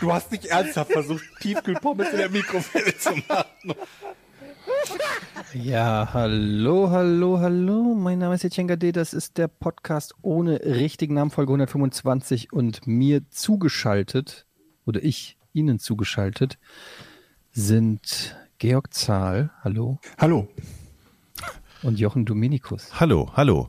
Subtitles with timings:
[0.00, 3.74] Du hast nicht ernsthaft versucht, Tiefkühlpommes in der Mikrowelle zu machen.
[5.54, 7.94] Ja, hallo, hallo, hallo.
[7.94, 8.92] Mein Name ist Etienne D.
[8.92, 12.52] Das ist der Podcast ohne richtigen Namen, Folge 125.
[12.52, 14.46] Und mir zugeschaltet,
[14.86, 16.58] oder ich Ihnen zugeschaltet,
[17.50, 19.98] sind Georg Zahl, hallo.
[20.18, 20.46] Hallo.
[21.82, 23.00] Und Jochen Dominikus.
[23.00, 23.68] Hallo, hallo.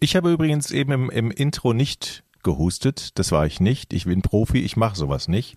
[0.00, 3.18] Ich habe übrigens eben im, im Intro nicht gehustet.
[3.18, 3.92] Das war ich nicht.
[3.92, 5.56] Ich bin Profi, ich mache sowas nicht.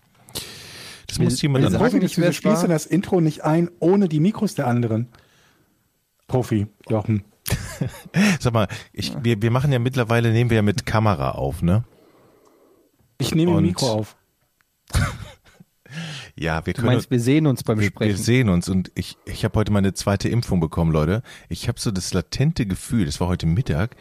[1.07, 1.79] Das Wir- muss jemand wir dann.
[1.79, 2.67] sagen- du schließt war.
[2.67, 5.07] das Intro nicht ein, ohne die Mikros der anderen.
[6.27, 7.23] Profi, Jochen.
[8.39, 11.83] Sag mal, ich, wir, wir machen ja mittlerweile, nehmen wir ja mit Kamera auf, ne?
[13.19, 14.15] Ich nehme Und- ein Mikro auf.
[16.37, 16.93] Ja, wir Du können.
[16.95, 18.17] meinst, wir sehen uns beim wir, wir Sprechen.
[18.17, 21.21] sehen uns und ich, ich habe heute meine zweite Impfung bekommen, Leute.
[21.47, 23.95] Ich habe so das latente Gefühl, das war heute Mittag.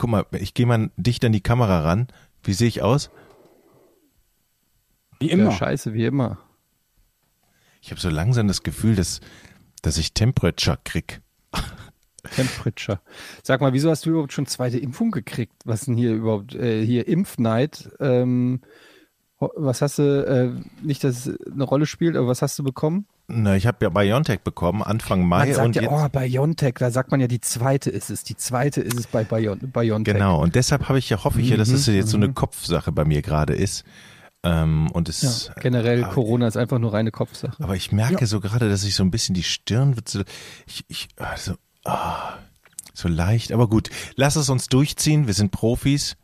[0.00, 2.08] Guck mal, ich gehe mal dicht an die Kamera ran.
[2.42, 3.10] Wie sehe ich aus?
[5.18, 5.52] Wie Ja, immer.
[5.52, 6.38] scheiße, wie immer.
[7.82, 9.20] Ich habe so langsam das Gefühl, dass,
[9.82, 11.20] dass ich Temperature krieg.
[12.34, 13.02] Temperature.
[13.42, 15.52] Sag mal, wieso hast du überhaupt schon zweite Impfung gekriegt?
[15.66, 17.90] Was denn hier überhaupt, äh, hier Impfneid?
[18.00, 18.62] Ähm,
[19.38, 23.06] was hast du, äh, nicht, dass es eine Rolle spielt, aber was hast du bekommen?
[23.32, 25.46] Na, ich habe ja BioNTech bekommen, Anfang Mai.
[25.46, 28.24] Man sagt und ja, oh, BioNTech, da sagt man ja, die zweite ist es.
[28.24, 30.14] Die zweite ist es bei Bion BioNTech.
[30.14, 32.28] Genau, und deshalb habe ich ja, hoffe ich ja, dass Mhm, es jetzt so eine
[32.28, 32.34] mhm.
[32.34, 33.84] Kopfsache bei mir gerade ist.
[34.42, 37.62] Ähm, und es, Ja, generell, aber- Corona ist einfach nur reine Kopfsache.
[37.62, 40.22] aber ich merke so gerade, dass ich so ein bisschen die Stirn wird so,
[40.66, 42.32] ich, ich, ah, so, ah,
[42.94, 43.90] so leicht, aber gut.
[44.16, 46.16] Lass es uns durchziehen, wir sind Profis.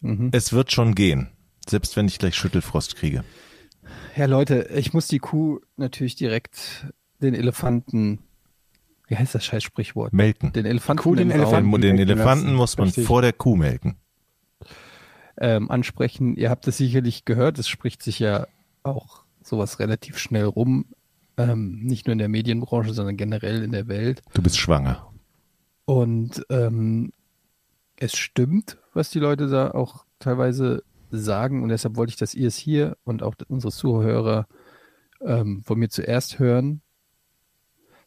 [0.00, 0.28] Mhm.
[0.32, 1.28] Es wird schon gehen.
[1.66, 3.24] Selbst wenn ich gleich Schüttelfrost kriege.
[4.16, 6.86] Ja, Leute, ich muss die Kuh natürlich direkt
[7.20, 8.20] den Elefanten,
[9.08, 10.12] wie heißt das scheiß Sprichwort?
[10.12, 10.52] Melken.
[10.52, 11.70] Den Elefanten, Kuh den Elefanten.
[11.72, 12.56] Den, den Elefanten lassen.
[12.56, 13.06] muss man Richtig.
[13.06, 13.96] vor der Kuh melken.
[15.38, 16.36] ähm, ansprechen.
[16.36, 18.46] Ihr habt es sicherlich gehört, es spricht sich ja
[18.84, 20.86] auch sowas relativ schnell rum.
[21.36, 24.22] Ähm, nicht nur in der Medienbranche, sondern generell in der Welt.
[24.34, 25.10] Du bist schwanger.
[25.86, 27.12] Und ähm,
[27.96, 31.62] es stimmt, was die Leute da auch teilweise sagen.
[31.62, 34.46] Und deshalb wollte ich, dass ihr es hier und auch unsere Zuhörer
[35.20, 36.82] ähm, von mir zuerst hören.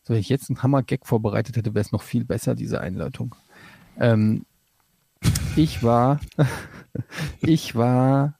[0.03, 3.35] So, wenn ich jetzt einen Hammer-Gag vorbereitet hätte, wäre es noch viel besser, diese Einleitung.
[3.99, 4.45] Ähm,
[5.55, 6.19] ich war,
[7.41, 8.39] ich war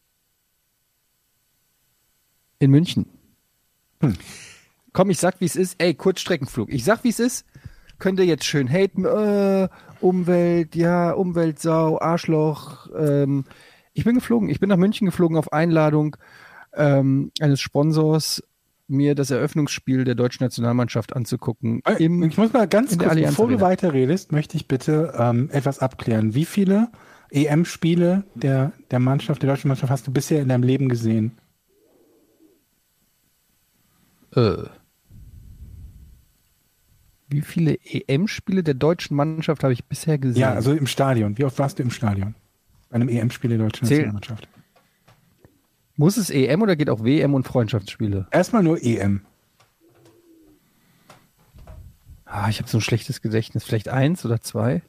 [2.59, 3.07] in München.
[4.93, 5.75] Komm, ich sag, wie es ist.
[5.79, 6.71] Ey, Kurzstreckenflug.
[6.71, 7.45] Ich sag, wie es ist.
[7.99, 9.05] Könnt ihr jetzt schön haten.
[9.05, 9.69] Äh,
[9.99, 12.87] Umwelt, ja, Umweltsau, Arschloch.
[12.95, 13.45] Ähm,
[13.97, 14.49] ich bin geflogen.
[14.49, 16.17] Ich bin nach München geflogen auf Einladung
[16.73, 18.43] ähm, eines Sponsors,
[18.87, 21.81] mir das Eröffnungsspiel der deutschen Nationalmannschaft anzugucken.
[21.85, 25.49] Äh, Im, ich muss mal ganz kurz, Allianz bevor du weiterredest, möchte ich bitte ähm,
[25.51, 26.35] etwas abklären.
[26.35, 26.89] Wie viele
[27.31, 31.37] EM-Spiele der, der Mannschaft, der deutschen Mannschaft hast du bisher in deinem Leben gesehen?
[34.37, 34.63] äh,
[37.29, 40.41] wie viele EM-Spiele der deutschen Mannschaft habe ich bisher gesehen?
[40.41, 41.37] Ja, also im Stadion.
[41.37, 42.35] Wie oft warst du im Stadion?
[42.89, 44.47] Bei einem EM-Spiel der deutschen Zähl- Nationalmannschaft.
[45.95, 48.27] Muss es EM oder geht auch WM und Freundschaftsspiele?
[48.31, 49.21] Erstmal nur EM.
[52.25, 53.63] Ah, ich habe so ein schlechtes Gedächtnis.
[53.63, 54.81] Vielleicht eins oder zwei?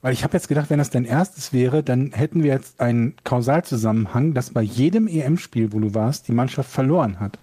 [0.00, 3.16] Weil ich habe jetzt gedacht, wenn das dein erstes wäre, dann hätten wir jetzt einen
[3.24, 7.38] Kausalzusammenhang, dass bei jedem EM-Spiel, wo du warst, die Mannschaft verloren hat.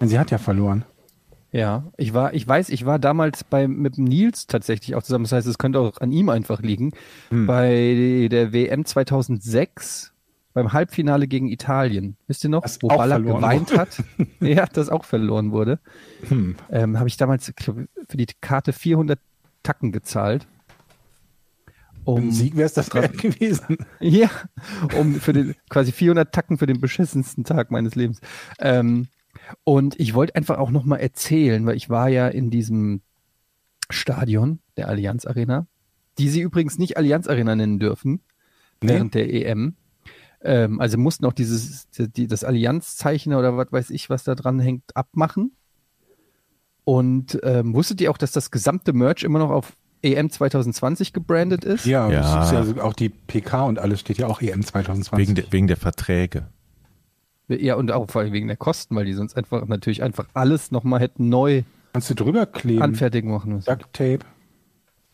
[0.00, 0.84] Denn sie hat ja verloren.
[1.52, 5.24] Ja, ich war, ich weiß, ich war damals bei mit dem Nils tatsächlich auch zusammen.
[5.24, 6.92] Das heißt, es könnte auch an ihm einfach liegen.
[7.28, 7.46] Hm.
[7.46, 10.12] Bei der WM 2006
[10.54, 12.16] beim Halbfinale gegen Italien.
[12.26, 14.02] Wisst ihr noch, Das wo Baller geweint hat?
[14.40, 15.78] ja, das auch verloren wurde.
[16.28, 16.56] Hm.
[16.70, 19.18] Ähm, Habe ich damals für die Karte 400
[19.62, 20.46] Tacken gezahlt.
[22.04, 23.76] Im Um, Sieg wäre es das wert gewesen.
[24.00, 24.28] Ja,
[24.98, 28.20] um für den quasi 400 Tacken für den beschissensten Tag meines Lebens.
[28.58, 29.06] Ähm,
[29.64, 33.02] und ich wollte einfach auch noch mal erzählen, weil ich war ja in diesem
[33.90, 35.66] Stadion der Allianz Arena,
[36.18, 38.20] die sie übrigens nicht Allianz Arena nennen dürfen
[38.80, 39.76] während der EM.
[40.42, 44.58] Ähm, also mussten auch dieses die, das Allianzzeichen oder was weiß ich, was da dran
[44.58, 45.52] hängt, abmachen.
[46.84, 51.64] Und ähm, wusstet ihr auch, dass das gesamte Merch immer noch auf EM 2020 gebrandet
[51.64, 51.86] ist?
[51.86, 52.36] Ja, Ja.
[52.40, 55.16] Das ist ja auch die PK und alles steht ja auch EM 2020.
[55.16, 56.48] Wegen der, wegen der Verträge.
[57.48, 60.70] Ja, und auch vor allem wegen der Kosten, weil die sonst einfach natürlich einfach alles
[60.70, 61.62] nochmal hätten neu
[61.92, 62.82] Kannst du drüber kleben?
[62.82, 63.66] anfertigen machen müssen.
[63.68, 64.20] Duct Tape.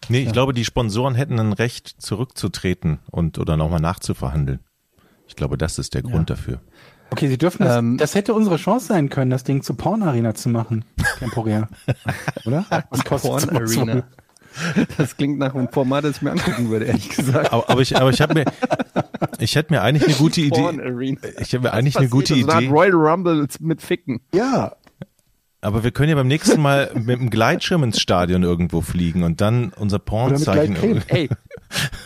[0.08, 4.60] Nee, ich glaube, die Sponsoren hätten ein Recht, zurückzutreten und oder nochmal nachzuverhandeln.
[5.26, 6.60] Ich glaube, das ist der Grund dafür.
[7.10, 7.76] Okay, sie dürfen das.
[7.78, 10.84] Ähm, das hätte unsere Chance sein können, das Ding zur Porn-Arena zu machen.
[11.19, 11.69] Temporär.
[12.44, 12.64] Oder?
[12.90, 13.90] Was kostet Porn sowas wohl?
[13.90, 14.04] Arena.
[14.96, 17.52] Das klingt nach einem Format, das ich mir angucken würde, ehrlich gesagt.
[17.52, 18.44] Aber, aber ich, aber ich habe mir,
[19.38, 21.17] ich hätte mir eigentlich eine gute Idee.
[21.41, 22.69] Ich habe mir eigentlich eine gute Passiert, so eine Idee.
[22.69, 24.20] Art Royal Rumble mit Ficken.
[24.32, 24.76] Ja.
[25.61, 29.41] Aber wir können ja beim nächsten Mal mit dem Gleitschirm ins Stadion irgendwo fliegen und
[29.41, 30.75] dann unser Pornzeichen.
[30.75, 31.03] Gleitcreme.
[31.09, 31.29] Ey,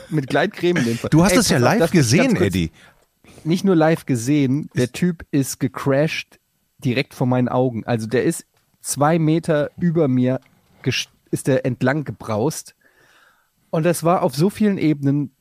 [0.09, 1.11] mit Gleitcreme in dem Fall.
[1.11, 2.71] Du hast Ey, es ja auf, live ich gesehen, Eddie.
[3.45, 6.39] Nicht nur live gesehen, der Typ ist gecrashed
[6.79, 7.85] direkt vor meinen Augen.
[7.85, 8.47] Also der ist
[8.81, 10.41] zwei Meter über mir,
[11.31, 12.75] ist der entlang gebraust.
[13.71, 15.35] Und das war auf so vielen Ebenen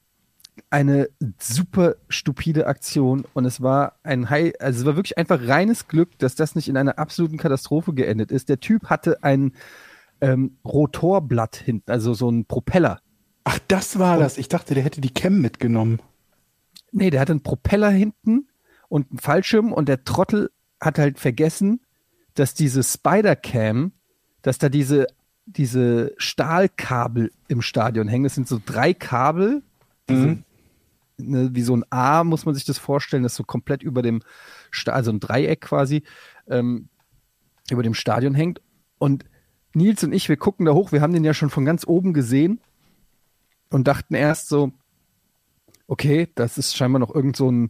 [0.69, 1.09] eine
[1.39, 6.17] super stupide Aktion und es war ein High, also es war wirklich einfach reines Glück,
[6.19, 8.49] dass das nicht in einer absoluten Katastrophe geendet ist.
[8.49, 9.53] Der Typ hatte ein
[10.21, 13.01] ähm, Rotorblatt hinten, also so ein Propeller.
[13.43, 14.37] Ach, das war das.
[14.37, 15.99] Ich dachte, der hätte die Cam mitgenommen.
[16.91, 18.47] Nee, der hatte einen Propeller hinten
[18.87, 21.81] und einen Fallschirm und der Trottel hat halt vergessen,
[22.35, 23.93] dass diese Spider-Cam,
[24.41, 25.07] dass da diese,
[25.45, 28.25] diese Stahlkabel im Stadion hängen.
[28.25, 29.63] Das sind so drei Kabel,
[30.11, 30.43] Mhm.
[31.29, 34.21] Ne, wie so ein A, muss man sich das vorstellen, das so komplett über dem,
[34.69, 36.03] Sta also ein Dreieck quasi,
[36.47, 36.89] ähm,
[37.69, 38.61] über dem Stadion hängt.
[38.97, 39.25] Und
[39.73, 42.13] Nils und ich, wir gucken da hoch, wir haben den ja schon von ganz oben
[42.13, 42.59] gesehen
[43.69, 44.71] und dachten erst so,
[45.87, 47.69] okay, das ist scheinbar noch irgend so ein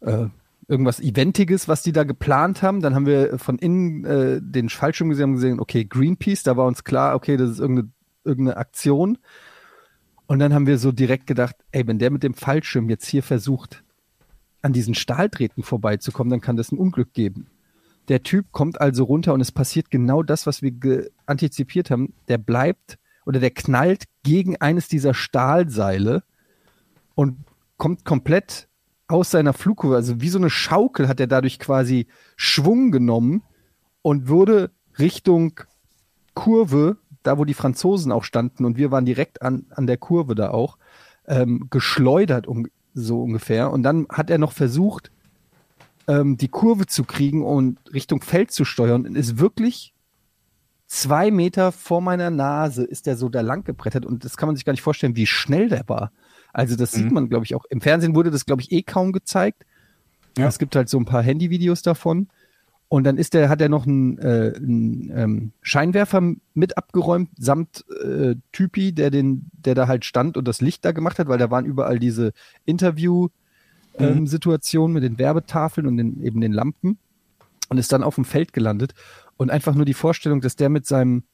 [0.00, 0.26] äh,
[0.68, 2.80] irgendwas Eventiges, was die da geplant haben.
[2.82, 6.66] Dann haben wir von innen äh, den Fallschirm gesehen, haben gesehen, okay, Greenpeace, da war
[6.66, 7.90] uns klar, okay, das ist irgendeine,
[8.24, 9.18] irgendeine Aktion.
[10.28, 13.22] Und dann haben wir so direkt gedacht, ey, wenn der mit dem Fallschirm jetzt hier
[13.22, 13.82] versucht,
[14.60, 17.46] an diesen Stahldrähten vorbeizukommen, dann kann das ein Unglück geben.
[18.08, 22.12] Der Typ kommt also runter und es passiert genau das, was wir antizipiert haben.
[22.28, 26.22] Der bleibt oder der knallt gegen eines dieser Stahlseile
[27.14, 27.38] und
[27.78, 28.68] kommt komplett
[29.06, 33.42] aus seiner Flugkurve, also wie so eine Schaukel hat er dadurch quasi Schwung genommen
[34.02, 35.60] und wurde Richtung
[36.34, 40.34] Kurve, da wo die Franzosen auch standen und wir waren direkt an, an der Kurve
[40.34, 40.78] da auch,
[41.26, 43.70] ähm, geschleudert um, so ungefähr.
[43.70, 45.10] Und dann hat er noch versucht,
[46.06, 49.92] ähm, die Kurve zu kriegen und Richtung Feld zu steuern und ist wirklich
[50.86, 54.56] zwei Meter vor meiner Nase ist der so da lang gebrettert und das kann man
[54.56, 56.12] sich gar nicht vorstellen, wie schnell der war.
[56.52, 57.66] Also das sieht man, glaube ich, auch.
[57.68, 59.64] Im Fernsehen wurde das, glaube ich, eh kaum gezeigt.
[60.36, 60.48] Ja.
[60.48, 62.28] Es gibt halt so ein paar Handyvideos davon.
[62.88, 66.22] Und dann ist der, hat er noch einen, äh, einen ähm, Scheinwerfer
[66.54, 70.92] mit abgeräumt, samt äh, Typi, der den, der da halt stand und das Licht da
[70.92, 72.32] gemacht hat, weil da waren überall diese
[72.64, 76.96] Interview-Situationen mit den Werbetafeln und den, eben den Lampen
[77.68, 78.94] und ist dann auf dem Feld gelandet.
[79.36, 81.24] Und einfach nur die Vorstellung, dass der mit seinem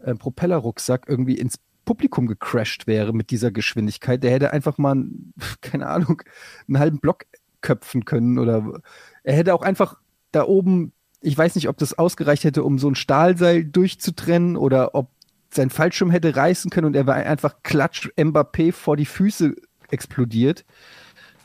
[0.00, 5.04] äh, Propellerrucksack irgendwie ins Publikum gecrashed wäre mit dieser Geschwindigkeit, der hätte einfach mal,
[5.60, 6.22] keine Ahnung,
[6.66, 7.26] einen halben Block
[7.60, 8.80] köpfen können oder
[9.22, 9.98] er hätte auch einfach
[10.32, 10.92] da oben,
[11.24, 15.08] ich weiß nicht, ob das ausgereicht hätte, um so ein Stahlseil durchzutrennen oder ob
[15.50, 19.54] sein Fallschirm hätte reißen können und er war einfach klatsch Mbappé vor die Füße
[19.88, 20.64] explodiert.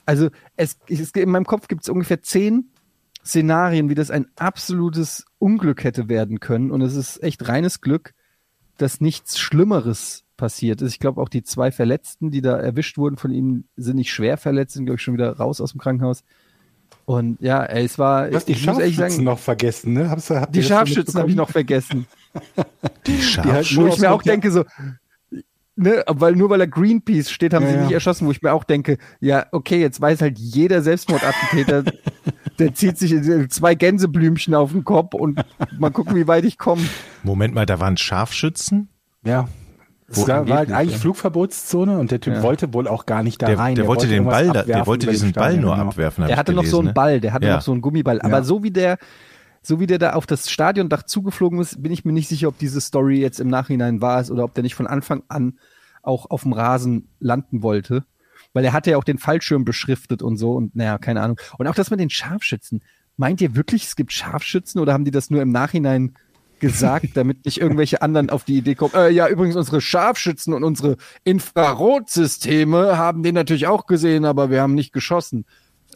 [0.06, 2.72] Also es, es in meinem Kopf gibt es ungefähr zehn
[3.24, 6.72] Szenarien, wie das ein absolutes Unglück hätte werden können.
[6.72, 8.14] Und es ist echt reines Glück,
[8.78, 10.94] dass nichts Schlimmeres passiert ist.
[10.94, 14.38] Ich glaube, auch die zwei Verletzten, die da erwischt wurden von ihm, sind nicht schwer
[14.38, 16.24] verletzt, sind, glaube ich, schon wieder raus aus dem Krankenhaus.
[17.10, 19.94] Und ja, ey, es war, Du hast die ich muss ehrlich Scharfschützen sagen, noch vergessen,
[19.94, 20.12] ne?
[20.12, 22.06] Hab's, habt die Scharfschützen habe ich noch vergessen.
[23.08, 24.64] Die halt Wo ich mir auch denke, so,
[25.76, 27.86] ne, weil nur weil er Greenpeace steht, haben Ja, sie ihn ja.
[27.86, 31.84] nicht erschossen, wo ich mir auch denke, ja, okay, jetzt weiß halt jeder Selbstmordattentäter,
[32.60, 33.16] der zieht sich
[33.50, 35.44] zwei Gänseblümchen auf den Kopf und
[35.80, 36.84] mal gucken, wie weit ich komme.
[37.24, 38.88] Moment mal, da waren Scharfschützen?
[39.26, 39.50] Ja.
[40.12, 41.00] Es war, war halt eigentlich ja.
[41.00, 42.44] Flugverbotszone und der Typ Ja.
[42.44, 43.76] wollte wohl auch gar nicht da Der, rein.
[43.76, 45.88] der wollte den Ball, da, der wollte diesen Ball nur genau.
[45.90, 46.24] abwerfen.
[46.24, 46.94] Der ich hatte noch so gelesen, einen ne?
[46.94, 47.56] Ball, der hatte Ja.
[47.56, 48.22] noch so einen Gummiball.
[48.22, 48.44] Aber Ja.
[48.44, 48.98] so wie der,
[49.62, 52.58] so wie der da auf das Stadiondach zugeflogen ist, bin ich mir nicht sicher, ob
[52.58, 55.60] diese Story jetzt im Nachhinein wahr ist oder ob der nicht von Anfang an
[56.02, 58.04] auch auf dem Rasen landen wollte.
[58.54, 61.40] Weil er hatte ja auch den Fallschirm beschriftet und so und naja, keine Ahnung.
[61.58, 62.82] Und auch das mit den Scharfschützen.
[63.18, 66.14] Meint ihr wirklich, es gibt Scharfschützen oder haben die das nur im Nachhinein
[66.60, 68.94] gesagt, damit nicht irgendwelche anderen auf die Idee kommen?
[68.96, 74.62] Äh, ja, übrigens unsere Scharfschützen und unsere Infrarotsysteme haben den natürlich auch gesehen, aber wir
[74.62, 75.46] haben nicht geschossen.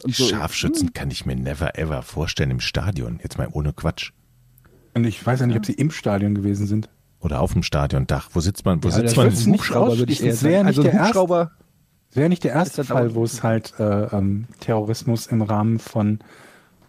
[0.02, 0.26] Und so.
[0.26, 3.20] Scharfschützen kann ich mir never ever vorstellen im Stadion.
[3.22, 4.10] Jetzt mal ohne Quatsch.
[4.94, 6.88] Und ich weiß ja nicht, ob sie im Stadion gewesen sind.
[7.20, 8.30] Oder auf dem Stadiondach.
[8.32, 8.82] Wo sitzt man?
[8.82, 9.32] Wo Ja, sitzt der man?
[9.32, 10.66] nicht Hubschrauber würde ich eher Es wäre sagen.
[10.68, 11.50] nicht Also der Hubschrauber.
[12.12, 16.20] Wäre nicht der erste Fall, wo es halt äh, ähm, Terrorismus im Rahmen von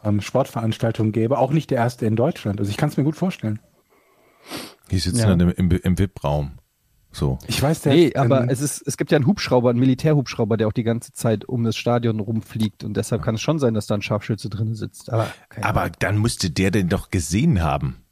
[0.04, 1.40] ähm, Sportveranstaltung gäbe.
[1.40, 2.60] Auch nicht der erste in Deutschland.
[2.60, 3.60] Also ich kann es mir gut vorstellen.
[4.92, 5.28] Die sitzen Ja.
[5.28, 6.52] dann im, im, im VIP-Raum.
[7.12, 7.40] So.
[7.48, 10.58] Ich weiß, der Nee, aber ähm, es ist, es gibt ja einen Hubschrauber, einen Militärhubschrauber,
[10.58, 13.74] der auch die ganze Zeit um das Stadion rumfliegt und deshalb kann es schon sein,
[13.74, 15.12] dass da ein Scharfschütze drin sitzt.
[15.14, 15.28] Aber,
[15.62, 18.04] Aber dann müsste der den doch gesehen haben.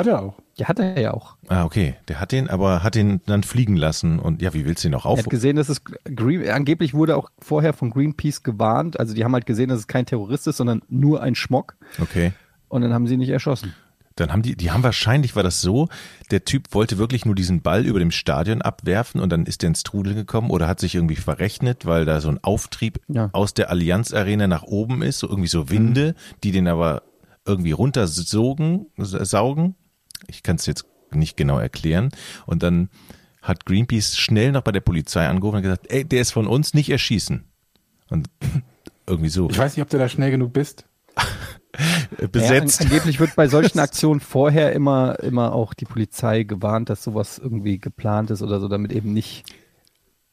[0.00, 0.34] hat er auch.
[0.56, 1.36] ja, hat er ja auch.
[1.46, 1.94] Ah, okay.
[2.08, 4.18] Der hat den, aber hat den dann fliegen lassen.
[4.18, 5.18] Und ja, wie willst du ihn noch Er auf?
[5.20, 8.98] hat gesehen, dass es Green, angeblich wurde auch vorher von Greenpeace gewarnt.
[8.98, 11.76] Also die haben halt gesehen, dass es kein Terrorist ist, sondern nur ein Schmock.
[12.02, 12.32] Okay.
[12.68, 13.74] Und dann haben sie ihn nicht erschossen.
[14.20, 15.88] Dann haben die, die haben wahrscheinlich, war das so,
[16.30, 19.68] der Typ wollte wirklich nur diesen Ball über dem Stadion abwerfen und dann ist der
[19.68, 23.30] ins Trudel gekommen oder hat sich irgendwie verrechnet, weil da so ein Auftrieb Ja.
[23.32, 27.02] aus der Allianz Arena nach oben ist, so irgendwie so Winde, die den aber
[27.46, 29.74] irgendwie runtersogen, saugen.
[30.26, 32.10] Ich kann es jetzt nicht genau erklären.
[32.46, 32.90] Und dann
[33.42, 36.74] hat Greenpeace schnell noch bei der Polizei angerufen und gesagt, ey, der ist von uns
[36.74, 37.44] nicht erschießen.
[38.10, 38.28] Und
[39.06, 40.84] irgendwie so Ich weiß nicht, ob du da schnell genug bist.
[42.18, 42.80] Äh, besetzt.
[42.80, 47.02] Ja, an, angeblich wird bei solchen Aktionen vorher immer, immer auch die Polizei gewarnt, dass
[47.02, 49.44] sowas irgendwie geplant ist oder so, damit eben nicht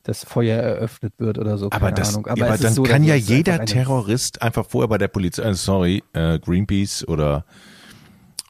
[0.03, 1.69] das Feuer eröffnet wird oder so.
[1.71, 5.43] Aber, das, aber ist dann so, kann ja jeder Terrorist einfach vorher bei der Polizei,
[5.43, 7.45] äh, sorry, äh, Greenpeace oder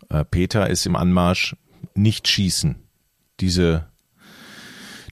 [0.09, 1.55] äh, Peter ist im Anmarsch,
[1.95, 2.75] nicht schießen.
[3.39, 3.87] Diese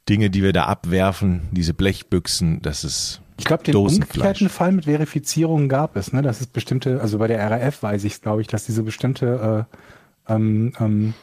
[0.07, 4.85] Dinge, die wir da abwerfen, diese Blechbüchsen, das ist Ich glaube, den umgekehrten Fall mit
[4.85, 6.21] Verifizierungen gab es, ne?
[6.21, 9.67] Das ist bestimmte, also bei der RAF weiß ich es, glaube ich, dass diese bestimmte,
[10.27, 11.13] äh, ähm, ähm,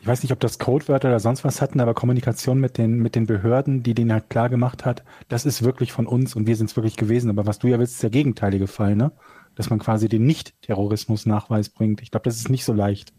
[0.00, 3.14] ich weiß nicht, ob das Codewörter oder sonst was hatten, aber Kommunikation mit den, mit
[3.14, 6.56] den Behörden, die denen halt klar gemacht hat, das ist wirklich von uns und wir
[6.56, 7.30] sind es wirklich gewesen.
[7.30, 9.12] Aber was du ja willst, ist der gegenteilige Fall, ne?
[9.54, 12.00] Dass man quasi den Nicht-Terrorismus-Nachweis bringt.
[12.00, 13.12] Ich glaube, das ist nicht so leicht.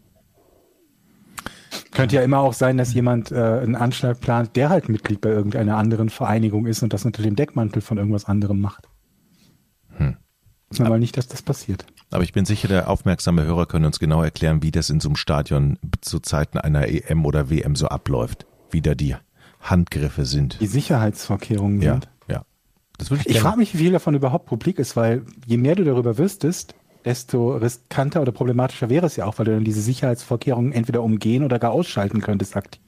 [1.92, 5.28] Könnte ja immer auch sein, dass jemand äh, einen Anschlag plant, der halt Mitglied bei
[5.30, 8.88] irgendeiner anderen Vereinigung ist und das unter dem Deckmantel von irgendwas anderem macht.
[9.96, 10.16] Hm.
[10.70, 11.84] Wissen wir mal nicht, dass das passiert.
[12.10, 15.08] Aber ich bin sicher, der aufmerksame Hörer können uns genau erklären, wie das in so
[15.08, 18.46] einem Stadion zu Zeiten einer EM oder WM so abläuft.
[18.70, 19.16] Wie da die
[19.60, 20.60] Handgriffe sind.
[20.60, 22.08] Die Sicherheitsvorkehrungen Ja, sind.
[22.28, 22.42] ja.
[22.98, 25.74] Das würde ich, Ich frage mich, wie viel davon überhaupt publik ist, weil je mehr
[25.74, 26.74] du darüber wüsstest,
[27.04, 31.44] desto riskanter oder problematischer wäre es ja auch, weil du dann diese Sicherheitsvorkehrungen entweder umgehen
[31.44, 32.80] oder gar ausschalten könntest aktiv.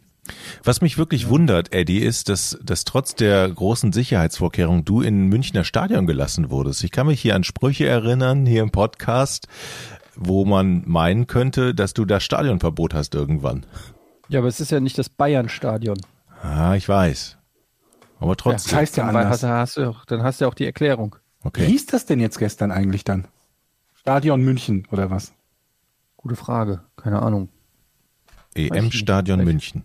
[0.62, 5.64] Was mich wirklich wundert, Eddie, ist, dass, dass trotz der großen Sicherheitsvorkehrungen du in Münchner
[5.64, 6.84] Stadion gelassen wurdest.
[6.84, 9.48] Ich kann mich hier an Sprüche erinnern, hier im Podcast,
[10.14, 13.66] wo man meinen könnte, dass du das Stadionverbot hast irgendwann.
[14.28, 15.98] Ja, aber es ist ja nicht das Bayern-Stadion.
[16.40, 17.36] Ah, ich weiß.
[18.20, 18.78] Aber Das trotzdem.
[18.78, 19.42] heißt ja Dann anders.
[19.42, 21.16] hast, hast dann hast du ja auch die Erklärung.
[21.42, 21.66] Wie Okay.
[21.66, 23.26] hieß das denn jetzt gestern eigentlich dann?
[24.02, 25.32] Stadion München oder was?
[26.16, 26.82] Gute Frage.
[26.96, 27.50] Keine Ahnung.
[28.56, 29.84] EM-Stadion ich München.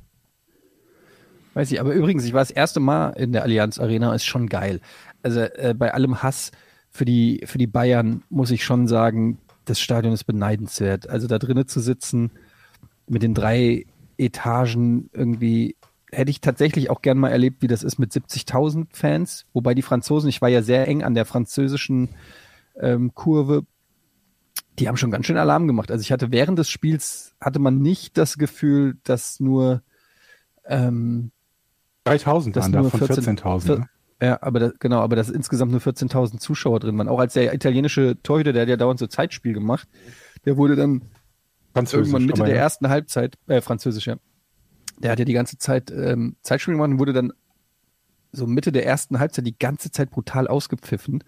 [1.54, 4.50] Weiß ich, aber übrigens, ich war das erste Mal in der Allianz Arena, ist schon
[4.50, 4.82] geil.
[5.22, 6.52] Also äh, bei allem Hass
[6.90, 11.08] für die, für die Bayern muss ich schon sagen, das Stadion ist beneidenswert.
[11.08, 12.32] Also da drinnen zu sitzen
[13.08, 13.86] mit den drei
[14.18, 15.76] Etagen irgendwie,
[16.12, 19.46] hätte ich tatsächlich auch gern mal erlebt, wie das ist mit 70.000 Fans.
[19.54, 22.10] Wobei die Franzosen, ich war ja sehr eng an der französischen
[22.80, 23.64] ähm, Kurve,
[24.80, 25.92] die haben schon ganz schön Alarm gemacht.
[25.92, 29.82] Also ich hatte während des Spiels, hatte man nicht das Gefühl, dass nur
[30.66, 31.32] ähm,
[32.06, 33.80] 3000 Das waren da nur von 14 14.000.
[33.80, 33.90] Ne?
[34.22, 37.08] Ja, aber das, genau, aber dass insgesamt nur 14.000 Zuschauer drin waren.
[37.08, 39.88] Auch als der italienische Torhüter, der hat ja dauernd so Zeitspiel gemacht,
[40.46, 41.04] der wurde dann
[41.74, 42.62] Französisch, irgendwann Mitte der ja.
[42.62, 44.16] ersten Halbzeit, äh, französisch, ja.
[45.00, 47.34] Der hat ja die ganze Zeit ähm, Zeitspiel gemacht und wurde dann
[48.32, 51.24] so Mitte der ersten Halbzeit die ganze Zeit brutal ausgepfiffen.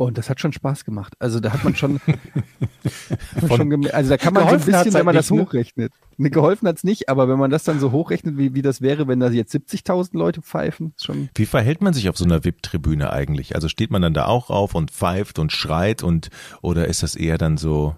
[0.00, 1.12] Und das hat schon Spaß gemacht.
[1.18, 2.00] Also da hat man schon,
[3.42, 5.44] hat schon also da kann man so ein bisschen, wenn halt man das nicht, ne?
[5.44, 5.92] hochrechnet.
[6.16, 9.08] Ne, geholfen hat's nicht, aber wenn man das dann so hochrechnet, wie, wie das wäre,
[9.08, 12.44] wenn da jetzt 70.000 Leute pfeifen, ist schon Wie verhält man sich auf so einer
[12.44, 13.54] VIP-Tribüne eigentlich?
[13.56, 16.30] Also steht man dann da auch auf und pfeift und schreit und
[16.62, 17.94] oder ist das eher dann so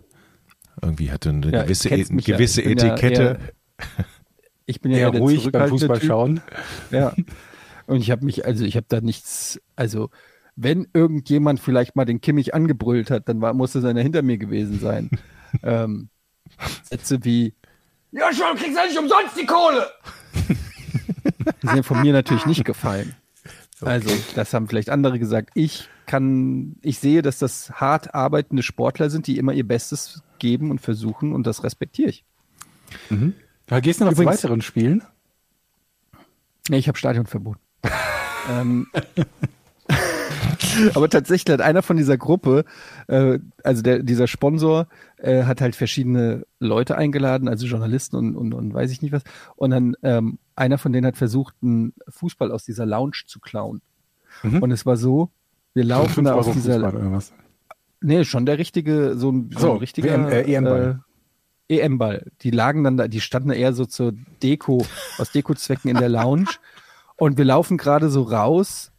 [0.82, 2.04] irgendwie hat eine Ja, gewisse, ja.
[2.04, 3.22] gewisse ja Etikette?
[3.78, 3.86] eher-
[4.66, 6.08] Ich bin ja Eher ruhig beim Fußball typ.
[6.08, 6.40] schauen.
[6.90, 7.14] Ja.
[7.86, 10.10] Und ich habe mich, also ich habe da nichts, also
[10.56, 14.78] wenn irgendjemand vielleicht mal den Kimmich angebrüllt hat, dann war, musste seiner hinter mir gewesen
[14.80, 15.10] sein.
[15.62, 16.08] ähm,
[16.84, 17.54] Sätze wie,
[18.10, 19.86] Ja, schon, kriegst du nicht umsonst die Kohle.
[21.62, 23.14] die sind von mir natürlich nicht gefallen.
[23.80, 25.50] Also, das haben vielleicht andere gesagt.
[25.54, 30.70] Ich kann, ich sehe, dass das hart arbeitende Sportler sind, die immer ihr Bestes geben
[30.70, 32.24] und versuchen und das respektiere ich.
[33.66, 35.02] Da gehst du noch zu Übrigens- weiteren Spielen.
[36.68, 37.56] Nee, ich habe Stadionverbot.
[38.50, 38.86] ähm,
[40.94, 42.64] aber tatsächlich hat einer von dieser Gruppe,
[43.08, 44.86] äh, also der, dieser Sponsor,
[45.18, 49.22] äh, hat halt verschiedene Leute eingeladen, also Journalisten und, und, und weiß ich nicht was.
[49.56, 53.80] Und dann ähm, einer von denen hat versucht, einen Fußball aus dieser Lounge zu klauen.
[54.42, 54.62] Mhm.
[54.62, 55.30] Und es war so,
[55.74, 57.32] wir laufen da aus dieser, Fußball oder was?
[58.00, 61.00] Nee, schon der richtige, so ein, so So, ein richtiger WM, äh, EM-Ball.
[61.68, 62.30] Äh, EM-Ball.
[62.42, 64.84] Die lagen dann da, die standen eher so zur Deko,
[65.18, 66.46] aus Dekozwecken in der Lounge.
[67.16, 68.91] Und wir laufen gerade so raus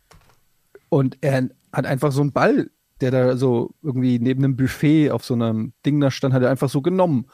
[0.93, 2.69] und er hat einfach so einen Ball,
[3.01, 6.51] der da so irgendwie neben einem Buffet auf so einem Ding da stand, hat er
[6.51, 7.25] einfach so genommen.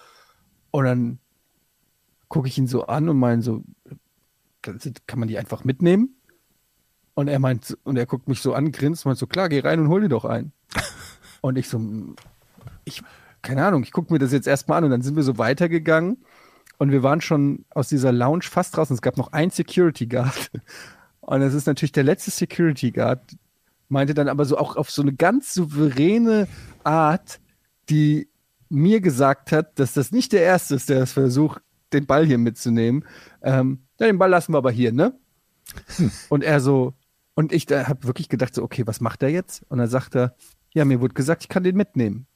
[0.71, 1.19] Und dann
[2.29, 3.65] gucke ich ihn so an und meine so,
[4.61, 6.15] kann man die einfach mitnehmen?
[7.15, 9.81] Und er meint, und er guckt mich so an, grinst, meint so, klar, geh rein
[9.81, 10.53] und hol dir doch einen.
[11.41, 11.81] Und ich so,
[12.85, 13.01] ich,
[13.41, 16.17] keine Ahnung, ich gucke mir das jetzt erstmal an und dann sind wir so weitergegangen
[16.77, 18.93] und wir waren schon aus dieser Lounge fast draußen.
[18.93, 20.51] Es gab noch einen Security Guard.
[21.21, 23.21] Und das ist natürlich der letzte Security Guard,
[23.89, 26.47] meinte dann aber so auch auf so eine ganz souveräne
[26.83, 27.39] Art,
[27.89, 28.29] die
[28.69, 32.37] mir gesagt hat, dass das nicht der Erste ist, der es versucht, den Ball hier
[32.37, 33.03] mitzunehmen.
[33.41, 35.13] Ähm, ja, den Ball lassen wir aber hier, ne?
[36.29, 36.93] Und er so,
[37.33, 39.65] und ich habe wirklich gedacht, so, okay, was macht er jetzt?
[39.69, 40.35] Und dann sagt er,
[40.71, 42.27] ja, mir wurde gesagt, ich kann den mitnehmen.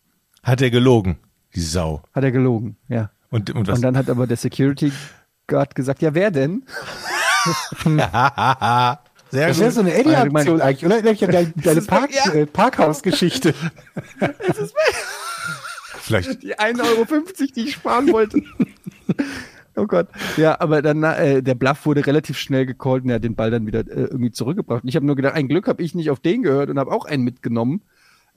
[0.41, 1.17] Hat er gelogen,
[1.55, 2.01] die Sau.
[2.13, 3.11] Hat er gelogen, ja.
[3.29, 3.77] Und, und was?
[3.77, 4.91] Und dann hat aber der Security
[5.47, 6.65] Guard gesagt, ja, wer denn?
[9.33, 11.01] Sehr Das wäre so eine Also, Eddie-Aktion eigentlich, oder?
[11.01, 12.31] Deine, deine Park, ja.
[12.33, 13.53] äh, Parkhausgeschichte.
[15.99, 17.05] Vielleicht Die 1,50 Euro,
[17.55, 18.41] die ich sparen wollte.
[19.75, 20.07] oh Gott.
[20.37, 23.51] Ja, aber dann, äh, der Bluff wurde relativ schnell gecallt und er hat den Ball
[23.51, 24.83] dann wieder äh, irgendwie zurückgebracht.
[24.83, 26.91] Und ich habe nur gedacht, ein Glück habe ich nicht auf den gehört und habe
[26.91, 27.81] auch einen mitgenommen.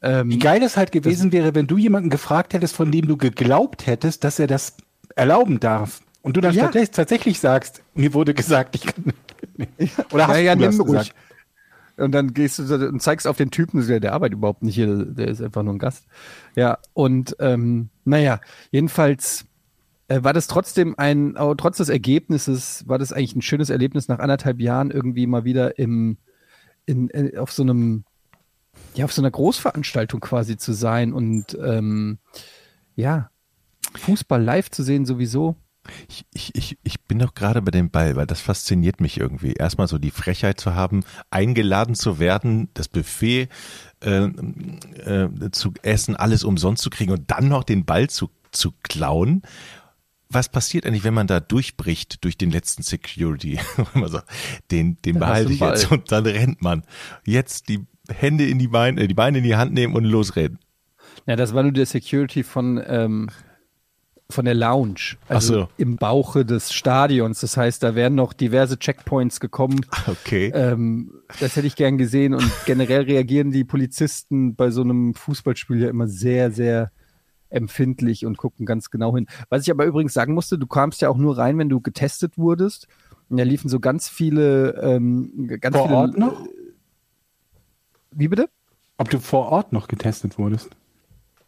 [0.02, 3.16] Ähm, Wie geil es halt gewesen wäre, wenn du jemanden gefragt hättest, von dem du
[3.16, 4.76] geglaubt hättest, dass er das
[5.14, 6.00] erlauben darf.
[6.22, 6.64] Und du dann Ja.
[6.64, 9.12] tatsächlich, tatsächlich sagst, mir wurde gesagt, ich kann.
[10.12, 10.98] Oder hast ja, ja, du das nimm ruhig.
[11.00, 11.16] gesagt?
[11.98, 15.28] Und dann gehst du und zeigst auf den Typen, der, arbeitet überhaupt nicht hier, der
[15.28, 16.06] ist einfach nur ein Gast.
[16.54, 19.46] Ja, und ähm, naja, jedenfalls
[20.08, 24.18] äh, war das trotzdem ein, trotz des Ergebnisses, war das eigentlich ein schönes Erlebnis, nach
[24.18, 26.18] anderthalb Jahren irgendwie mal wieder im,
[26.84, 28.04] in, in, auf so einem,
[28.94, 32.18] ja, auf so einer Großveranstaltung quasi zu sein und ähm,
[32.94, 33.30] ja,
[33.94, 35.56] Fußball live zu sehen sowieso.
[36.08, 39.52] Ich, ich, ich, ich bin doch gerade bei dem Ball, weil das fasziniert mich irgendwie.
[39.52, 43.48] Erstmal so die Frechheit zu haben, eingeladen zu werden, das Buffet
[44.02, 48.72] äh, äh, zu essen, alles umsonst zu kriegen und dann noch den Ball zu, zu
[48.82, 49.42] klauen.
[50.28, 53.60] Was passiert eigentlich, wenn man da durchbricht durch den letzten Security?
[53.92, 54.28] Wenn man sagt,
[54.72, 56.82] den, den Dann behalte ich jetzt und dann rennt man.
[57.24, 60.58] Jetzt die Hände in die Beine, äh, die Beine in die Hand nehmen und losrennen.
[61.26, 63.30] Ja, das war nur der Security von, ähm,
[64.30, 65.16] von der Lounge.
[65.28, 65.68] Also so.
[65.76, 67.40] im Bauche des Stadions.
[67.40, 69.80] Das heißt, da wären noch diverse Checkpoints gekommen.
[70.06, 70.50] Okay.
[70.54, 72.34] Ähm, das hätte ich gern gesehen.
[72.34, 76.90] Und generell reagieren die Polizisten bei so einem Fußballspiel ja immer sehr, sehr
[77.48, 79.26] empfindlich und gucken ganz genau hin.
[79.48, 82.36] Was ich aber übrigens sagen musste, du kamst ja auch nur rein, wenn du getestet
[82.36, 82.88] wurdest.
[83.28, 85.98] Und da liefen so ganz viele, ähm, ganz Vor viele.
[85.98, 86.46] Ort noch?
[88.10, 88.48] Wie bitte?
[88.98, 90.70] Ob du vor Ort noch getestet wurdest?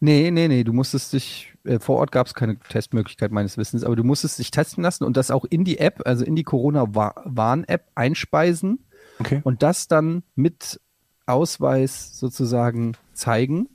[0.00, 3.82] Nee, nee, nee, du musstest dich, äh, vor Ort gab es keine Testmöglichkeit meines Wissens,
[3.82, 6.44] aber du musstest dich testen lassen und das auch in die App, also in die
[6.44, 8.84] Corona-Warn-App einspeisen
[9.18, 9.40] Okay.
[9.42, 10.80] und das dann mit
[11.26, 13.68] Ausweis sozusagen zeigen.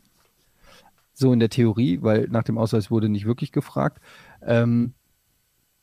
[1.14, 4.02] So in der Theorie, weil nach dem Ausweis wurde nicht wirklich gefragt.
[4.42, 4.94] Ähm,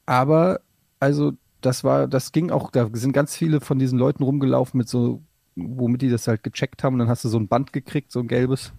[0.06, 0.60] aber,
[0.98, 4.88] also, das war, das ging auch, da sind ganz viele von diesen Leuten rumgelaufen mit
[4.88, 5.22] so,
[5.54, 6.94] womit die das halt gecheckt haben.
[6.94, 8.72] Und dann hast du so ein Band gekriegt, so ein gelbes,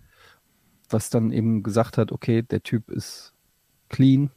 [0.93, 3.33] was dann eben gesagt hat, okay, der Typ ist
[3.89, 4.31] clean.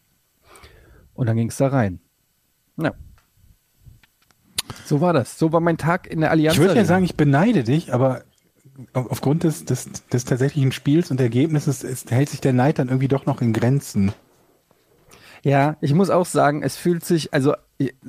[1.15, 2.01] Und dann ging es da rein.
[2.77, 2.93] Ja.
[4.85, 5.39] So war das.
[5.39, 6.57] So war mein Tag in der Allianz.
[6.57, 8.25] Ich würde ja sagen, ich beneide dich, aber
[8.93, 12.89] auf- aufgrund des, des, des tatsächlichen Spiels und Ergebnisses ist, hält sich der Neid dann
[12.89, 14.13] irgendwie doch noch in Grenzen.
[15.43, 17.55] Ja, ich muss auch sagen, es fühlt sich, also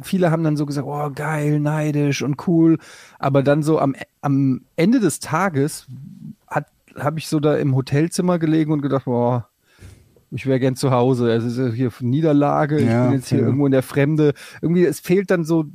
[0.01, 2.79] viele haben dann so gesagt, oh geil, neidisch und cool,
[3.19, 5.86] aber dann so am, am Ende des Tages
[6.97, 9.49] habe ich so da im Hotelzimmer gelegen und gedacht, boah,
[10.31, 11.31] ich wäre gern zu Hause.
[11.31, 13.45] Es ist ja hier Niederlage, ich Ja, bin jetzt hier ja.
[13.45, 14.34] irgendwo in der Fremde.
[14.62, 15.65] Irgendwie, es fehlt dann so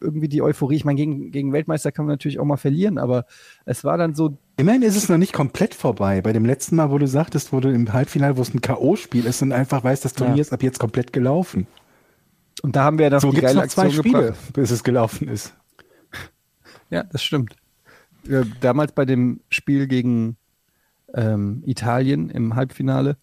[0.00, 0.76] irgendwie die Euphorie.
[0.76, 3.26] Ich meine, gegen, gegen Weltmeister kann man natürlich auch mal verlieren, aber
[3.64, 6.20] es war dann so, Immerhin ist es noch nicht komplett vorbei.
[6.22, 9.24] Bei dem letzten Mal, wo du sagtest, wo du im Halbfinale, wo es ein K.O.-Spiel
[9.24, 10.40] ist und einfach weißt, das Turnier Ja.
[10.42, 11.66] ist ab jetzt komplett gelaufen.
[12.62, 14.52] und da haben wir dann So die gibt es geile noch zwei Aktion Spiele, gebracht.
[14.52, 15.54] bis es gelaufen ist.
[16.90, 17.54] Ja, das stimmt.
[18.24, 20.36] Ja, damals bei dem Spiel gegen
[21.14, 23.16] ähm, Italien im Halbfinale,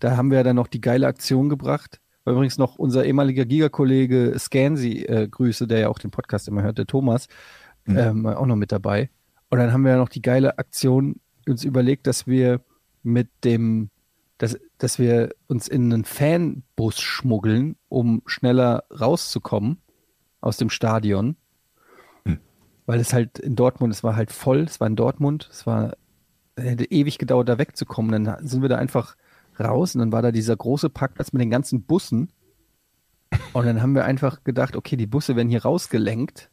[0.00, 2.00] da haben wir ja dann noch die geile Aktion gebracht.
[2.24, 6.62] War übrigens noch unser ehemaliger Giga-Kollege Scansi, äh, Grüße, der ja auch den Podcast immer
[6.62, 7.28] hört, der Thomas,
[7.86, 9.10] ähm, auch noch mit dabei.
[9.48, 11.16] Und dann haben wir ja noch die geile Aktion
[11.48, 12.60] uns überlegt, dass wir
[13.02, 13.90] mit dem,
[14.38, 19.78] dass, dass wir uns in einen Fanbus schmuggeln, um schneller rauszukommen
[20.40, 21.36] aus dem Stadion
[22.90, 25.96] weil es halt in Dortmund, es war halt voll, es war in Dortmund, es war
[26.56, 28.24] hätte ewig gedauert, da wegzukommen.
[28.24, 29.14] Dann sind wir da einfach
[29.60, 32.32] raus und dann war da dieser große Parkplatz mit den ganzen Bussen.
[33.52, 36.50] Und dann haben wir einfach gedacht, okay, die Busse werden hier rausgelenkt.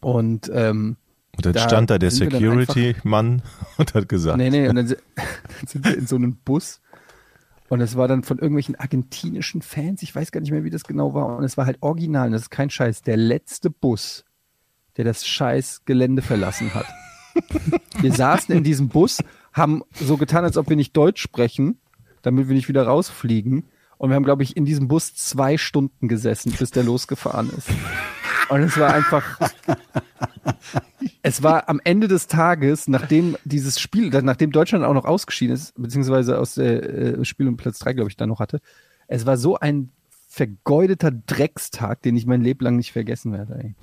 [0.00, 0.96] Und ähm,
[1.36, 3.42] Und dann Da stand da der Security-Mann
[3.78, 6.80] und hat gesagt, Nee, nee, und dann dann sind wir in so einem Bus.
[7.68, 10.82] Und es war dann von irgendwelchen argentinischen Fans, ich weiß gar nicht mehr, wie das
[10.82, 11.36] genau war.
[11.36, 14.24] Und es war halt original, und das ist kein Scheiß, der letzte Bus,
[14.96, 16.86] der das scheiß Gelände verlassen hat.
[18.00, 19.18] wir saßen in diesem Bus,
[19.52, 21.78] haben so getan, als ob wir nicht Deutsch sprechen,
[22.22, 23.64] damit wir nicht wieder rausfliegen.
[23.96, 27.68] Und wir haben, glaube ich, in diesem Bus zwei Stunden gesessen, bis der losgefahren ist.
[28.48, 29.38] Und es war einfach,
[31.22, 35.74] es war am Ende des Tages, nachdem dieses Spiel, nachdem Deutschland auch noch ausgeschieden ist,
[35.80, 38.60] beziehungsweise aus der äh, Spiel um Platz 3, glaube ich, da noch hatte,
[39.06, 39.90] es war so ein
[40.28, 43.54] vergeudeter Dreckstag, den ich mein Leben lang nicht vergessen werde.
[43.62, 43.74] Ey.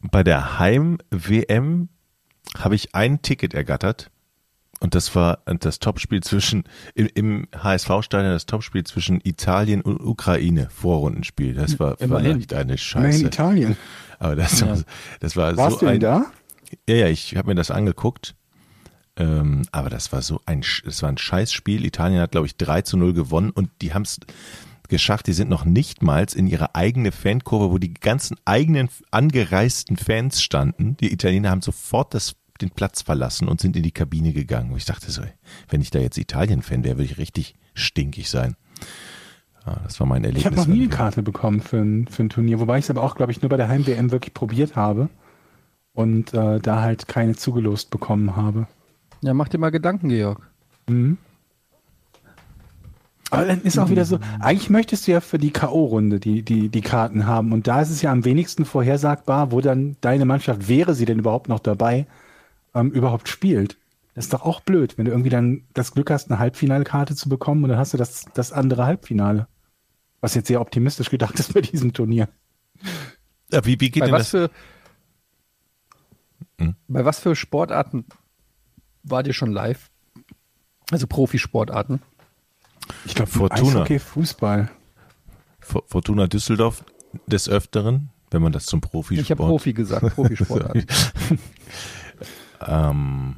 [0.00, 1.88] Bei der Heim-WM
[2.58, 4.10] habe ich ein Ticket ergattert.
[4.80, 6.64] Und das war das Topspiel zwischen,
[6.96, 11.54] im, im HSV-Stadion das Topspiel zwischen Italien und Ukraine, Vorrundenspiel.
[11.54, 13.26] Das war vielleicht eine Immerhin Scheiße.
[13.26, 13.76] Italien.
[14.18, 14.78] Aber das, war,
[15.20, 16.26] das war Warst so du ein, da?
[16.88, 18.34] Ja, ja, ich habe mir das angeguckt.
[19.16, 21.84] Ähm, aber das war so ein, das war ein Scheißspiel.
[21.84, 24.18] Italien hat, glaube ich, 3 zu 0 gewonnen und die haben es
[24.92, 25.26] geschafft.
[25.26, 30.96] Die sind noch nichtmals in ihre eigene Fankurve, wo die ganzen eigenen angereisten Fans standen.
[30.98, 34.70] Die Italiener haben sofort das, den Platz verlassen und sind in die Kabine gegangen.
[34.70, 35.22] Und ich dachte so,
[35.70, 38.54] wenn ich da jetzt Italien-Fan wäre, würde ich richtig stinkig sein.
[39.66, 40.42] Ja, das war mein Erlebnis.
[40.42, 42.90] Ich habe noch nie eine Karte bekommen für ein, für ein Turnier, wobei ich es
[42.90, 45.08] aber auch, glaube ich, nur bei der Heim-WM wirklich probiert habe
[45.94, 48.66] und äh, da halt keine zugelost bekommen habe.
[49.22, 50.50] Ja, mach dir mal Gedanken, Georg.
[50.88, 51.16] Mhm.
[53.32, 56.68] Aber dann ist auch wieder so, eigentlich möchtest du ja für die K.O.-Runde die, die,
[56.68, 57.52] die Karten haben.
[57.52, 61.18] Und da ist es ja am wenigsten vorhersagbar, wo dann deine Mannschaft, wäre sie denn
[61.18, 62.06] überhaupt noch dabei,
[62.74, 63.78] ähm, überhaupt spielt.
[64.14, 67.30] Das ist doch auch blöd, wenn du irgendwie dann das Glück hast, eine Halbfinalkarte zu
[67.30, 69.46] bekommen und dann hast du das, das andere Halbfinale.
[70.20, 72.28] Was jetzt sehr optimistisch gedacht ist bei diesem Turnier.
[73.50, 74.30] Ja, wie, wie geht Bei denn was, das?
[74.30, 74.50] für,
[76.58, 76.74] Hm?
[76.88, 78.04] bei was für Sportarten
[79.02, 79.90] wart ihr schon live?
[80.90, 82.02] Also Profisportarten.
[83.04, 83.82] Ich glaube, Fortuna.
[83.82, 84.70] Okay, Fußball.
[85.60, 86.84] For- Fortuna Düsseldorf
[87.26, 89.24] des Öfteren, wenn man das zum Profisport.
[89.24, 90.84] Ich habe Profi gesagt, Profisportarten.
[92.66, 93.36] ähm,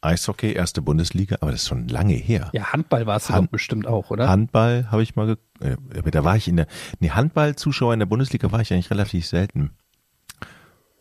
[0.00, 2.50] Eishockey, erste Bundesliga, aber das ist schon lange her.
[2.52, 4.28] ja, Handball warst du Hand- bestimmt auch, oder?
[4.28, 5.76] Handball habe ich mal, äh,
[6.10, 6.66] da war ich in der,
[7.00, 9.70] nee, Handball-Zuschauer in der Bundesliga war ich eigentlich relativ selten.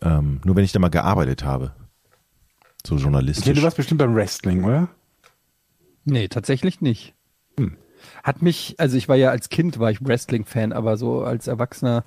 [0.01, 1.73] Ähm, nur wenn ich da mal gearbeitet habe.
[2.85, 3.45] So journalistisch.
[3.45, 4.89] Okay, du warst bestimmt beim Wrestling, oder?
[6.05, 7.13] Nee, tatsächlich nicht.
[7.57, 7.77] Hm.
[8.23, 12.03] Hat mich, also ich war ja als Kind, war ich Wrestling-Fan, aber so als Erwachsener,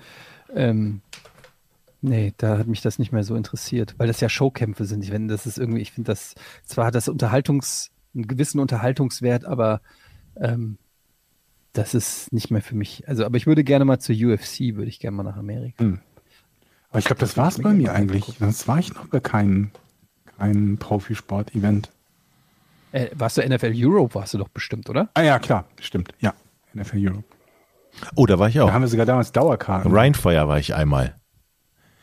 [0.55, 1.01] ähm,
[2.03, 5.03] nee, da hat mich das nicht mehr so interessiert, weil das ja Showkämpfe sind.
[5.03, 9.45] Ich finde, das ist irgendwie, ich finde das, zwar hat das Unterhaltungs, einen gewissen Unterhaltungswert,
[9.45, 9.81] aber
[10.37, 10.79] ähm,
[11.73, 13.07] das ist nicht mehr für mich.
[13.09, 15.85] Also, aber ich würde gerne mal zur UFC, würde ich gerne mal nach Amerika.
[16.91, 18.25] Aber ich glaube, das war's bei mir eigentlich.
[18.39, 19.71] Sonst war ich noch bei keinem,
[20.39, 21.91] keinem Profisport-Event.
[22.97, 25.09] Äh, warst du NFL Europe, warst du doch bestimmt, oder?
[25.15, 26.11] Ah ja, klar, stimmt.
[26.21, 26.33] Ja,
[26.75, 27.25] NFL Europe.
[28.15, 28.73] oh, da war ich Da auch.
[28.73, 29.93] haben wir sogar damals Dauerkarten.
[29.95, 31.17] Rheinfire war ich einmal.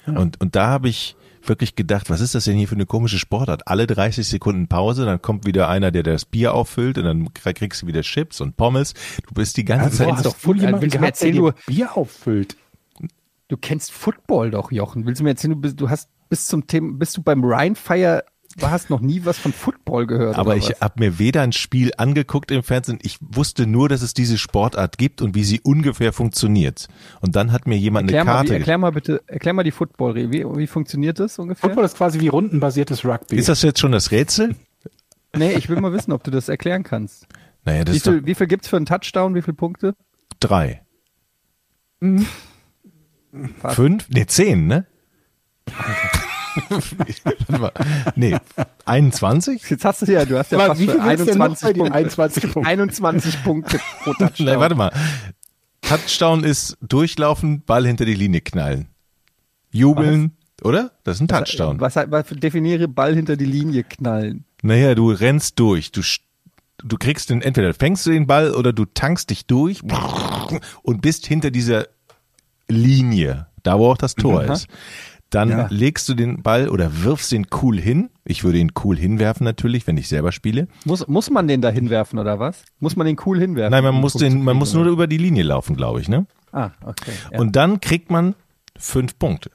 [0.06, 3.18] Und, und da habe ich wirklich gedacht, was ist das denn hier für eine komische
[3.20, 3.68] Sportart?
[3.68, 7.82] Alle 30 Sekunden Pause, dann kommt wieder einer, der das Bier auffüllt und dann kriegst
[7.82, 8.94] du wieder Chips und Pommes.
[9.28, 10.12] Du bist die ganze Also, Zeit.
[10.14, 12.56] hast doch du Football- jemanden du mir gehabt, der erzählen, du- Bier auffüllt?
[13.48, 15.06] Du kennst Football doch, Jochen.
[15.06, 18.24] Willst du mir erzählen, du, bist, du hast bis zum Thema, bist du beim Rheinfire,
[18.58, 20.38] du hast noch nie was von Football gehört.
[20.38, 24.14] Aber ich habe mir weder ein Spiel angeguckt im Fernsehen, ich wusste nur, dass es
[24.14, 26.88] diese Sportart gibt und wie sie ungefähr funktioniert.
[27.22, 28.60] Und dann hat mir jemand erklär, eine mal, wie, Karte.
[28.60, 31.70] erklär mal bitte, erklär mal die Football, wie, wie funktioniert das ungefähr?
[31.70, 33.38] Football ist quasi wie rundenbasiertes Rugby.
[33.38, 34.56] ist das jetzt schon das Rätsel?
[35.36, 37.28] Nee, ich will mal wissen, ob du das erklären kannst.
[37.66, 39.36] Naja, das Wie viel, wie viel gibt's für einen Touchdown?
[39.36, 39.96] Wie viele Punkte?
[40.40, 40.82] drei.
[43.60, 43.76] Fast.
[43.76, 44.10] Fünf?
[44.10, 44.86] Nee, zehn, ne?
[47.24, 47.72] Warte mal.
[48.16, 48.36] nee,
[48.86, 49.70] 21?
[49.70, 51.78] Jetzt hast du ja, du hast ja Aber fast wie viel für willst du denn
[51.78, 52.70] noch bei 21 den Punkte.
[52.74, 53.40] 21 Punkten?
[53.40, 54.46] 21 Punkte pro Touchdown.
[54.46, 54.92] Nein, warte mal.
[55.82, 58.88] Touchdown ist durchlaufen, Ball hinter die Linie knallen.
[59.72, 60.32] Jubeln,
[60.64, 60.92] oder?
[61.04, 61.80] Das ist ein Touchdown.
[61.80, 64.46] Was, was definiere Ball hinter die Linie knallen?
[64.62, 65.92] Naja, du rennst durch.
[65.92, 66.02] Du,
[66.84, 69.82] du kriegst den, entweder fängst du den Ball oder du tankst dich durch
[70.84, 71.88] und bist hinter dieser
[72.68, 74.54] Linie, da wo auch das Tor Aha.
[74.54, 74.68] ist.
[75.34, 75.68] Dann Ja.
[75.72, 78.10] legst du den Ball oder wirfst den cool hin.
[78.24, 80.68] Ich würde ihn cool hinwerfen natürlich, wenn ich selber spiele.
[80.86, 82.64] Muss, muss man den da hinwerfen oder was?
[82.80, 83.72] Muss man den cool hinwerfen?
[83.72, 86.28] Nein, man um muss den, man muss nur über die Linie laufen, glaube ich, ne?
[86.52, 87.12] Ah, okay.
[87.32, 87.40] Ja.
[87.40, 88.36] Und dann kriegt man
[88.78, 89.50] fünf Punkte.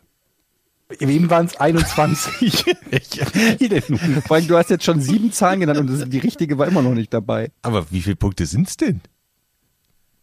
[0.98, 2.64] Eben waren es 21.
[3.58, 4.22] Wie denn nun?
[4.26, 6.82] Vor allem, du hast jetzt schon sieben Zahlen genannt und das, die richtige war immer
[6.82, 7.52] noch nicht dabei.
[7.62, 9.00] Aber wie viele Punkte sind's denn?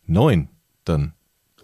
[0.05, 0.49] Neun,
[0.83, 1.13] dann.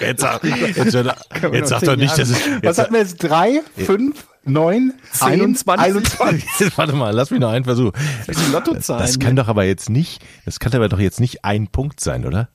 [0.00, 2.32] jetzt sag, jetzt, jetzt sag doch nicht, dass es.
[2.32, 3.16] Was Jetzt, hatten wir jetzt?
[3.16, 5.84] Drei, fünf, neun, zehn, 21?
[5.84, 6.76] 21.
[6.76, 7.92] warte mal, lass mich noch einen Versuch.
[8.26, 9.02] Das sind Lottozahlen.
[9.02, 12.26] Das kann doch aber jetzt nicht, das kann aber doch jetzt nicht ein Punkt sein,
[12.26, 12.48] oder?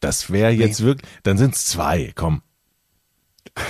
[0.00, 2.42] Das wäre jetzt wirklich, dann sind's zwei, komm.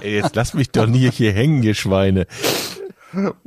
[0.00, 2.26] Ey, jetzt lass mich doch nie hier hängen, ihr Schweine.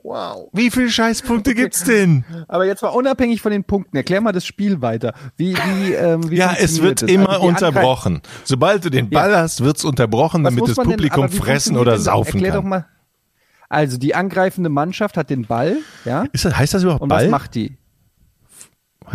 [0.03, 0.49] Wow.
[0.53, 2.23] Wie viele Scheißpunkte gibt's denn?
[2.47, 5.13] Aber jetzt mal unabhängig von den Punkten, erklär mal das Spiel weiter.
[5.37, 7.09] Wie, wie, ähm, wie Ja, es wird das?
[7.09, 8.21] immer Also unterbrochen.
[8.43, 11.93] Sobald du den Ball hast, wird's unterbrochen, Was damit das denn- Publikum wie fressen oder
[11.93, 12.69] denn saufen Erklär doch kann.
[12.69, 12.85] mal.
[13.67, 16.25] Also die angreifende Mannschaft hat den Ball, ja?
[16.31, 17.29] Ist das, heißt das überhaupt Und was Ball?
[17.29, 17.77] macht die?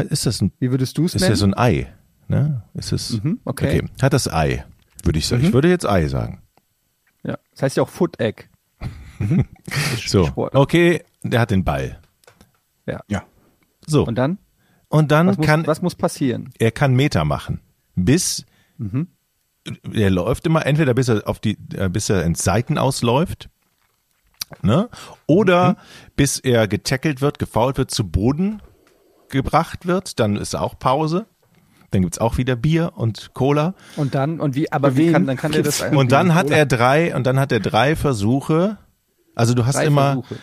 [0.08, 1.36] Ist das ein, Wie würdest du es ist ja nennen?
[1.36, 1.86] so ein Ei?
[2.28, 2.62] Ne?
[2.74, 3.82] Ist es, Mhm, okay.
[4.02, 4.64] Hat das Ei,
[5.04, 5.44] würde ich sagen.
[5.44, 6.42] Ich würde jetzt Ei sagen.
[7.24, 7.38] ja.
[7.52, 8.44] Das heißt ja auch Foot Egg.
[10.06, 10.54] So, Sport.
[10.54, 11.98] okay, der hat den Ball.
[12.86, 13.22] Ja.
[13.86, 14.38] So, Und dann?
[14.88, 16.50] und dann Was muss, kann was muss passieren?
[16.58, 17.60] er kann Meter machen,
[17.94, 18.44] bis
[18.78, 19.08] Mhm.
[19.92, 23.48] er läuft immer entweder bis er auf die äh, bis er ins Seiten ausläuft,
[24.62, 24.88] ne?
[25.26, 25.76] Oder Mhm.
[26.16, 28.62] bis er getackelt wird, gefoult wird, zu Boden
[29.28, 31.26] gebracht wird, dann ist auch Pause.
[31.92, 33.74] Dann gibt's auch wieder Bier und Cola.
[33.96, 36.56] Und dann, und wie, aber wie kann, dann kann er das Und dann hat Cola-
[36.58, 38.78] er drei, und dann hat er drei Versuche.
[39.34, 40.36] Also du hast drei immer, Versuche.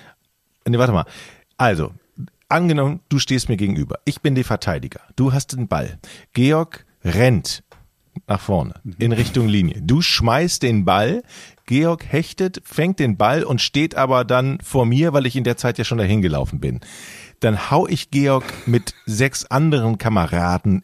[0.68, 1.06] nee, warte mal.
[1.58, 1.92] Also,
[2.50, 4.00] angenommen, du stehst mir gegenüber.
[4.06, 5.02] Ich bin der Verteidiger.
[5.16, 6.00] Du hast den Ball.
[6.34, 7.64] Georg rennt
[8.28, 9.82] nach vorne in Richtung Linie.
[9.82, 11.24] Du schmeißt den Ball.
[11.66, 15.58] Georg hechtet, fängt den Ball und steht aber dann vor mir, weil ich in der
[15.58, 16.80] Zeit ja schon dahin gelaufen bin.
[17.42, 20.84] Dann hau ich Georg mit sechs anderen Kameraden,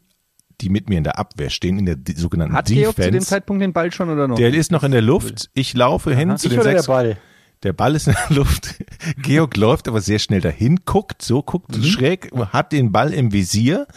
[0.62, 2.82] die mit mir in der Abwehr stehen, in der sogenannten Hat Defense.
[2.82, 4.36] Georg zu dem Zeitpunkt den Ball schon oder noch?
[4.36, 5.50] Der ist noch in der Luft.
[5.54, 6.88] Ich laufe hin zu Ich den oder der sechs.
[6.88, 7.18] Ball?
[7.64, 8.76] Der Ball ist in der Luft.
[9.22, 11.84] Georg läuft aber sehr schnell dahin, guckt, so guckt Mhm.
[11.84, 13.88] schräg, hat den Ball im Visier,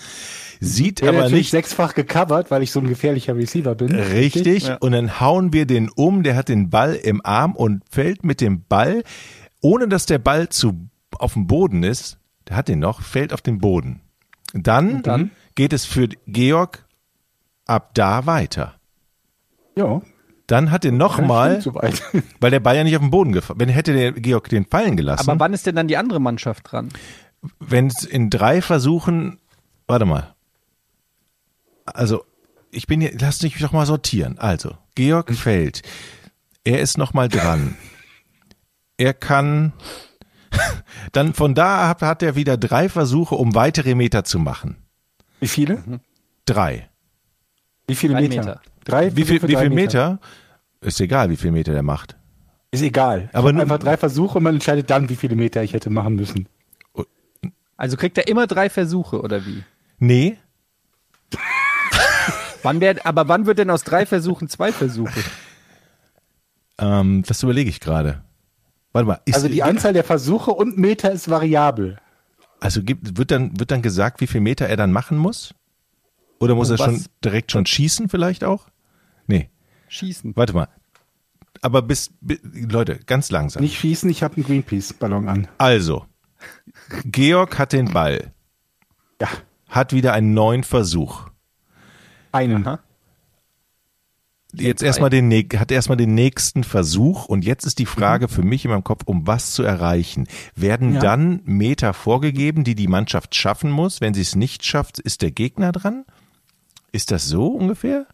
[0.61, 3.95] sieht Der aber nicht sechsfach gecovert, weil ich so ein gefährlicher Receiver bin.
[3.95, 4.71] richtig.
[4.81, 6.23] Und dann hauen wir den um.
[6.23, 9.03] Der hat den Ball im Arm und fällt mit dem Ball,
[9.61, 12.19] ohne dass der Ball zu auf dem Boden ist.
[12.49, 14.01] Der hat den noch, fällt auf den Boden.
[14.55, 15.31] Dann, dann?
[15.57, 16.87] geht es für Georg
[17.67, 18.75] ab da weiter.
[19.77, 20.01] Ja.
[20.47, 21.65] Dann hat er nochmal,
[22.41, 23.59] weil der Ball ja nicht auf den Boden gefallen.
[23.59, 25.29] Wenn hätte der Georg den fallen gelassen.
[25.29, 26.91] aber wann ist denn dann die andere Mannschaft dran?
[27.59, 29.39] wenn es in drei Versuchen,
[29.87, 30.35] warte mal.
[31.85, 32.25] Also,
[32.71, 34.39] ich bin hier, lass mich doch mal sortieren.
[34.39, 35.83] Also, Georg fällt.
[36.65, 37.77] Er ist noch mal dran.
[38.97, 39.73] Er kann,
[41.13, 44.77] dann von da ab hat er wieder drei Versuche, um weitere Meter zu machen.
[45.39, 46.01] Wie viele?
[46.45, 46.89] Drei.
[47.87, 48.41] Wie viele Drei Meter?
[48.41, 48.61] Meter.
[48.87, 50.19] Drei Wie viel, Versuche, wie drei viel Meter?
[50.81, 52.17] Ist egal, wie viel Meter der macht.
[52.71, 53.29] Ist egal.
[53.33, 56.15] Aber nur- einfach drei Versuche und man entscheidet dann, wie viele Meter ich hätte machen
[56.17, 56.49] müssen.
[57.77, 59.63] Also kriegt er immer drei Versuche oder wie?
[59.99, 60.39] Nee,
[62.63, 65.21] Wann wär, aber wann wird denn aus drei Versuchen zwei Versuche?
[66.79, 68.23] ähm, das überlege ich gerade.
[68.93, 69.21] Warte mal.
[69.25, 71.99] Ist, Also die Anzahl der Versuche und Meter ist variabel.
[72.61, 75.55] Also gibt, wird dann, wird dann gesagt, wie viel Meter er dann machen muss?
[76.41, 78.67] Oder muss Und er schon was- direkt schon schießen vielleicht auch?
[79.27, 79.51] Nee,
[79.89, 80.37] Schießen.
[80.37, 80.69] warte mal.
[81.63, 83.63] Aber bis, bi- Leute, ganz langsam.
[83.63, 85.49] Nicht schießen, ich habe einen Greenpeace-Ballon an.
[85.59, 86.05] Also,
[87.05, 88.33] Georg hat den Ball,
[89.21, 89.29] Ja,
[89.69, 91.29] hat wieder einen neuen Versuch.
[92.33, 92.67] einen.
[92.67, 92.81] Aha.
[94.53, 98.65] Jetzt erstmal den, hat erstmal den nächsten Versuch und jetzt ist die Frage für mich
[98.65, 100.29] in meinem Kopf, um was zu erreichen.
[100.55, 101.01] Werden Ja.
[101.01, 104.01] dann Meter vorgegeben, die die Mannschaft schaffen muss?
[104.01, 106.05] Wenn sie es nicht schafft, ist der Gegner dran?
[106.93, 108.07] Ist das so ungefähr?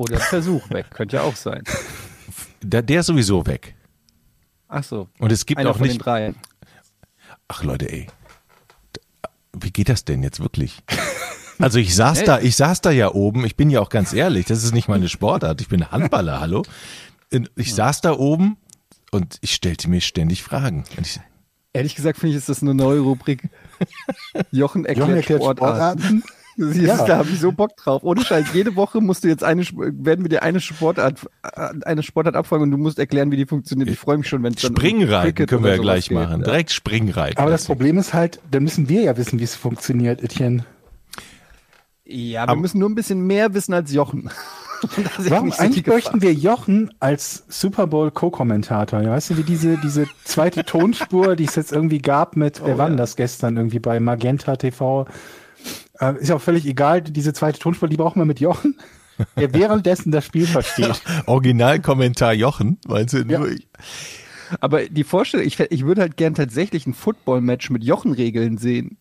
[0.00, 0.86] Oder ein Versuch weg.
[0.90, 1.62] Könnte ja auch sein.
[2.62, 3.74] Der, der ist sowieso weg.
[4.66, 5.08] Ach so.
[5.18, 6.04] Und es gibt Einer auch von den nicht.
[6.06, 6.32] drei.
[7.48, 8.06] Ach Leute, ey.
[9.52, 10.82] Wie geht das denn jetzt wirklich?
[11.58, 14.46] Also ich saß da, ich saß da ja oben, ich bin ja auch ganz ehrlich,
[14.46, 16.62] das ist nicht meine Sportart, ich bin Handballer, hallo.
[17.56, 18.56] Ich saß da oben
[19.10, 20.84] und ich stellte mir ständig Fragen.
[20.96, 21.20] Und ich,
[21.74, 23.50] Ehrlich gesagt finde ich, ist das eine neue Rubrik.
[24.50, 26.00] Jochen erklärt, Jochen erklärt Sportarten.
[26.00, 26.39] Sportarten.
[26.60, 27.04] Siehst, Ja.
[27.06, 28.02] Da habe ich so Bock drauf.
[28.04, 28.46] Ohne Scheiß.
[28.52, 32.64] Jede Woche musst du jetzt eine, werden wir dir eine Sportart, äh, eine Sportart abfragen
[32.64, 33.88] und du musst erklären, wie die funktioniert.
[33.88, 36.18] Ich freue mich schon, wenn es dann um Springreiten Cricket können wir ja gleich geht.
[36.18, 36.42] machen.
[36.42, 37.38] Direkt Springreiten.
[37.38, 40.64] Aber das Problem ist halt, dann müssen wir ja wissen, wie es funktioniert, Etienne.
[42.04, 44.30] Ja, wir Aber- müssen nur ein bisschen mehr wissen als Jochen.
[45.28, 49.02] Warum so eigentlich bräuchten wir Jochen als Super Bowl Co-Kommentator?
[49.02, 52.76] Ja, weißt du, wie diese, diese zweite Tonspur, die es jetzt irgendwie gab mit, wer
[52.76, 53.02] Oh, war denn ja.
[53.02, 55.06] das gestern irgendwie bei Magenta TV?
[56.00, 58.78] Äh, ist ja auch völlig egal, diese zweite Tonspur, die brauchen wir mit Jochen,
[59.36, 61.02] der währenddessen das Spiel versteht.
[61.26, 63.18] Originalkommentar Jochen, meinst du?
[63.18, 63.38] Ja.
[63.38, 63.68] Nur ich?
[64.60, 68.98] Aber die Vorstellung, ich, ich würde halt gern tatsächlich ein Football-Match mit Jochen-Regeln sehen.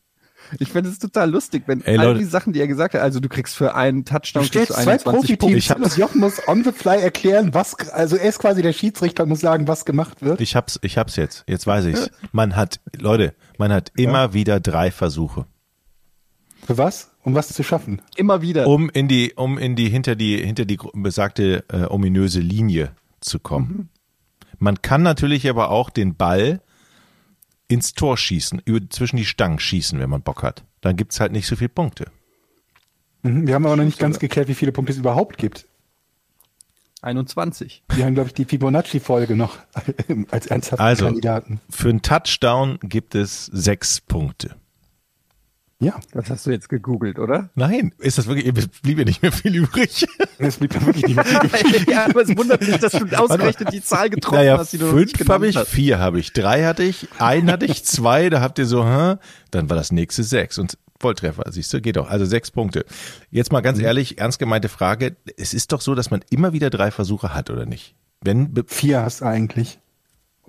[0.58, 3.20] Ich fände es total lustig, wenn Ey, all die Sachen, die er gesagt hat, also
[3.20, 5.58] du kriegst für einen Touchdown Du kriegst du zwei 21 Punkte.
[5.58, 9.24] Profiteams und Jochen muss on the fly erklären, was, also er ist quasi der Schiedsrichter
[9.24, 10.42] und muss sagen, was gemacht wird.
[10.42, 11.44] Ich hab's, ich hab's jetzt.
[11.48, 12.10] Jetzt weiß ich's.
[12.32, 15.46] Man hat, Leute, man hat immer wieder drei Versuche,
[16.70, 17.10] Für was?
[17.24, 18.00] Um was zu schaffen.
[18.16, 18.68] Immer wieder.
[18.68, 23.40] um in die, um in die, hinter die, hinter die besagte äh, ominöse Linie zu
[23.40, 23.90] kommen.
[24.60, 26.62] Man kann natürlich aber auch den Ball
[27.68, 30.64] ins Tor schießen, über, zwischen die Stangen schießen, wenn man Bock hat.
[30.82, 32.06] Dann gibt's halt nicht so viele Punkte.
[33.24, 35.66] Mhm, Wir haben aber noch nicht ganz geklärt, wie viele Punkte es überhaupt gibt.
[37.02, 37.82] 21.
[37.96, 39.58] Wir haben, glaube ich, die Fibonacci-Folge noch
[40.30, 41.06] als ernsthaften Also.
[41.06, 41.62] Kandidaten.
[41.68, 44.56] Für einen Touchdown gibt es sechs Punkte.
[45.82, 47.50] Ja, Das hast du jetzt gegoogelt, oder?
[47.56, 50.06] Nein, ist das wirklich, es blieb ja nicht mehr viel übrig.
[50.38, 51.40] es blieb ja wirklich nicht mehr viel
[51.70, 51.88] übrig.
[51.88, 54.88] ja, aber es wundert mich, dass du ausgerechnet die Zahl getroffen Naja, hast, die du
[54.88, 55.70] fünf habe ich, hast.
[55.70, 59.16] vier habe ich, drei hatte ich, einen hatte ich, zwei, da habt ihr so, hä?
[59.52, 62.84] dann war das nächste sechs und Volltreffer, siehst du, geht doch, also sechs Punkte.
[63.32, 66.70] Jetzt mal ganz ehrlich, ernst gemeinte Frage, es ist doch so, dass man immer wieder
[66.70, 67.96] drei Versuche hat, oder nicht?
[68.20, 69.80] Wenn, Vier hast eigentlich.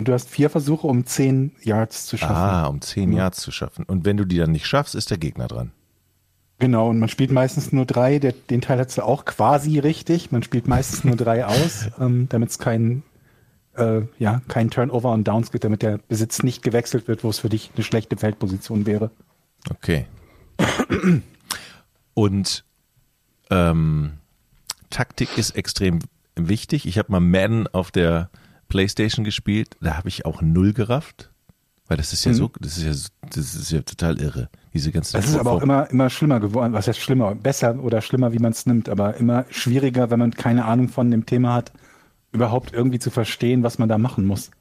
[0.00, 2.34] Und du hast vier Versuche, um zehn Yards zu schaffen.
[2.34, 3.84] ah, um zehn Yards zu schaffen.
[3.84, 5.72] Und wenn du die dann nicht schaffst, ist der Gegner dran.
[6.58, 8.18] Genau, und man spielt meistens nur drei.
[8.18, 10.32] Der, den Teil hast du auch quasi richtig.
[10.32, 13.02] Man spielt meistens nur drei aus, ähm, damit es kein,
[13.76, 17.38] äh, ja, kein Turnover und Downs gibt, damit der Besitz nicht gewechselt wird, wo es
[17.38, 19.10] für dich eine schlechte Feldposition wäre.
[19.68, 20.06] Okay.
[22.14, 22.64] Und
[23.50, 24.12] ähm,
[24.88, 25.98] Taktik ist extrem
[26.36, 26.86] wichtig.
[26.86, 28.30] Ich habe mal Madden auf der
[28.70, 31.30] Playstation gespielt, da habe ich auch null gerafft.
[31.88, 32.92] Weil das ist ja so, das ist ja,
[33.34, 34.48] das ist ja total irre.
[34.72, 36.72] Diese ganze Das ist aber auch immer, immer schlimmer geworden.
[36.72, 37.34] Was heißt schlimmer?
[37.34, 41.10] Besser oder schlimmer, wie man es nimmt, aber immer schwieriger, wenn man keine Ahnung von
[41.10, 41.72] dem Thema hat,
[42.30, 44.52] überhaupt irgendwie zu verstehen, was man da machen muss.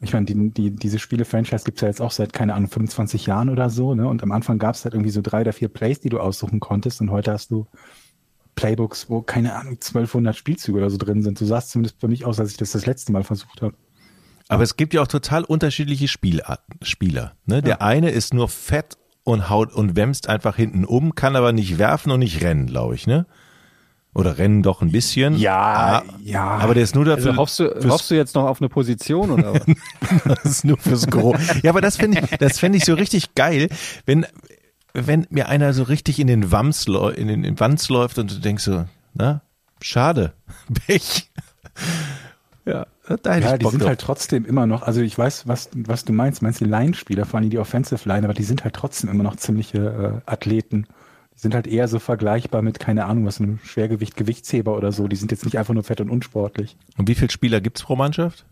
[0.00, 3.48] Ich meine, die, die, diese Spiele-Franchise gibt's ja jetzt auch seit, keine Ahnung, 25 Jahren
[3.48, 4.08] oder so, ne?
[4.08, 7.00] Und am Anfang gab's halt irgendwie so drei oder vier Plays, die du aussuchen konntest
[7.00, 7.68] und heute hast du
[8.56, 11.38] Playbooks, wo, keine Ahnung, 1200 Spielzüge oder so drin sind.
[11.38, 13.74] So sah es zumindest für mich aus, als ich das das letzte Mal versucht habe.
[14.48, 17.34] Aber es gibt ja auch total unterschiedliche Spielarten, Spieler.
[17.46, 17.62] Ne?
[17.62, 21.78] Der eine ist nur fett und haut und wämst einfach hinten um, kann aber nicht
[21.78, 23.26] werfen und nicht rennen, glaube ich, ne?
[24.14, 25.36] Oder rennen doch ein bisschen.
[25.36, 26.42] Ja, Ah, ja.
[26.44, 27.30] Aber der ist nur dafür.
[27.32, 29.66] Also hoffst du, hoffst du jetzt noch auf eine Position oder was?
[30.24, 31.38] Das ist nur fürs Gros.
[31.62, 33.68] Ja, aber das finde ich, das fände ich so richtig geil,
[34.06, 34.24] wenn,
[34.98, 38.18] wenn mir einer so richtig in den Wams, läu- in den in den Wanz läuft
[38.18, 39.42] und du denkst so, na,
[39.80, 40.32] schade,
[40.86, 41.30] Pech.
[42.64, 42.86] Ja,
[43.22, 43.88] da hätte Ja, ich die Bock sind drauf.
[43.90, 47.38] halt trotzdem immer noch, also ich weiß, was, was du meinst, meinst die Line-Spieler, vor
[47.38, 50.86] allem die Offensive Line, aber die sind halt trotzdem immer noch ziemliche äh, Athleten.
[51.36, 55.06] Die sind halt eher so vergleichbar mit, keine Ahnung, was einem Schwergewicht, Gewichtsheber oder so.
[55.06, 56.76] Die sind jetzt nicht einfach nur fett und unsportlich.
[56.96, 58.46] Und wie viele Spieler gibt's pro Mannschaft?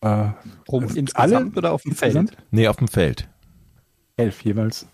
[0.00, 0.28] Äh,
[0.70, 2.14] Rum, Also insgesamt oder auf dem Feld?
[2.14, 2.42] insgesamt?
[2.52, 3.28] Nee, auf dem Feld.
[4.16, 4.86] Elf jeweils.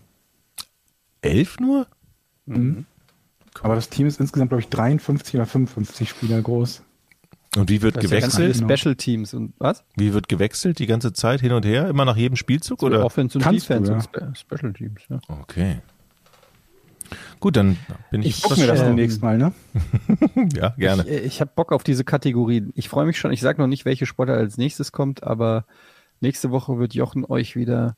[1.24, 1.87] Elf nur?
[3.62, 6.82] Aber das Team ist insgesamt, glaube ich, 53 oder 55 Spieler groß.
[7.56, 8.66] Und wie wird Das ist ja ganz viele gewechselt?
[8.68, 8.76] Genau.
[8.76, 9.84] Special Teams und was?
[9.96, 11.88] Wie wird gewechselt die ganze Zeit hin und her?
[11.88, 13.04] Immer nach jedem Spielzug oder?
[13.04, 13.96] Offense und Kannst du, Defense ja.
[13.96, 15.02] und Spe Special Teams.
[15.08, 15.20] Ja.
[15.28, 15.78] Okay.
[17.38, 17.76] Gut, dann
[18.10, 19.52] bin ich, Ich- Gucken wir das ähm, demnächst mal, ne?
[20.56, 21.06] ja gerne.
[21.08, 22.72] Ich, ich habe Bock auf diese Kategorien.
[22.74, 23.32] Ich freue mich schon.
[23.32, 25.64] Ich sage noch nicht, welche Sportart als nächstes kommt, aber
[26.20, 27.96] nächste Woche wird Jochen euch wieder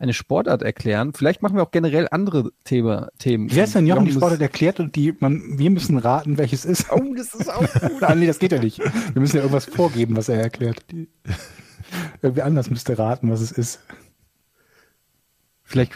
[0.00, 1.12] eine Sportart erklären.
[1.12, 3.52] Vielleicht machen wir auch generell andere Thema, Themen.
[3.52, 6.90] Wie heißt denn Jochen die Sportart erklärt und die, man, wir müssen raten, welches ist.
[6.90, 8.02] Oh, das ist auch gut.
[8.02, 8.78] Ah, nee, das geht ja nicht.
[8.78, 10.84] Wir müssen ja irgendwas vorgeben, was er erklärt.
[12.22, 13.80] Irgendwie anders müsste raten, was es ist.
[15.62, 15.92] Vielleicht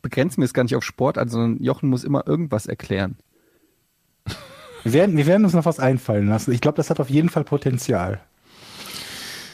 [0.00, 3.18] begrenzen wir es gar nicht auf Sportart, sondern Jochen muss immer irgendwas erklären.
[4.84, 6.52] Wir werden, wir werden uns noch was einfallen lassen.
[6.52, 8.20] Ich glaube, das hat auf jeden Fall Potenzial.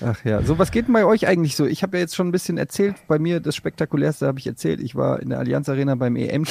[0.03, 1.67] Ach ja, so was geht denn bei euch eigentlich so?
[1.67, 4.81] Ich habe ja jetzt schon ein bisschen erzählt, bei mir das Spektakulärste habe ich erzählt.
[4.81, 6.45] Ich war in der Allianz Arena beim E EM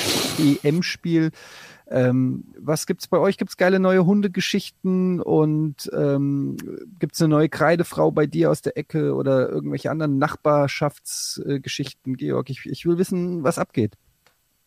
[0.63, 1.31] EM-Spiel.
[1.91, 3.37] Ähm, was gibt's bei euch?
[3.37, 6.57] Gibt's geile neue Hundegeschichten und ähm,
[6.99, 12.51] gibt's eine neue Kreidefrau bei dir aus der Ecke oder irgendwelche anderen Nachbarschaftsgeschichten, Georg?
[12.51, 13.95] Ich, ich will wissen, was abgeht.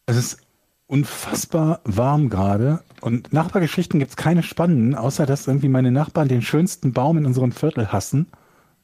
[0.07, 0.41] Es ist
[0.89, 2.83] unfassbar warm gerade.
[3.01, 7.27] Und Nachbargeschichten gibt es keine spannenden, außer dass irgendwie meine Nachbarn den schönsten Baum in
[7.27, 8.27] unserem Viertel hassen,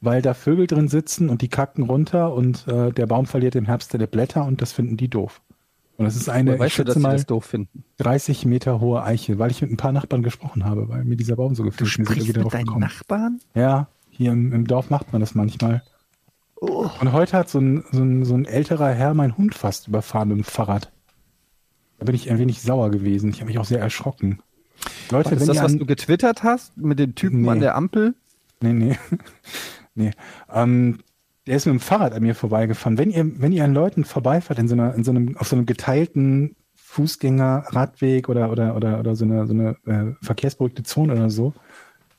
[0.01, 3.67] weil da Vögel drin sitzen und die kacken runter und äh, der Baum verliert im
[3.67, 5.41] Herbst seine Blätter und das finden die doof.
[5.97, 7.83] Und das ist eine, ich weißt du, dass schätze sie mal, das doof finden?
[7.99, 11.35] 30 Meter hohe Eiche, weil ich mit ein paar Nachbarn gesprochen habe, weil mir dieser
[11.35, 11.99] Baum so gefällt.
[11.99, 12.81] Wir sind irgendwie darauf gekommen.
[12.81, 13.41] Nachbarn?
[13.55, 15.83] Ja, hier im, im Dorf macht man das manchmal.
[16.61, 20.29] Und heute hat so ein, so, ein, so ein älterer Herr meinen Hund fast überfahren
[20.29, 20.93] mit dem Fahrrad.
[21.99, 23.31] Da bin ich ein wenig sauer gewesen.
[23.31, 24.41] Ich habe mich auch sehr erschrocken.
[25.11, 27.49] Leute, ist wenn das, ihr was du getwittert hast mit dem Typen Nee.
[27.49, 28.15] an der Ampel?
[28.61, 28.99] Nee, nee.
[29.99, 30.11] Nee.
[30.53, 30.99] Ähm,
[31.47, 32.99] der ist mit dem Fahrrad an mir vorbeigefahren.
[32.99, 35.57] Wenn ihr, wenn ihr an Leuten vorbeifahrt in so einer, in so einem, auf so
[35.57, 41.13] einem geteilten Fußgänger, Radweg oder, oder, oder, oder so eine, so eine äh, verkehrsberuhigte Zone
[41.13, 41.55] oder so,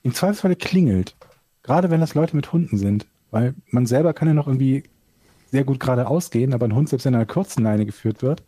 [0.04, 1.16] im Zweifelsfalle klingelt.
[1.64, 3.06] Gerade wenn das Leute mit Hunden sind.
[3.32, 4.84] Weil man selber kann ja noch irgendwie
[5.52, 8.22] sehr gut geradeaus gehen, aber ein Hund, selbst wenn er an einer kurzen Leine geführt
[8.22, 8.44] wird,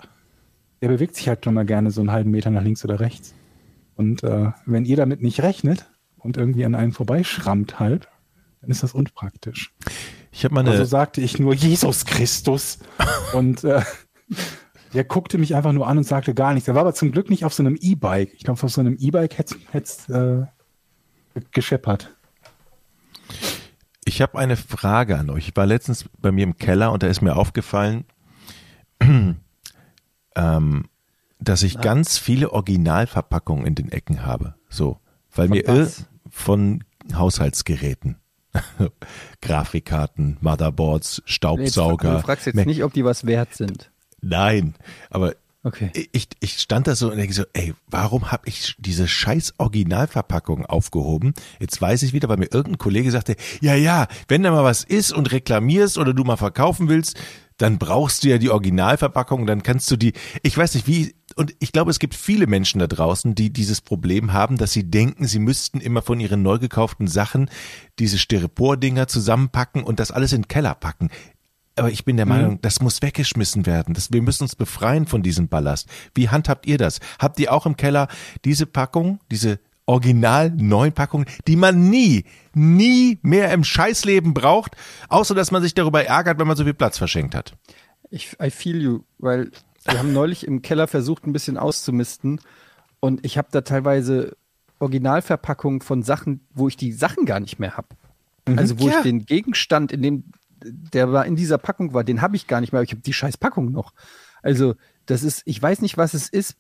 [0.82, 3.36] der bewegt sich halt schon mal gerne so einen halben Meter nach links oder rechts.
[3.96, 8.08] Und äh, wenn ihr damit nicht rechnet und irgendwie an einem vorbeischrammt halt,
[8.62, 9.74] dann ist das unpraktisch.
[10.32, 12.80] Ich habe mal eine, Also sagte ich nur Jesus Christus.
[13.34, 13.82] und äh,
[14.94, 16.68] der guckte mich einfach nur an und sagte gar nichts.
[16.68, 18.34] Er war aber zum Glück nicht auf so einem E-Bike.
[18.36, 20.46] Ich glaube, auf so einem E-Bike hätte es äh,
[21.52, 22.16] gescheppert.
[24.06, 25.50] Ich habe eine Frage an euch.
[25.50, 28.06] Ich war letztens bei mir im Keller und da ist mir aufgefallen,
[30.36, 30.86] ähm,
[31.40, 34.56] dass ich ganz viele Originalverpackungen in den Ecken habe.
[34.70, 35.00] So,
[35.34, 36.06] weil Von mir ir- was?
[36.30, 36.84] von
[37.14, 38.18] Haushaltsgeräten,
[39.42, 42.16] Grafikkarten, Motherboards, Jetzt, Staubsauger.
[42.16, 43.92] du fragst jetzt nicht, ob die was wert sind.
[44.22, 44.76] Nein,
[45.10, 45.34] aber
[45.64, 45.92] Okay.
[46.12, 50.66] ich, ich stand da so und denke so, ey, warum habe ich diese scheiß Originalverpackung
[50.66, 51.36] aufgehoben?
[51.60, 54.84] Jetzt weiß ich wieder, weil mir irgendein Kollege sagte, ja, ja, wenn da mal was
[54.84, 57.16] ist und reklamierst oder du mal verkaufen willst,
[57.62, 61.54] dann brauchst du ja die Originalverpackung, dann kannst du die, ich weiß nicht wie, und
[61.60, 65.28] ich glaube, es gibt viele Menschen da draußen, die dieses Problem haben, dass sie denken,
[65.28, 67.50] sie müssten immer von ihren neu gekauften Sachen
[68.00, 71.10] diese Styropor-Dinger zusammenpacken und das alles in den Keller packen.
[71.76, 73.94] Aber ich bin der Meinung, das muss weggeschmissen werden.
[73.94, 75.88] Das, wir müssen uns befreien von diesem Ballast.
[76.14, 77.00] Wie handhabt ihr das?
[77.18, 78.08] Habt ihr auch im Keller
[78.44, 84.76] diese Packung, diese original neuen Packungen, die man nie, nie mehr im Scheißleben braucht,
[85.10, 87.54] außer dass man sich darüber ärgert, wenn man so viel Platz verschenkt hat?
[88.10, 89.52] Ich, I feel you, weil
[89.86, 92.40] wir haben neulich im Keller versucht, ein bisschen auszumisten
[93.00, 94.36] und ich habe da teilweise
[94.80, 97.88] Originalverpackungen von Sachen, wo ich die Sachen gar nicht mehr habe.
[98.56, 98.98] Also wo Ja.
[98.98, 100.24] ich den Gegenstand, in dem
[100.64, 103.02] der war in dieser Packung war, den habe ich gar nicht mehr, aber ich habe
[103.02, 103.94] die scheiß Packung noch.
[104.44, 104.76] Also
[105.08, 106.56] das ist, ich weiß nicht, was es ist.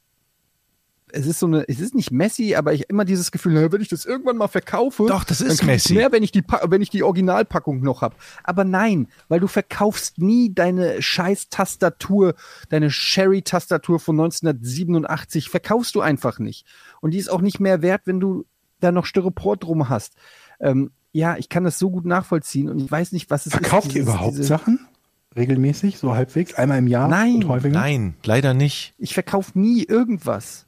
[1.13, 3.81] Es ist so eine, es ist nicht messy, aber ich immer dieses Gefühl, na, wenn
[3.81, 5.93] ich das irgendwann mal verkaufe, Doch, das dann ist ich's messy.
[5.93, 8.15] mehr, wenn ich die, wenn ich die Originalpackung noch habe.
[8.43, 12.35] Aber nein, weil du verkaufst nie deine scheiß Tastatur,
[12.69, 16.65] deine Sherry-Tastatur von 1987, verkaufst du einfach nicht.
[17.01, 18.45] Und die ist auch nicht mehr wert, wenn du
[18.79, 20.13] da noch Styropor drum hast.
[20.59, 23.87] Ähm, ja, ich kann das so gut nachvollziehen und ich weiß nicht, was es Verkauft
[23.87, 23.95] ist.
[23.95, 24.87] ihr dieses- überhaupt diese- Sachen?
[25.35, 27.35] Regelmäßig, so halbwegs, einmal im Jahr Nein.
[27.35, 27.73] und häufiger?
[27.79, 28.93] Nein, leider nicht.
[28.97, 30.65] Ich verkaufe nie irgendwas.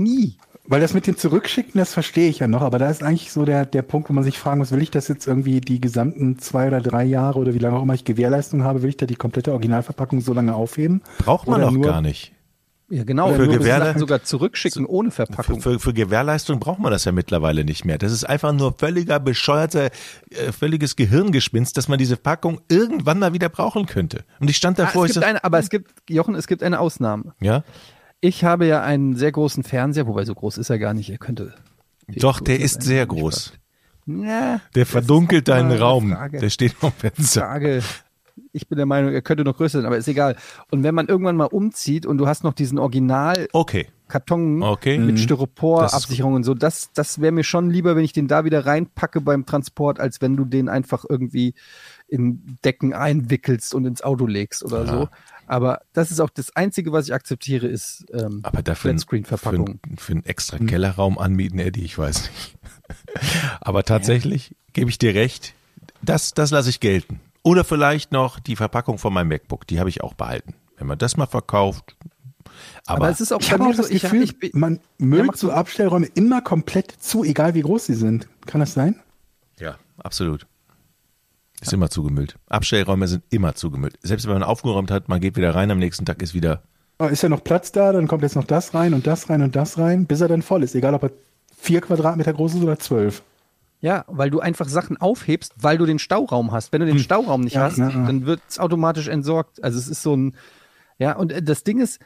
[0.00, 0.36] Nie.
[0.66, 3.44] Weil das mit dem Zurückschicken, das verstehe ich ja noch, aber da ist eigentlich so
[3.44, 6.38] der, der Punkt, wo man sich fragen muss, will ich das jetzt irgendwie die gesamten
[6.38, 9.06] zwei oder drei Jahre oder wie lange auch immer ich Gewährleistung habe, will ich da
[9.06, 11.02] die komplette Originalverpackung so lange aufheben?
[11.18, 12.32] Braucht man nur- gar nicht.
[12.92, 13.32] Ja, genau.
[13.32, 15.60] Für Nur bis Gewährle- Sachen sogar zurückschicken ohne Für, Verpackung.
[15.60, 17.98] für, für Gewährleistung braucht man das ja mittlerweile nicht mehr.
[17.98, 19.90] Das ist einfach nur völliger bescheuerter,
[20.30, 24.24] äh, völliges Gehirngespinst, dass man diese Packung irgendwann mal wieder brauchen könnte.
[24.40, 26.48] Und ich stand Ah, davor, es ich gibt so, eine, aber es gibt, Jochen, es
[26.48, 27.32] gibt eine Ausnahme.
[27.40, 27.62] ja,
[28.20, 31.10] Ich habe ja einen sehr großen Fernseher, wobei so groß ist er gar nicht.
[31.10, 31.54] Er könnte.
[32.08, 33.52] doch, der ist sehr groß.
[34.06, 36.10] Ja, Der verdunkelt deinen Raum.
[36.12, 36.38] Frage.
[36.38, 37.40] Der steht am Fenster.
[37.42, 37.82] Frage.
[38.52, 40.34] Ich bin der Meinung, er könnte noch größer sein, aber ist egal.
[40.70, 43.86] Und wenn man irgendwann mal umzieht und du hast noch diesen Originalkarton Okay.
[44.62, 44.98] Okay.
[44.98, 48.44] mit ist Styropor-Absicherung und so, das, das wäre mir schon lieber, wenn ich den da
[48.44, 51.54] wieder reinpacke beim Transport, als wenn du den einfach irgendwie
[52.08, 54.86] in Decken einwickelst und ins Auto legst oder Ja.
[54.92, 55.08] so.
[55.50, 59.80] Aber das ist auch das Einzige, was ich akzeptiere, ist ähm, Aber dafür für, Flatscreen-Verpackung.
[59.84, 62.56] einen- für einen extra Kellerraum anmieten, Eddie, ich weiß nicht.
[63.60, 65.54] Aber tatsächlich gebe ich dir recht,
[66.02, 67.18] das, das lasse ich gelten.
[67.42, 70.54] Oder vielleicht noch die Verpackung von meinem MacBook, die habe ich auch behalten.
[70.76, 71.96] Wenn man das mal verkauft.
[72.86, 74.38] Aber, Aber, es ist auch Ich bei habe mir auch das so, ich, Gefühl, ich,
[74.38, 75.50] bin- man müllt so.
[75.50, 78.28] Abstellräume immer komplett zu, egal wie groß sie sind.
[78.46, 79.00] Kann das sein?
[79.58, 80.46] ja, absolut.
[81.60, 82.36] Ist immer zugemüllt.
[82.48, 83.98] Abstellräume sind immer zugemüllt.
[84.02, 86.62] Selbst wenn man aufgeräumt hat, man geht wieder rein, am nächsten Tag ist wieder.
[86.98, 89.42] Oh, Ist ja noch Platz da, dann kommt jetzt noch das rein und das rein
[89.42, 90.74] und das rein, bis er dann voll ist.
[90.74, 91.10] Egal, ob er
[91.56, 93.22] vier Quadratmeter groß ist oder zwölf.
[93.80, 96.72] Ja, weil du einfach Sachen aufhebst, weil du den Stauraum hast.
[96.72, 98.06] Wenn du den Stauraum nicht Ja, hast, ja, ja.
[98.06, 99.64] dann wird es automatisch entsorgt.
[99.64, 100.36] Also es ist so ein,
[100.98, 101.98] ja, und äh, das Ding ist,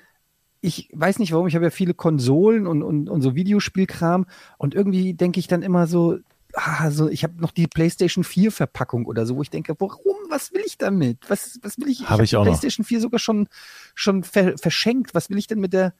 [0.61, 4.27] ich weiß nicht warum, ich habe ja viele Konsolen und, und, und so Videospielkram
[4.57, 6.19] und irgendwie denke ich dann immer so,
[6.55, 10.17] ah, so ich habe noch die PlayStation 4 Verpackung oder so, wo ich denke, warum,
[10.29, 11.19] was will ich damit?
[11.29, 12.09] Was, was will ich?
[12.09, 12.53] Habe ich die auch noch.
[12.53, 13.49] PlayStation 4 sogar schon,
[13.95, 15.15] schon ver verschenkt.
[15.15, 15.95] Was will ich denn mit der,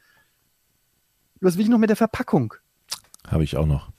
[1.41, 2.55] was will ich noch mit der Verpackung?
[3.27, 3.91] Habe ich auch noch.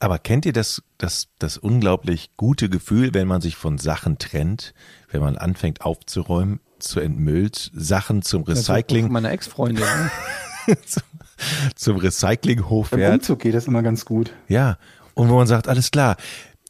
[0.00, 4.74] Aber kennt ihr das, das, das unglaublich gute Gefühl, wenn man sich von Sachen trennt,
[5.08, 9.84] wenn man anfängt aufzuräumen, zu entmüllt, Sachen zum Das Recycling, von meiner Ex-Freundin.
[11.74, 13.14] Zum Recyclinghof fährt.
[13.14, 14.32] Umzug geht das immer ganz gut.
[14.48, 14.78] Ja,
[15.14, 16.16] und wo man sagt, alles klar.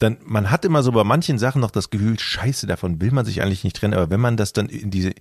[0.00, 3.24] Dann, man hat immer so bei manchen Sachen noch das Gefühl, scheiße, davon will man
[3.24, 5.12] sich eigentlich nicht trennen, aber wenn man das dann in diese,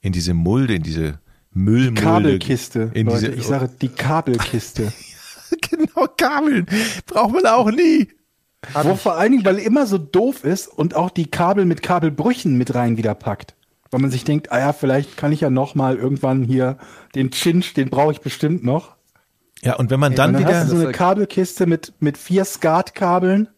[0.00, 1.20] in diese Mulde, in diese
[1.52, 2.02] Müllmulde.
[2.02, 2.90] Kabelkiste.
[2.92, 4.92] In Leute, diese, ich sage die Kabelkiste.
[5.70, 6.66] genau, Kabeln.
[7.06, 8.08] Braucht man auch nie.
[8.74, 12.56] Wo vor allen Dingen, weil immer so doof ist und auch die Kabel mit Kabelbrüchen
[12.58, 13.54] mit rein wieder packt.
[13.96, 16.76] Weil man sich denkt, ah ja, vielleicht kann ich ja noch mal irgendwann hier
[17.14, 18.94] den Chinch, den brauche ich bestimmt noch.
[19.62, 22.18] Ja, und wenn man Und dann dann wieder, hast du so eine Kabelkiste mit, mit
[22.18, 23.48] vier Skatkabeln,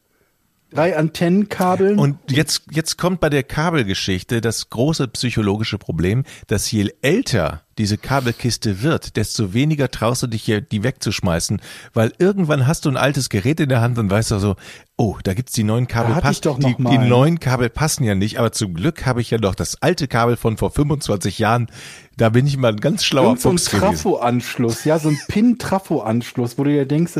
[0.70, 1.98] drei Antennenkabeln.
[1.98, 7.96] Und jetzt, jetzt kommt bei der Kabelgeschichte das große psychologische Problem, dass je älter diese
[7.96, 11.60] Kabelkiste wird, desto weniger traust du dich hier, die wegzuschmeißen,
[11.94, 14.56] weil irgendwann hast du ein altes Gerät in der Hand und weißt du so,
[14.96, 18.50] oh, da gibt's die neuen Kabel, doch die, die neuen Kabel passen ja nicht, aber
[18.50, 21.68] zum Glück habe ich ja noch das alte Kabel von vor 25 Jahren,
[22.16, 23.70] da bin ich mal ein ganz schlauer Irgend so ein Fuchs.
[23.70, 27.12] Trafo-Anschluss, ja, so ein Pin-Trafo-Anschluss, wo du dir denkst,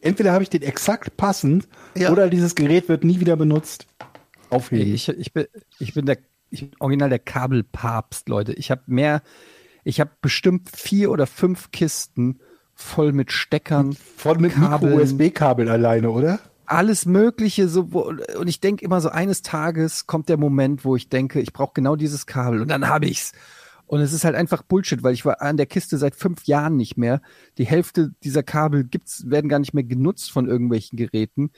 [0.00, 2.10] entweder habe ich den exakt passend Ja.
[2.10, 3.86] oder dieses Gerät wird nie wieder benutzt.
[4.50, 4.92] Aufheben.
[4.94, 5.46] Ich, ich, bin,
[5.78, 6.18] ich bin der
[6.50, 8.52] ich bin original der Kabelpapst, Leute.
[8.52, 9.22] Ich habe mehr,
[9.84, 12.40] ich habe bestimmt vier oder fünf Kisten
[12.74, 14.92] voll mit Steckern, Voll mit Kabeln.
[14.92, 16.40] Micro-USB-Kabel alleine, oder?
[16.72, 17.68] alles Mögliche.
[17.68, 21.40] So, wo, und ich denke immer so, eines Tages kommt der Moment, wo ich denke,
[21.40, 23.32] ich brauche genau dieses Kabel und dann habe ich's.
[23.86, 26.76] Und es ist halt einfach Bullshit, weil ich war an der Kiste seit fünf Jahren
[26.76, 27.20] nicht mehr.
[27.58, 31.50] Die Hälfte dieser Kabel gibt's, werden gar nicht mehr genutzt von irgendwelchen Geräten.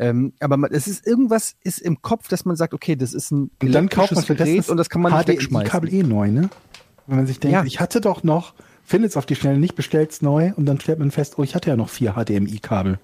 [0.00, 3.30] Ähm, aber man, es ist irgendwas ist im Kopf, dass man sagt, okay, das ist
[3.30, 5.68] ein Und dann kauft man Gerät und das kann man nicht wegschmeißen.
[5.68, 6.48] Kabel eh neu, ne?
[7.06, 7.64] Wenn man sich denkt, Ja.
[7.64, 11.10] ich hatte doch noch, findet's auf die Schnelle nicht, bestellt's neu und dann stellt man
[11.10, 12.98] fest, oh, ich hatte ja noch vier HDMI-Kabel.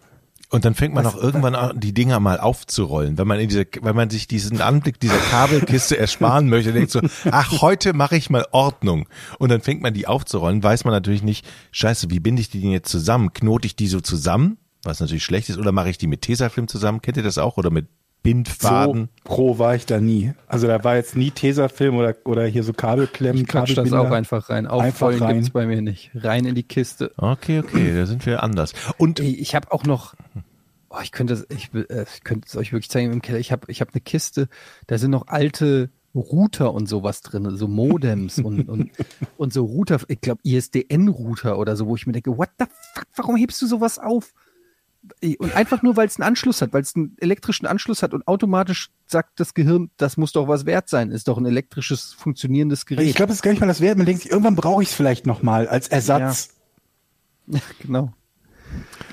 [0.48, 3.66] Und dann fängt man auch irgendwann an, die Dinger mal aufzurollen, wenn man in diese,
[3.82, 8.30] wenn man sich diesen Anblick dieser Kabelkiste ersparen möchte, denkt so, ach, heute mache ich
[8.30, 9.06] mal Ordnung.
[9.38, 12.60] Und dann fängt man die aufzurollen, weiß man natürlich nicht, scheiße, wie binde ich die
[12.60, 13.32] denn jetzt zusammen?
[13.34, 14.56] Knote ich die so zusammen,
[14.86, 17.02] was natürlich schlecht ist, oder mache ich die mit Tesafilm zusammen?
[17.02, 17.56] Kennt ihr das auch?
[17.58, 17.86] Oder mit
[18.22, 19.08] Bindfaden?
[19.18, 20.32] So pro war ich da nie.
[20.48, 24.10] Also da war jetzt nie Tesafilm oder, oder hier so Kabelklemmen, Ich quatsch das auch
[24.10, 24.66] einfach rein.
[24.66, 25.34] Aufrollen rein.
[25.36, 26.10] gibt's bei mir nicht.
[26.14, 27.12] Rein in die Kiste.
[27.16, 28.72] Okay, okay, da sind wir anders.
[28.98, 30.14] Und Ey, ich habe auch noch,
[30.90, 33.38] oh, ich könnte es, ich, will- äh, ich könnte es euch wirklich zeigen im Keller.
[33.38, 34.48] Ich habe, ich habe eine Kiste,
[34.88, 38.90] da sind noch alte Router und sowas drin, so Modems und, und,
[39.36, 42.64] und so Router, ich glaube ISDN-Router oder so, wo ich mir denke, what the
[42.94, 44.32] fuck, warum hebst du sowas auf?
[45.38, 48.26] Und einfach nur, weil es einen Anschluss hat, weil es einen elektrischen Anschluss hat und
[48.26, 52.86] automatisch sagt das Gehirn, das muss doch was wert sein, ist doch ein elektrisches, funktionierendes
[52.86, 53.06] Gerät.
[53.08, 53.96] Ich glaube, das ist gar nicht mal das Wert.
[53.98, 56.50] Man denkt sich, irgendwann brauche ich es vielleicht noch mal als Ersatz.
[57.46, 58.12] ja, genau.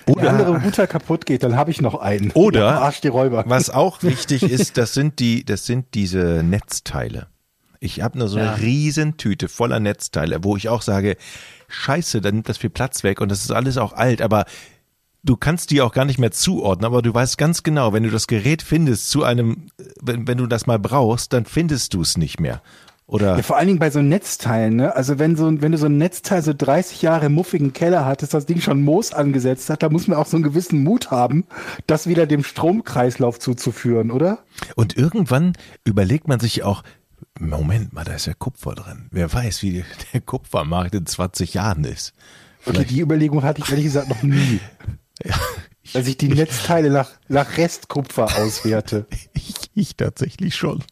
[0.05, 2.31] Wenn der andere Router kaputt geht, dann habe ich noch einen.
[2.31, 3.43] Oder- Ja, Arsch die Räuber.
[3.47, 7.27] Was auch wichtig ist, das sind die, das sind diese Netzteile.
[7.79, 8.53] Ich habe nur so eine Ja.
[8.55, 11.17] Riesentüte voller Netzteile, wo ich auch sage,
[11.67, 14.45] scheiße, dann nimmt das viel Platz weg und das ist alles auch alt, aber
[15.23, 18.09] du kannst die auch gar nicht mehr zuordnen, aber du weißt ganz genau, wenn du
[18.09, 19.67] das Gerät findest zu einem,
[20.01, 22.61] wenn, wenn du das mal brauchst, dann findest du es nicht mehr.
[23.05, 24.95] Oder Ja, vor allen Dingen bei so Netzteilen, ne?
[24.95, 28.33] Also wenn so, wenn du so ein Netzteil so 30 Jahre im muffigen Keller hattest,
[28.33, 31.45] das Ding schon Moos angesetzt hat, da muss man auch so einen gewissen Mut haben,
[31.85, 34.39] das wieder dem Stromkreislauf zuzuführen, oder?
[34.75, 35.53] Und irgendwann
[35.83, 36.83] überlegt man sich auch,
[37.39, 39.07] Moment mal, da ist ja Kupfer drin.
[39.11, 42.13] Wer weiß, wie der Kupfermarkt in 20 Jahren ist.
[42.65, 44.59] Okay, die Überlegung hatte ich ehrlich gesagt noch nie.
[45.93, 49.05] Dass ich die Netzteile nach, nach Restkupfer auswerte.
[49.35, 50.83] Ich, ich tatsächlich schon.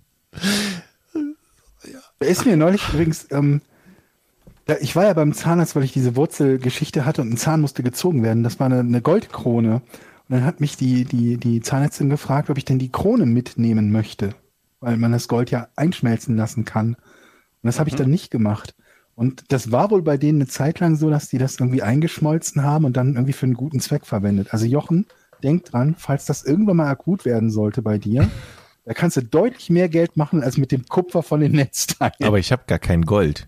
[2.20, 3.62] Da ist mir neulich übrigens, ähm,
[4.68, 7.84] ja, ich war ja beim Zahnarzt, weil ich diese Wurzelgeschichte hatte und ein Zahn musste
[7.84, 8.44] gezogen werden.
[8.44, 9.76] Das war eine, eine Goldkrone.
[9.76, 9.84] Und
[10.28, 14.36] dann hat mich die, die, die Zahnärztin gefragt, ob ich denn die Krone mitnehmen möchte,
[14.80, 16.96] weil man das Gold ja einschmelzen lassen kann.
[16.96, 18.76] Und das habe ich dann nicht gemacht.
[19.16, 22.64] Und das war wohl bei denen eine Zeit lang so, dass die das irgendwie eingeschmolzen
[22.64, 24.48] haben und dann irgendwie für einen guten Zweck verwendet.
[24.52, 25.06] Also Jochen,
[25.44, 28.30] denk dran, falls das irgendwann mal akut werden sollte bei dir,
[28.86, 32.14] da kannst du deutlich mehr Geld machen als mit dem Kupfer von den Netzteilen.
[32.24, 33.48] Aber ich habe gar kein Gold.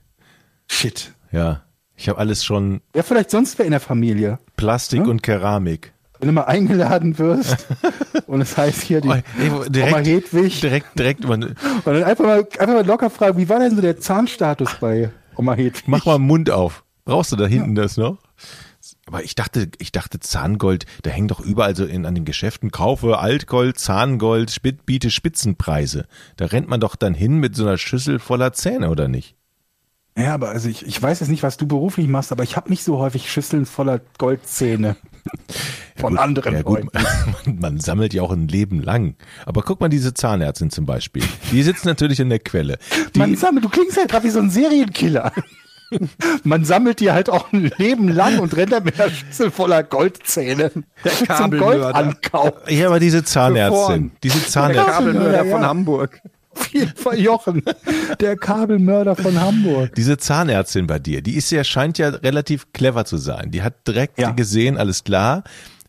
[0.69, 1.13] Shit.
[1.31, 1.63] Ja.
[1.95, 4.39] Ich habe alles schon Ja, vielleicht sonst wer in der Familie.
[4.57, 5.09] Plastik Hm?
[5.09, 5.93] und Keramik.
[6.19, 7.67] Wenn du mal eingeladen wirst
[8.27, 11.55] und es heißt hier die Oh, ey, Oma direkt, Hedwig direkt, direkt, und
[11.85, 15.53] dann einfach mal, einfach mal locker fragen, wie war denn so der Zahnstatus bei Oma
[15.53, 15.83] Hedwig?
[15.87, 16.83] mach mal den Mund auf.
[17.05, 18.17] Brauchst du da hinten das noch?
[19.05, 22.71] Aber ich dachte, ich dachte Zahngold, da hängt doch überall so in, an den Geschäften,
[22.71, 26.05] kaufe Altgold, Zahngold, spit, biete Spitzenpreise.
[26.37, 29.35] Da rennt man doch dann hin mit so einer Schüssel voller Zähne, oder nicht?
[30.17, 32.69] Ja, aber also ich, ich weiß jetzt nicht, was du beruflich machst, aber ich habe
[32.69, 34.95] nicht so häufig Schüsseln voller Goldzähne.
[35.95, 36.89] von gut, anderen ja, gut, Leuten.
[37.59, 39.15] man, sammelt ja auch ein Leben lang.
[39.45, 41.23] Aber guck mal, diese Zahnärztin zum Beispiel.
[41.51, 42.77] Die sitzt natürlich in der Quelle.
[43.15, 45.31] Die, Man sammelt, du klingst halt gerade wie so ein Serienkiller.
[46.43, 49.83] Man sammelt die halt auch ein Leben lang und rennt dann mit einer Schüssel voller
[49.83, 50.83] Goldzähne zum
[51.27, 51.93] Kabelmörder.
[51.93, 52.53] Goldankauf.
[52.69, 55.51] ja, aber diese Zahnärztin, diese Der Zahnärztin, Kabelmörder Ja, ja.
[55.55, 56.19] von Hamburg.
[56.55, 57.63] Auf jeden Fall Jochen,
[58.19, 59.93] der Kabelmörder von Hamburg.
[59.95, 63.49] diese Zahnärztin bei dir, die ist ja, scheint ja relativ clever zu sein.
[63.51, 64.31] Die hat direkt Ja.
[64.31, 65.43] gesehen, alles klar,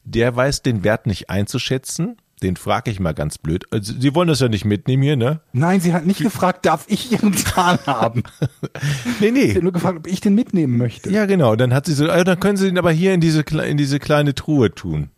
[0.04, 2.16] der weiß den Wert nicht einzuschätzen.
[2.42, 3.64] Den frage ich mal ganz blöd.
[3.70, 5.40] Also, Sie wollen das ja nicht mitnehmen hier, ne?
[5.52, 8.22] Nein, sie hat nicht gefragt, darf ich ihren Zahn haben?
[9.20, 9.54] Nee, Sie nee.
[9.54, 11.10] hat nur gefragt, ob ich den mitnehmen möchte.
[11.10, 11.56] Ja, genau.
[11.56, 13.98] Dann hat sie so, ah, dann können Sie ihn aber hier in diese, in diese
[14.00, 15.10] kleine Truhe tun.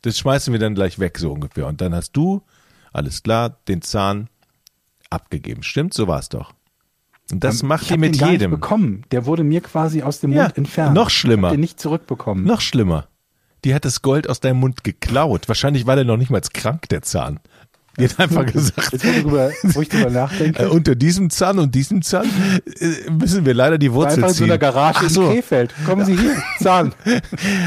[0.00, 1.66] Das schmeißen wir dann gleich weg, so ungefähr.
[1.68, 2.42] Und dann hast du,
[2.92, 4.28] alles klar, den Zahn
[5.10, 5.62] abgegeben.
[5.62, 5.94] Stimmt?
[5.94, 6.52] So war's doch.
[7.30, 8.50] Und das macht ich die hab mit den gar jedem.
[8.50, 9.04] Nicht bekommen.
[9.12, 10.94] Der wurde mir quasi aus dem Ja, Mund entfernt.
[10.94, 11.48] noch schlimmer.
[11.48, 12.44] Ich hab den nicht zurückbekommen.
[12.44, 13.06] Noch schlimmer.
[13.64, 15.48] Die hat das Gold aus deinem Mund geklaut.
[15.48, 17.40] Wahrscheinlich war der noch nicht mal krank, der Zahn.
[17.98, 21.28] Die hat einfach gesagt, Jetzt, wo, du drüber, wo ich drüber nachdenke, äh, unter diesem
[21.28, 22.24] Zahn und diesem Zahn
[22.80, 24.50] äh, müssen wir leider die Wurzel einfach in so ziehen.
[24.50, 25.28] einer Garage Ach in so.
[25.28, 25.74] Krefeld.
[25.84, 26.94] Kommen Sie hier, Zahn.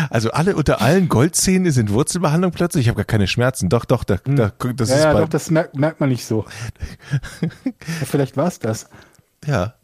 [0.10, 2.86] Also alle unter allen Goldzähnen sind Wurzelbehandlung plötzlich.
[2.86, 3.70] Ich habe gar keine Schmerzen.
[3.70, 6.46] Doch, doch, da, da, das Ja, ist ja, doch, das merkt, merkt man nicht so.
[7.42, 8.90] Ja, vielleicht war es das.
[9.46, 9.76] ja.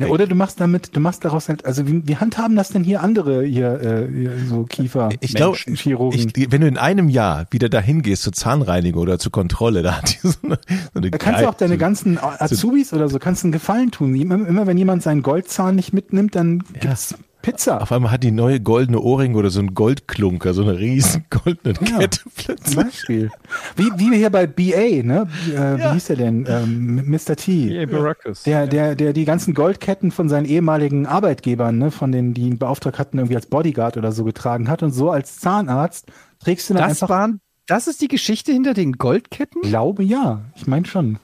[0.00, 2.84] Ja, oder du machst damit, du machst daraus halt, also wie, wie handhaben das denn
[2.84, 6.30] hier andere hier, äh, hier so Kiefer, Ich glaube, Chirurgen?
[6.36, 9.96] ich, wenn du in einem Jahr wieder dahin gehst zur Zahnreinigung oder zur Kontrolle, da
[9.96, 10.58] hat die so eine,
[10.94, 13.90] so eine da kannst du auch deine ganzen Azubis oder so, kannst du einen Gefallen
[13.90, 14.14] tun.
[14.14, 17.80] Immer, immer wenn jemand seinen Goldzahn nicht mitnimmt, dann gibt's Pizza.
[17.80, 21.74] Auf einmal hat die neue goldene Ohrring oder so ein Goldklunker, so eine riesen goldene
[21.88, 21.98] Ja.
[21.98, 22.76] Kette Zum plötzlich.
[22.76, 23.30] Beispiel.
[23.76, 25.28] Wie, wie hier bei BA, ne?
[25.48, 26.46] Äh, Wie hieß der denn?
[26.48, 27.36] Ähm, Mr.
[27.36, 27.68] T.
[27.68, 28.42] Yeah, Baracus.
[28.42, 32.58] Der, der, der die ganzen Goldketten von seinen ehemaligen Arbeitgebern, ne, von denen, die ihn
[32.58, 34.82] beauftragt hatten, irgendwie als Bodyguard oder so getragen hat.
[34.82, 36.06] Und so als Zahnarzt
[36.40, 37.08] trägst du dann Das einfach.
[37.14, 39.62] waren, das ist die Geschichte hinter den Goldketten?
[39.62, 40.42] glaube ja.
[40.56, 41.18] Ich meine schon.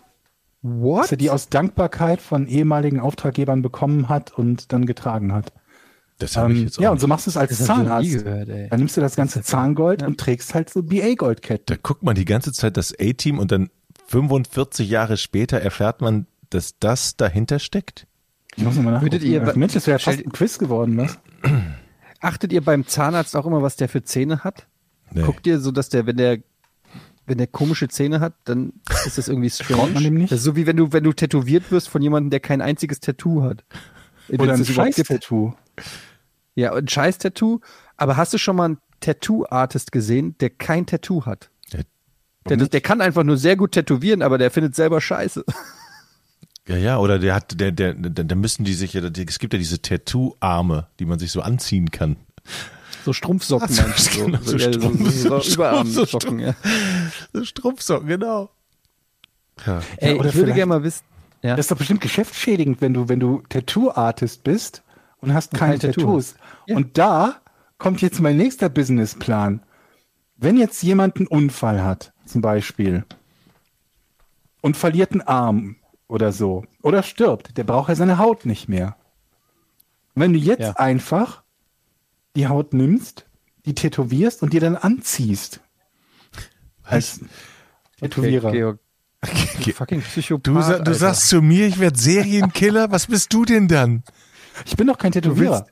[0.62, 1.02] What?
[1.04, 5.52] Dass er die aus Dankbarkeit von ehemaligen Auftraggebern bekommen hat und dann getragen hat.
[6.24, 7.66] Das habe ich Ähm, jetzt auch ja, und so machst du es als Das ich
[7.66, 8.10] Zahnarzt.
[8.12, 8.68] gehört, ey.
[8.70, 11.66] Dann nimmst du das ganze Zahngold und trägst halt so BA-Goldketten.
[11.66, 13.70] Da guckt man die ganze Zeit das A-Team und dann
[14.08, 18.06] 45 Jahre später erfährt man, dass das dahinter steckt.
[18.56, 19.12] Ich muss nochmal nachgucken.
[19.12, 21.18] Würdet ihr- Mensch, das wäre fast ein Quiz geworden, was?
[22.20, 24.66] Achtet ihr beim Zahnarzt auch immer, was der für Zähne hat?
[25.10, 25.22] Nee.
[25.22, 26.38] Guckt ihr so, dass der, wenn der,
[27.26, 28.72] wenn der komische Zähne hat, dann
[29.06, 29.92] ist das irgendwie strange.
[29.92, 30.32] Man dem nicht?
[30.32, 33.00] Das ist so wie wenn du, wenn du tätowiert wirst von jemandem, der kein einziges
[33.00, 33.64] Tattoo hat.
[34.30, 34.64] Oder ein.
[34.64, 35.52] Scheiß-Tattoo.
[36.54, 37.60] Ja, ein Scheiß-Tattoo.
[37.96, 41.50] Aber hast du schon mal einen Tattoo-Artist gesehen, der kein Tattoo hat?
[41.72, 41.84] Der-
[42.58, 45.44] Der, der kann einfach nur sehr gut tätowieren, aber der findet selber Scheiße.
[46.66, 49.52] Ja, ja, oder der hat, der, der, der, da müssen die sich ja, es gibt
[49.52, 52.16] ja diese Tattoo-Arme, die man sich so anziehen kann.
[53.04, 54.24] So Strumpfsocken Ach so, meinst du?
[54.24, 56.54] genau, so, so ja, so, Strumpf- so, so so Überarmsocken, ja.
[57.34, 58.48] So Strumpfsocken, genau.
[59.66, 59.82] Ja.
[59.98, 61.04] Ey, oder ich würde vielleicht- gerne mal wissen.
[61.42, 61.54] Ja.
[61.56, 64.82] Das ist doch bestimmt geschäftsschädigend, wenn du, wenn du Tattoo-Artist bist
[65.24, 66.34] und hast keine kein Tattoo Tattoos.
[66.66, 66.76] Ja.
[66.76, 67.36] Und da
[67.78, 69.62] kommt jetzt mein nächster Businessplan.
[70.36, 73.04] Wenn jetzt jemand einen Unfall hat, zum Beispiel,
[74.60, 75.76] und verliert einen Arm
[76.08, 78.96] oder so, oder stirbt, der braucht ja seine Haut nicht mehr.
[80.14, 80.72] Wenn du jetzt Ja.
[80.76, 81.42] einfach
[82.36, 83.26] die Haut nimmst,
[83.64, 85.60] die tätowierst und dir dann anziehst.
[86.82, 87.20] Als
[87.98, 88.48] Tätowierer.
[88.48, 88.78] Okay, Georg.
[89.60, 90.46] Ge- Fucking Psychopath.
[90.46, 92.90] Du, sa du sagst zu mir, ich werde Serienkiller?
[92.90, 94.02] Was bist du denn dann?
[94.64, 95.60] Ich bin doch kein du Tätowierer.
[95.60, 95.70] willst,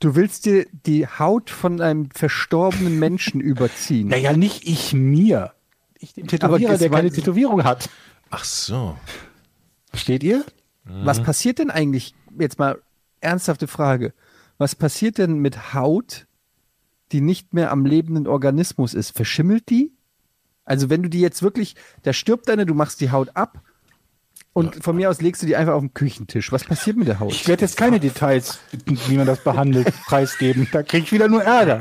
[0.00, 4.08] du willst dir die Haut von einem verstorbenen Menschen überziehen.
[4.08, 5.52] Naja, nicht ich mir.
[5.98, 7.88] Ich den Tätowierer, der keine Tätowierung hat.
[8.30, 8.96] Ach so.
[9.90, 10.44] Versteht ihr?
[10.84, 12.80] Was passiert denn eigentlich, jetzt mal
[13.20, 14.14] ernsthafte Frage,
[14.56, 16.26] was passiert denn mit Haut,
[17.12, 19.10] die nicht mehr am lebenden Organismus ist?
[19.14, 19.92] Verschimmelt die?
[20.64, 23.62] Also wenn du die jetzt wirklich, da stirbt eine, du machst die Haut ab
[24.52, 26.50] und von mir aus legst du die einfach auf den Küchentisch.
[26.52, 27.32] Was passiert mit der Haut?
[27.32, 28.58] Ich werde jetzt keine Details,
[29.06, 30.68] wie man das behandelt, preisgeben.
[30.72, 31.80] Da kriege ich wieder nur Ärger.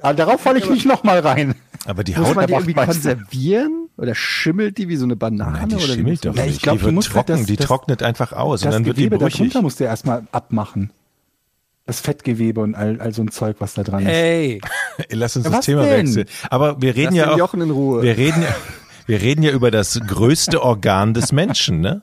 [0.00, 1.54] Aber darauf falle ich nicht nochmal rein.
[1.86, 3.88] Aber die Muss Haut, man die irgendwie konservieren?
[3.96, 5.58] Oder schimmelt die wie so eine Banane?
[5.58, 6.62] Nein, die oder schimmelt muss doch Ja, ich nicht.
[6.62, 8.96] glaub, die wird halt trocken, das- die das- trocknet einfach aus und Das dann wird
[8.96, 9.38] die Gewebe brüchig.
[9.38, 10.90] darunter musst du erstmal abmachen.
[11.86, 14.12] Das Fettgewebe und all, all so ein Zeug, was da dran ist.
[14.12, 14.60] Ey,
[15.10, 16.06] Lass uns Ja, das Thema denn?
[16.06, 16.26] wechseln.
[16.48, 18.02] Aber wir reden lass ja den auch, Jochen in Ruhe.
[18.02, 18.54] wir reden ja,
[19.10, 22.02] wir reden ja über das größte Organ des Menschen, ne?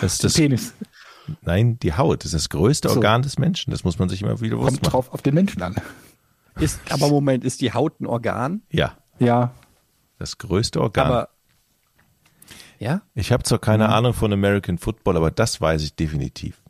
[0.00, 0.74] Das ist das, Penis.
[1.42, 2.96] nein, die Haut das ist das größte So.
[2.96, 3.70] Organ des Menschen.
[3.70, 4.90] Das muss man sich immer wieder bewusst Kommt machen.
[4.92, 5.74] drauf auf den Menschen an.
[6.60, 8.62] ist, aber Moment, ist die Haut ein Organ?
[8.70, 9.52] Ja, Ja.
[10.18, 11.06] das größte Organ.
[11.06, 11.28] Aber
[12.78, 13.02] ja?
[13.14, 16.60] ich habe zwar keine Ahnung von American Football, aber das weiß ich definitiv.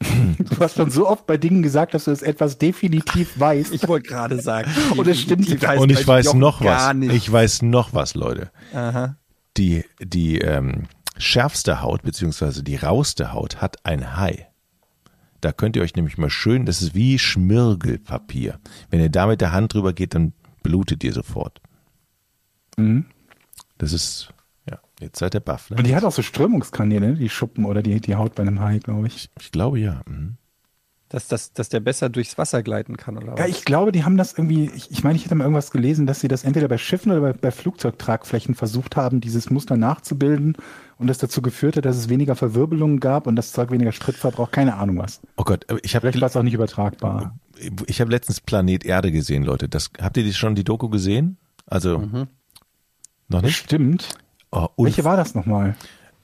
[0.38, 3.72] Du hast schon so oft bei Dingen gesagt, dass du es etwas definitiv weißt.
[3.72, 4.70] Ich wollte gerade sagen.
[4.96, 5.70] Und es stimmt sogar.
[5.70, 6.96] heißt Und ich weiß noch gar was.
[6.96, 7.14] Nicht.
[7.14, 8.50] Ich weiß noch was, Leute.
[8.74, 9.16] Aha.
[9.56, 10.84] Die, die ähm,
[11.16, 14.48] schärfste Haut, beziehungsweise die rauste Haut, hat ein Hai.
[15.40, 18.58] Da könnt ihr euch nämlich mal schön, das ist wie Schmirgelpapier.
[18.90, 20.32] Wenn ihr da mit der Hand drüber geht, dann
[20.62, 21.60] blutet ihr sofort.
[22.76, 23.06] Mhm.
[23.78, 24.30] Das ist,
[25.00, 25.76] jetzt seid ihr baff, ne?
[25.76, 28.78] Und die hat auch so Strömungskanäle, die Schuppen oder die, die Haut bei einem Hai,
[28.78, 29.30] glaube ich.
[29.40, 30.02] Ich glaube ja.
[30.06, 30.36] Mhm.
[31.08, 33.38] Dass, dass, dass der besser durchs Wasser gleiten kann, oder was?
[33.38, 36.04] Ja, ich glaube, die haben das irgendwie, ich, ich meine, ich hätte mal irgendwas gelesen,
[36.04, 40.56] dass sie das entweder bei Schiffen oder bei, bei Flugzeugtragflächen versucht haben, dieses Muster nachzubilden
[40.98, 44.16] und das dazu geführt hat, dass es weniger Verwirbelungen gab und das Zeug weniger Sprit
[44.16, 44.50] verbraucht.
[44.50, 45.20] Keine Ahnung was.
[45.36, 47.38] Oh Gott, ich habe Vielleicht war es auch nicht übertragbar.
[47.86, 49.68] ich habe letztens Planet Erde gesehen, Leute.
[49.68, 51.36] Das habt ihr die schon die Doku gesehen?
[51.66, 52.26] Also
[53.28, 53.56] noch nicht?
[53.56, 54.08] Stimmt.
[54.76, 55.76] Oh, Welche war das nochmal?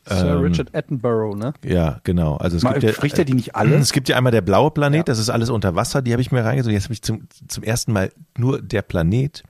[0.09, 1.53] Sir ähm, Richard Attenborough, ne?
[1.65, 2.37] Ja, genau.
[2.37, 3.77] Also es Mal, gibt ja, spricht er die nicht alle?
[3.77, 6.33] Es gibt ja einmal der blaue Planet, das ist alles unter Wasser, die habe ich
[6.33, 6.75] mir reingezogen.
[6.75, 9.45] Jetzt habe ich zum, zum ersten Mal nur der Planet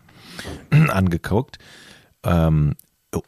[0.90, 1.58] angeguckt.
[2.24, 2.74] Ähm,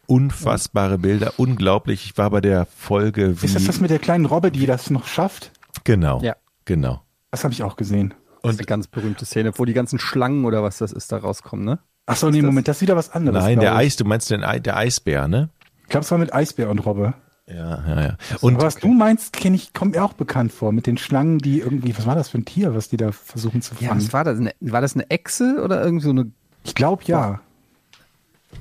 [0.05, 2.05] unfassbare Bilder, unglaublich.
[2.05, 3.45] Ich war bei der Folge wie.
[3.45, 5.51] Ist das das mit der kleinen Robbe, die das noch schafft?
[5.83, 6.35] genau, Ja.
[6.65, 7.01] genau.
[7.31, 8.13] Das habe ich auch gesehen.
[8.47, 11.17] Das ist eine ganz berühmte Szene, wo die ganzen Schlangen oder was das ist, da
[11.17, 11.79] rauskommen, ne?
[12.07, 13.43] Ach so, nee, das- Moment, das ist wieder was anderes.
[13.43, 13.75] Nein, der.
[13.75, 15.49] Eis, du meinst den Ei, der Eisbär, ne?
[15.83, 17.13] Ich glaube, es war mit Eisbär und Robbe.
[17.47, 18.17] Ja, ja, ja.
[18.41, 21.37] Und Und was du meinst, kenne ich, kommt mir auch bekannt vor, mit den Schlangen,
[21.37, 24.01] die irgendwie, was war das für ein Tier, was die da versuchen zu Ja, fangen?
[24.01, 24.39] was war das?
[24.39, 26.31] Eine, war das eine Echse oder irgend so eine
[26.63, 27.39] ich glaube ja.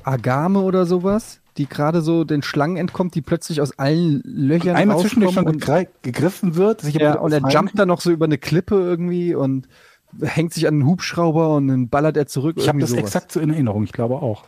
[0.03, 4.99] Agame oder sowas, die gerade so den Schlangen entkommt, die plötzlich aus allen Löchern Einmal
[4.99, 5.61] zwischendurch schon
[6.03, 6.81] gegriffen wird.
[6.81, 9.69] sich ja, und er jumpt dann noch so über eine Klippe irgendwie und
[10.21, 12.57] hängt sich an einen Hubschrauber und dann ballert er zurück.
[12.59, 13.05] Ich habe das sowas.
[13.05, 14.45] exakt so in Erinnerung, ich glaube auch.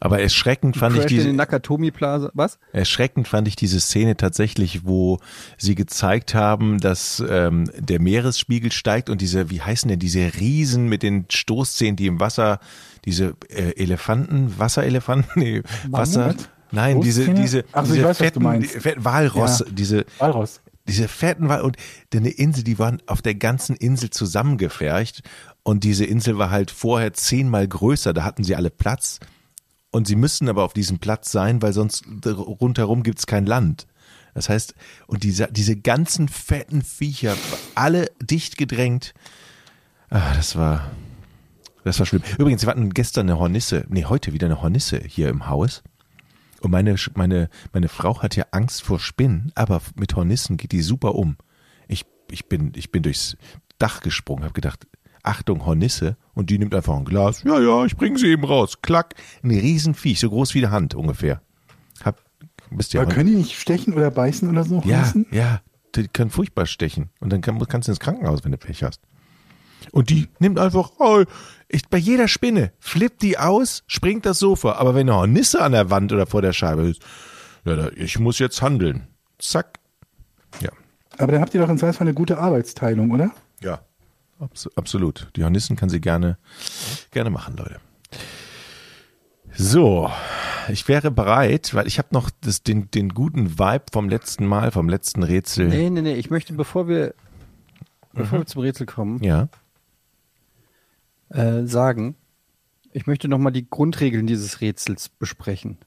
[0.00, 2.30] aber erschreckend fand ich diese Nakatomi Plaza.
[2.34, 2.58] Was?
[2.72, 5.18] Erschreckend fand ich diese Szene tatsächlich, wo
[5.56, 10.88] sie gezeigt haben, dass ähm, der Meeresspiegel steigt und diese, wie heißen denn diese Riesen
[10.88, 12.60] mit den Stoßzähnen, die im Wasser,
[13.06, 16.34] diese äh, Elefanten, Wasserelefanten, nee, Wasser,
[16.72, 19.66] nein, diese, diese, Ach diese weiß, fetten, fetten Walross, Ja.
[19.70, 20.60] diese, Walross.
[20.88, 21.76] diese fetten Wal und
[22.14, 25.22] eine Insel, die waren auf der ganzen Insel zusammengefercht
[25.62, 29.20] und diese Insel war halt vorher zehnmal größer, da hatten sie alle Platz
[29.92, 33.86] und sie müssen aber auf diesem Platz sein, weil sonst rundherum gibt's kein Land.
[34.34, 34.74] Das heißt,
[35.06, 37.34] und diese, diese ganzen fetten Viecher,
[37.74, 39.14] alle dicht gedrängt,
[40.10, 40.90] ah, das war,
[41.86, 42.22] das war schlimm.
[42.36, 45.84] Übrigens, wir hatten gestern eine Hornisse, nee, heute wieder eine Hornisse hier im Haus.
[46.60, 50.82] Und meine, meine, meine Frau hat ja Angst vor Spinnen, aber mit Hornissen geht die
[50.82, 51.36] super um.
[51.86, 53.36] Ich, ich, bin, ich bin durchs
[53.78, 54.88] Dach gesprungen, habe gedacht,
[55.22, 56.16] Achtung, Hornisse.
[56.34, 57.44] Und die nimmt einfach ein Glas.
[57.44, 58.82] Ja, ja, ich bringe sie eben raus.
[58.82, 59.14] Klack.
[59.44, 61.40] Ein Riesenviech, so groß wie die Hand ungefähr.
[62.04, 62.20] Hab,
[62.70, 64.82] bist ja Aber können die nicht stechen oder beißen oder so?
[64.84, 65.26] ja, Hornissen?
[65.30, 65.60] ja,
[65.94, 67.10] die können furchtbar stechen.
[67.20, 69.00] Und dann kann, kannst du ins Krankenhaus, wenn du Pech hast.
[69.92, 71.24] Und die nimmt einfach, oh,
[71.68, 74.72] ich, bei jeder Spinne flippt die aus, springt das Sofa.
[74.74, 77.02] Aber wenn eine Hornisse an der Wand oder vor der Scheibe ist,
[77.64, 79.06] ja, da, ich muss jetzt handeln.
[79.38, 79.80] Zack.
[80.60, 80.70] Ja,
[81.18, 83.30] Aber dann habt ihr doch in Zweifelsfall eine gute Arbeitsteilung, oder?
[83.60, 83.80] ja,
[84.38, 85.28] abs absolut.
[85.36, 86.38] Die Hornissen kann sie gerne,
[87.10, 87.80] gerne machen, Leute.
[89.58, 90.10] So,
[90.68, 94.70] ich wäre bereit, weil ich habe noch das, den, den guten Vibe vom letzten Mal,
[94.70, 95.68] vom letzten Rätsel.
[95.68, 96.14] Nee, nee, nee.
[96.14, 97.14] Ich möchte, bevor wir,
[98.12, 99.48] bevor wir zum Rätsel kommen, Ja.
[101.30, 102.16] Äh, sagen,
[102.92, 105.78] ich möchte nochmal die Grundregeln dieses Rätsels besprechen.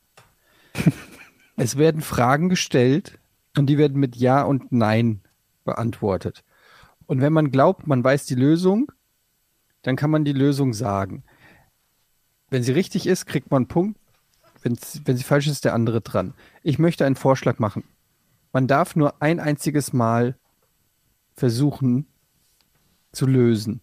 [1.55, 3.19] es werden Fragen gestellt
[3.57, 5.21] und die werden mit Ja und Nein
[5.65, 6.43] beantwortet.
[7.05, 8.91] Und wenn man glaubt, man weiß die Lösung,
[9.81, 11.23] dann kann man die Lösung sagen.
[12.49, 13.99] Wenn sie richtig ist, kriegt man einen Punkt.
[14.61, 16.33] Wenn's, wenn sie falsch ist, ist der andere dran.
[16.63, 17.83] Ich möchte einen Vorschlag machen.
[18.51, 20.37] Man darf nur ein einziges Mal
[21.33, 22.07] versuchen
[23.11, 23.81] zu lösen.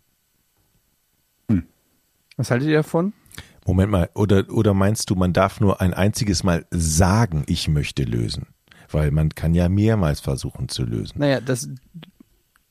[2.37, 3.12] Was haltet ihr davon?
[3.66, 8.05] Moment mal, oder, oder meinst du, man darf nur ein einziges Mal sagen, ich möchte
[8.05, 8.47] lösen?
[8.91, 11.18] Weil man kann ja mehrmals versuchen zu lösen.
[11.18, 11.68] Naja, das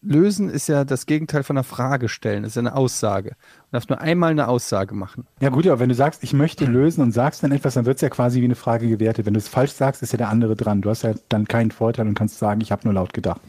[0.01, 3.29] Lösen ist ja das Gegenteil von einer Frage stellen, das ist ja eine Aussage.
[3.29, 5.25] Du darfst nur einmal eine Aussage machen.
[5.41, 7.97] Ja gut, aber wenn du sagst, ich möchte lösen und sagst dann etwas, dann wird
[7.97, 9.25] es ja quasi wie eine Frage gewertet.
[9.25, 10.81] Wenn du es falsch sagst, ist ja der andere dran.
[10.81, 13.41] Du hast ja dann keinen Vorteil und kannst sagen, ich habe nur laut gedacht.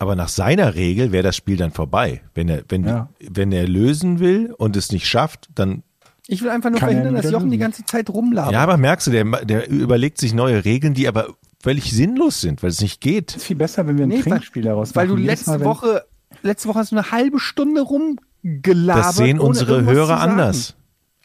[0.00, 2.22] Aber nach seiner Regel wäre das Spiel dann vorbei.
[2.34, 3.10] Wenn er, wenn, Ja.
[3.20, 5.82] wenn er lösen will und es nicht schafft, dann.
[6.26, 8.52] Ich will einfach nur er verhindern, dass Jochen die ganze Zeit rumlabert.
[8.52, 11.28] Ja, aber merkst du, der, der überlegt sich neue Regeln, die aber
[11.62, 13.36] völlig sinnlos sind, weil es nicht geht.
[13.36, 15.26] ist viel besser, wenn wir ein Nee, Trinkspiel daraus Weil du machen.
[15.26, 16.04] Letzte Mal, Woche,
[16.42, 19.04] letzte Woche hast du eine halbe Stunde rumgelabert.
[19.04, 20.76] Das sehen unsere Hörer anders.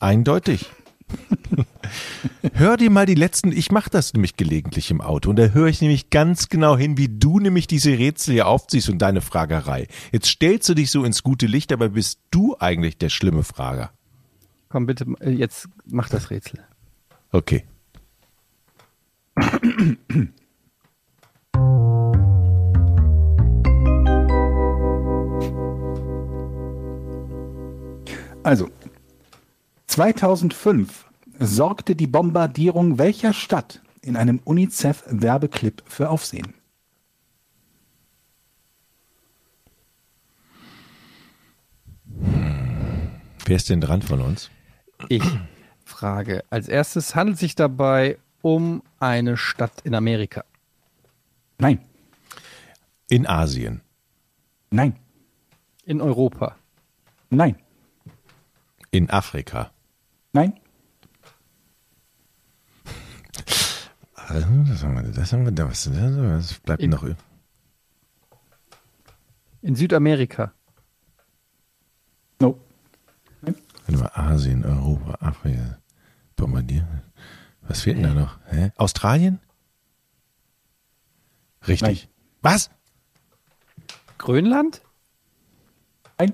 [0.01, 0.69] Eindeutig.
[2.53, 5.67] Hör dir mal die letzten, ich mache das nämlich gelegentlich im Auto und da höre
[5.67, 9.87] ich nämlich ganz genau hin, wie du nämlich diese Rätsel hier aufziehst und deine Fragerei.
[10.11, 13.91] Jetzt stellst du dich so ins gute Licht, aber bist du eigentlich der schlimme Frager?
[14.69, 16.59] Komm bitte, äh, jetzt mach das Rätsel.
[17.31, 17.65] Okay.
[28.43, 28.69] Also,
[29.87, 31.05] 2005
[31.39, 36.53] sorgte die Bombardierung welcher Stadt in einem UNICEF-Werbeclip für Aufsehen?
[43.45, 44.49] Wer ist denn dran von uns?
[45.09, 45.23] Ich
[45.83, 46.43] frage.
[46.49, 50.43] Als erstes handelt es sich dabei um eine Stadt in Amerika.
[51.59, 51.79] Nein,
[53.09, 53.81] In Asien.
[54.71, 54.95] nein,
[55.85, 56.55] In Europa.
[57.29, 57.55] nein,
[58.91, 59.71] In Afrika.
[60.35, 60.53] Nein,
[64.15, 67.05] Also, Das haben wir, das haben wir, das, was bleibt In- noch?
[69.61, 70.53] In Südamerika.
[72.41, 72.59] no,
[73.41, 75.77] Warte mal, Asien, Europa, Afrika,
[76.35, 77.01] Bombardieren.
[77.61, 78.39] Was fehlt denn da noch?
[78.47, 78.71] Hä?
[78.77, 79.39] Australien?
[81.67, 82.09] Richtig.
[82.41, 82.69] Was?
[84.17, 84.81] Grönland?
[86.17, 86.33] nein,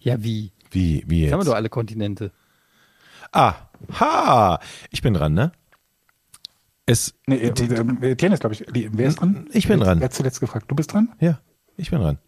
[0.00, 0.52] Ja, wie?
[0.70, 1.48] Wie, wie Jetzt haben wir jetzt?
[1.48, 2.32] doch alle Kontinente.
[3.32, 3.54] Ah,
[4.00, 4.60] ha!
[4.90, 5.52] Ich bin dran, ne?
[6.86, 9.46] Es, nee, äh, äh, Dennis, glaube ich, die- wer ist dran?
[9.52, 10.00] Ich bin dran.
[10.00, 10.70] Wer hat zuletzt gefragt?
[10.70, 11.12] Du bist dran?
[11.20, 11.38] ja,
[11.76, 12.18] ich bin dran.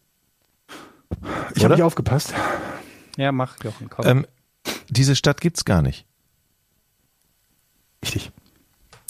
[1.55, 2.35] Ich habe nicht aufgepasst.
[3.17, 4.07] Ja, mach, Jochen, komm.
[4.07, 4.27] Ähm,
[4.91, 6.07] diese Stadt gibt's gar nicht.
[8.05, 8.31] Richtig.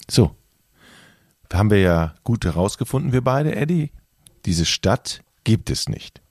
[0.09, 0.35] So.
[1.53, 3.91] Haben wir ja gut herausgefunden, wir beide, Eddie.
[4.45, 6.21] Diese Stadt gibt es nicht.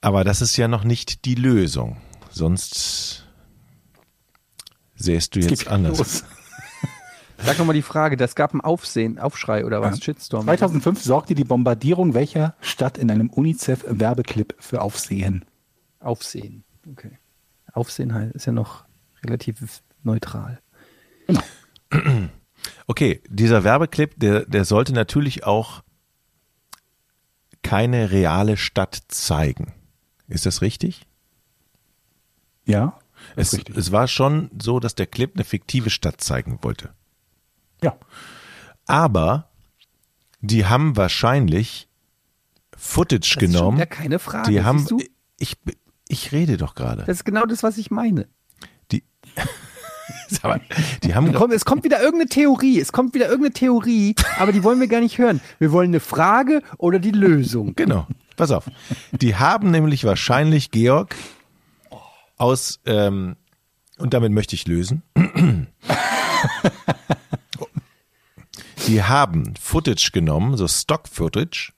[0.00, 1.96] Aber das ist ja noch nicht die Lösung.
[2.30, 3.26] Sonst
[4.94, 5.98] sähst du jetzt anders.
[5.98, 6.24] los.
[7.44, 9.98] Sag nochmal die Frage, das gab einen Aufsehen, Aufschrei oder was?
[9.98, 10.04] Ja.
[10.04, 10.44] Shitstorm.
[10.44, 15.44] 2005 sorgte die Bombardierung welcher Stadt in einem UNICEF-Werbeclip für Aufsehen?
[16.00, 16.64] Aufsehen.
[16.90, 17.18] Okay.
[17.72, 18.84] Aufsehen ist ja noch
[19.24, 20.60] relativ neutral.
[21.26, 21.42] Genau.
[22.88, 25.82] Okay, dieser Werbeclip, der, der sollte natürlich auch
[27.62, 29.74] keine reale Stadt zeigen.
[30.28, 31.06] Ist das richtig?
[32.64, 32.98] Ja,
[33.36, 33.76] Es, richtig.
[33.76, 36.90] es war schon so, dass der Clip eine fiktive Stadt zeigen wollte.
[37.82, 37.96] ja.
[38.86, 39.50] Aber
[40.40, 41.88] die haben wahrscheinlich
[42.74, 43.76] Footage Das ist schon genommen.
[43.76, 44.50] wieder keine Frage.
[44.50, 44.86] die haben.
[45.38, 45.56] Ich,
[46.08, 47.04] ich rede doch gerade.
[47.04, 48.28] Das ist genau das, was ich meine.
[48.92, 49.02] Die,
[51.02, 51.32] die haben.
[51.34, 52.80] Komm, es kommt wieder irgendeine Theorie.
[52.80, 55.40] Es kommt wieder irgendeine Theorie, aber die wollen wir gar nicht hören.
[55.58, 57.74] Wir wollen eine Frage oder die Lösung.
[57.76, 58.06] Genau.
[58.38, 58.70] Pass auf.
[59.10, 61.16] Die haben nämlich wahrscheinlich, Georg,
[62.36, 63.36] aus, ähm,
[63.98, 65.02] und damit möchte ich lösen.
[68.86, 71.72] Die haben Footage genommen, so Stock-Footage,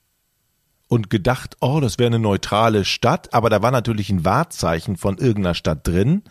[0.87, 5.17] und gedacht, oh, das wäre eine neutrale Stadt, aber da war natürlich ein Wahrzeichen von
[5.17, 6.21] irgendeiner Stadt drin,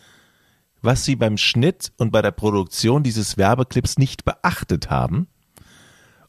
[0.81, 5.27] was sie beim Schnitt und bei der Produktion dieses Werbeclips nicht beachtet haben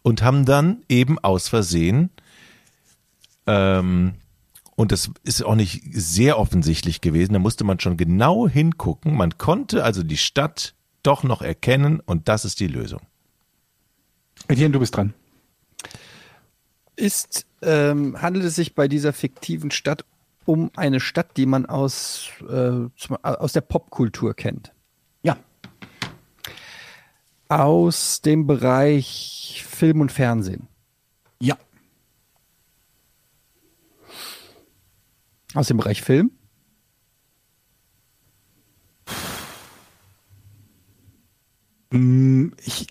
[0.01, 2.09] und haben dann eben aus Versehen
[3.51, 4.13] ähm,
[4.75, 7.33] und das ist auch nicht sehr offensichtlich gewesen.
[7.33, 9.15] Da musste man schon genau hingucken.
[9.15, 10.73] Man konnte also die Stadt
[11.03, 13.01] doch noch erkennen und das ist die Lösung.
[14.47, 15.13] Etienne, du bist dran.
[16.95, 20.05] Ist, ähm, handelt es sich bei dieser fiktiven Stadt
[20.45, 24.73] um eine Stadt, die man aus, äh, zum, aus der Popkultur kennt?
[25.23, 25.37] Ja.
[27.49, 30.67] Aus dem Bereich Film und Fernsehen?
[31.39, 31.57] Ja.
[35.53, 36.31] Aus dem Bereich Film?
[41.91, 42.87] Mm, Ich,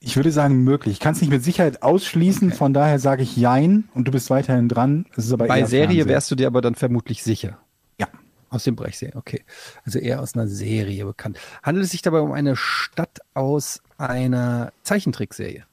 [0.00, 0.94] ich würde sagen möglich.
[0.94, 4.30] Ich kann es nicht mit Sicherheit ausschließen, von daher sage ich Jein und du bist
[4.30, 5.06] weiterhin dran.
[5.48, 7.58] Bei Serie wärst du dir aber dann vermutlich sicher.
[7.98, 8.08] Ja.
[8.50, 9.44] Aus dem Bereich Serie, okay.
[9.84, 11.38] Also eher aus einer Serie bekannt.
[11.62, 15.64] Handelt es sich dabei um eine Stadt aus einer Zeichentrickserie?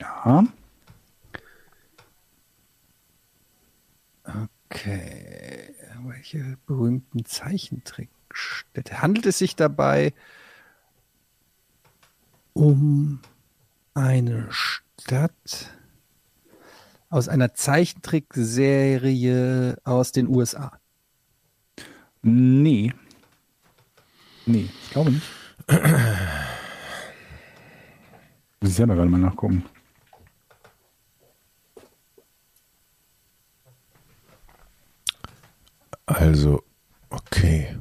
[0.00, 0.44] Ja.
[4.70, 5.74] Okay.
[6.04, 9.00] Welche berühmten Zeichentrickstädte?
[9.00, 10.12] Handelt es sich dabei
[12.52, 13.22] um
[13.94, 15.70] eine Stadt
[17.08, 20.78] aus einer Zeichentrickserie aus den USA?
[22.22, 22.92] Nee.
[24.46, 25.26] Nee, ich glaube nicht.
[28.60, 29.64] Muss ich selber gerade mal nachgucken.
[36.06, 36.62] Also,
[37.10, 37.76] okay.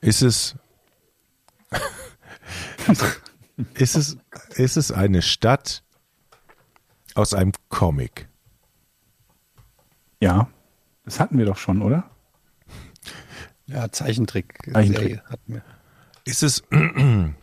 [0.00, 0.56] Ist es.
[3.74, 4.18] ist es,
[4.56, 5.84] ist es eine Stadt
[7.14, 8.28] aus einem Comic?
[10.20, 10.48] Ja,
[11.04, 12.10] das hatten wir doch schon, oder?
[13.66, 14.58] Ja, Zeichentrick.
[14.72, 15.08] Zeichentrick.
[15.08, 15.62] Serie hatten wir.
[16.24, 16.62] Ist es.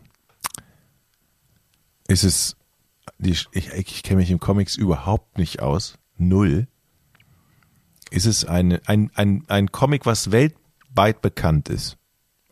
[2.07, 2.57] Ist es.
[3.17, 5.97] Die, ich ich kenne mich im Comics überhaupt nicht aus.
[6.17, 6.67] Null.
[8.11, 11.97] Ist es eine, ein, ein, ein Comic, was weltweit bekannt ist?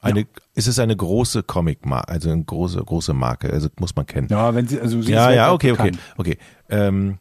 [0.01, 4.29] Eine, Ist es eine große Comic-Marke, also eine große, große Marke, also muss man kennen.
[4.29, 6.37] Ja, wenn sie, also sie Ja, ja, okay, okay, okay.
[6.69, 7.19] Ähm,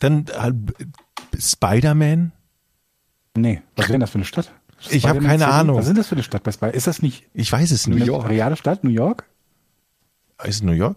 [0.00, 0.52] dann äh,
[1.38, 2.32] Spider-Man?
[3.36, 4.50] Nee, was ist denn das für eine Stadt?
[4.88, 5.52] Ich hab Spider-Man keine City?
[5.52, 5.76] Ahnung.
[5.76, 6.74] Was ist das für eine Stadt bei Spider?
[6.74, 8.06] Ist das nicht Ich weiß es New nicht.
[8.06, 8.26] York.
[8.28, 9.24] reale Stadt, New York?
[10.44, 10.96] Ist es New York?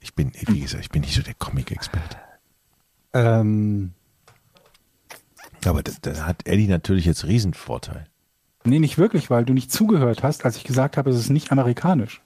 [0.00, 2.16] Ich bin, wie gesagt, ich bin nicht so der Comic-Experte.
[3.14, 3.92] Ähm,
[5.66, 8.06] Aber da, da hat Eddie natürlich jetzt Riesenvorteil.
[8.64, 11.52] Nee, nicht wirklich, weil du nicht zugehört hast, als ich gesagt habe, es ist nicht
[11.52, 12.22] amerikanisch.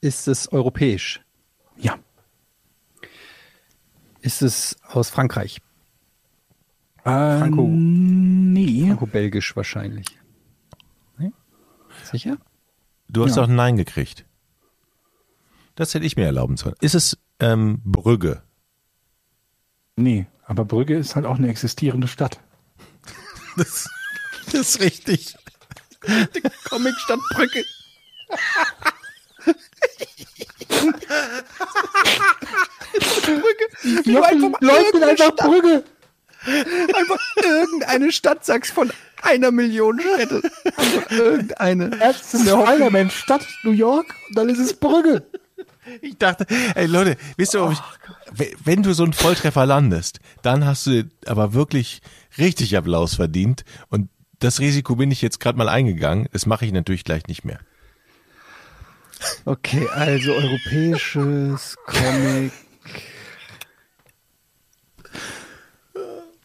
[0.00, 1.20] ist es europäisch?
[1.76, 1.98] Ja.
[4.20, 5.60] Ist es aus Frankreich?
[7.02, 7.38] Franco.
[7.38, 7.68] Franco.
[7.68, 8.86] Nee.
[8.88, 10.06] Franco-belgisch wahrscheinlich.
[11.18, 11.30] Nee?
[12.02, 12.36] Sicher?
[13.08, 13.42] Du hast Ja.
[13.44, 14.24] auch ein Nein gekriegt.
[15.76, 16.74] Das hätte ich mir erlauben sollen.
[16.80, 18.42] Ist es ähm, Brügge?
[19.96, 22.40] Nee, aber Brügge ist halt auch eine existierende Stadt.
[23.58, 23.88] Das,
[24.52, 25.34] das ist richtig.
[26.68, 27.64] Comic-Stadt Brücke.
[34.04, 35.46] Ja, einfach Leute, irgendeine einfach Stadt.
[35.46, 35.84] Brügge.
[36.94, 38.92] Einfach irgendeine Stadt sagst von
[39.22, 40.42] einer Million Städte.
[40.76, 41.98] Einfach irgendeine.
[42.00, 45.26] Erst ist Spider-Man Stadt New York und dann ist es Brügge.
[46.02, 47.78] Ich dachte, ey Leute, wisst ihr, ich,
[48.32, 52.02] we- wenn du so einen Volltreffer landest, dann hast du aber wirklich
[52.38, 53.64] richtig Applaus verdient.
[53.88, 56.28] Und das Risiko bin ich jetzt gerade mal eingegangen.
[56.32, 57.60] Das mache ich natürlich gleich nicht mehr.
[59.44, 62.52] Okay, also europäisches Comic.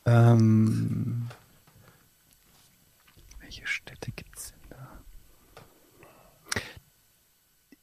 [0.05, 1.28] Ähm,
[3.39, 5.01] welche Städte gibt's denn da?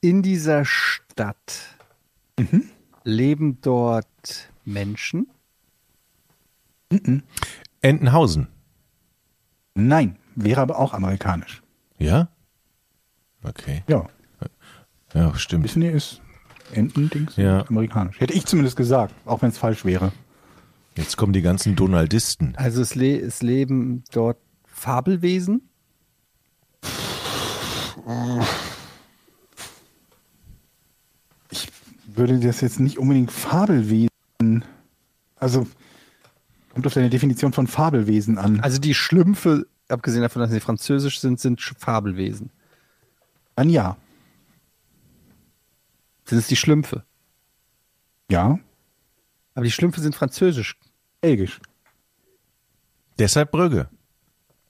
[0.01, 1.08] In dieser Stadt
[3.05, 5.29] leben dort Menschen.
[7.81, 8.49] Entenhausen.
[9.75, 11.63] Nein, wäre aber auch amerikanisch.
[11.99, 12.29] Ja?
[13.43, 13.83] Okay.
[13.89, 14.09] Ja,
[15.15, 15.65] Ja, stimmt.
[15.65, 16.21] Disney ist
[16.73, 17.67] Entendings Ja.
[17.69, 18.21] amerikanisch.
[18.21, 20.13] Hätte ich zumindest gesagt, auch wenn es falsch wäre.
[20.97, 22.55] Jetzt kommen die ganzen Donaldisten.
[22.57, 25.69] Also es, le es leben dort Fabelwesen.
[32.19, 34.65] Würde das jetzt nicht unbedingt Fabelwesen,
[35.37, 35.67] also
[36.73, 38.61] kommt auf deine Definition von Fabelwesen an.
[38.61, 42.51] Also die Schlümpfe, abgesehen davon, dass sie französisch sind, sind Fabelwesen.
[43.55, 43.97] Dann ja.
[46.25, 47.05] Sind es die Schlümpfe?
[48.31, 48.59] Ja,
[49.55, 50.77] Aber die Schlümpfe sind französisch.
[51.21, 51.61] belgisch.
[53.19, 53.89] Deshalb Brügge.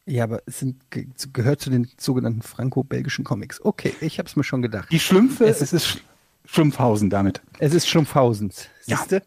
[0.06, 3.60] Ja, aber es sind, ge gehört zu den sogenannten franco-belgischen Comics.
[3.62, 4.90] Okay, ich habe es mir schon gedacht.
[4.90, 6.02] Die Schlümpfe, Es es, ist
[6.50, 7.42] Schlumpfhausen damit.
[7.58, 8.68] Es ist Schlumpfhausens.
[8.86, 8.96] Ja.
[8.96, 9.22] Siehste?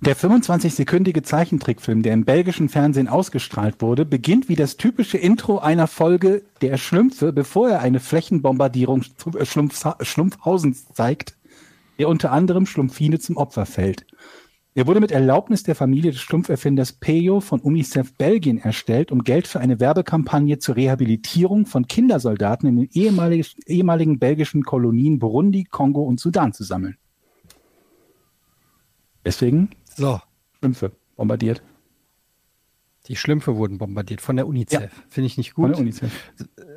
[0.00, 5.88] Der 25-sekündige Zeichentrickfilm, der im belgischen Fernsehen ausgestrahlt wurde, beginnt wie das typische Intro einer
[5.88, 9.04] Folge der Schlümpfe, bevor er eine Flächenbombardierung
[9.36, 11.36] äh, Schlumpfha Schlumpfhausens zeigt,
[11.98, 14.06] der unter anderem Schlumpfine zum Opfer fällt.
[14.78, 19.48] Er wurde mit Erlaubnis der Familie des Schlumpferfinders Peyo von UNICEF Belgien erstellt, um Geld
[19.48, 26.04] für eine Werbekampagne zur Rehabilitierung von Kindersoldaten in den ehemaligen, ehemaligen belgischen Kolonien Burundi, Kongo
[26.04, 26.96] und Sudan zu sammeln.
[29.24, 30.20] Deswegen So,
[30.60, 31.60] Schlümpfe bombardiert.
[33.08, 34.80] die Schlümpfe wurden bombardiert von der UNICEF.
[34.80, 34.88] Ja.
[35.08, 35.72] Finde ich nicht Von gut.
[35.72, 36.12] der UNICEF.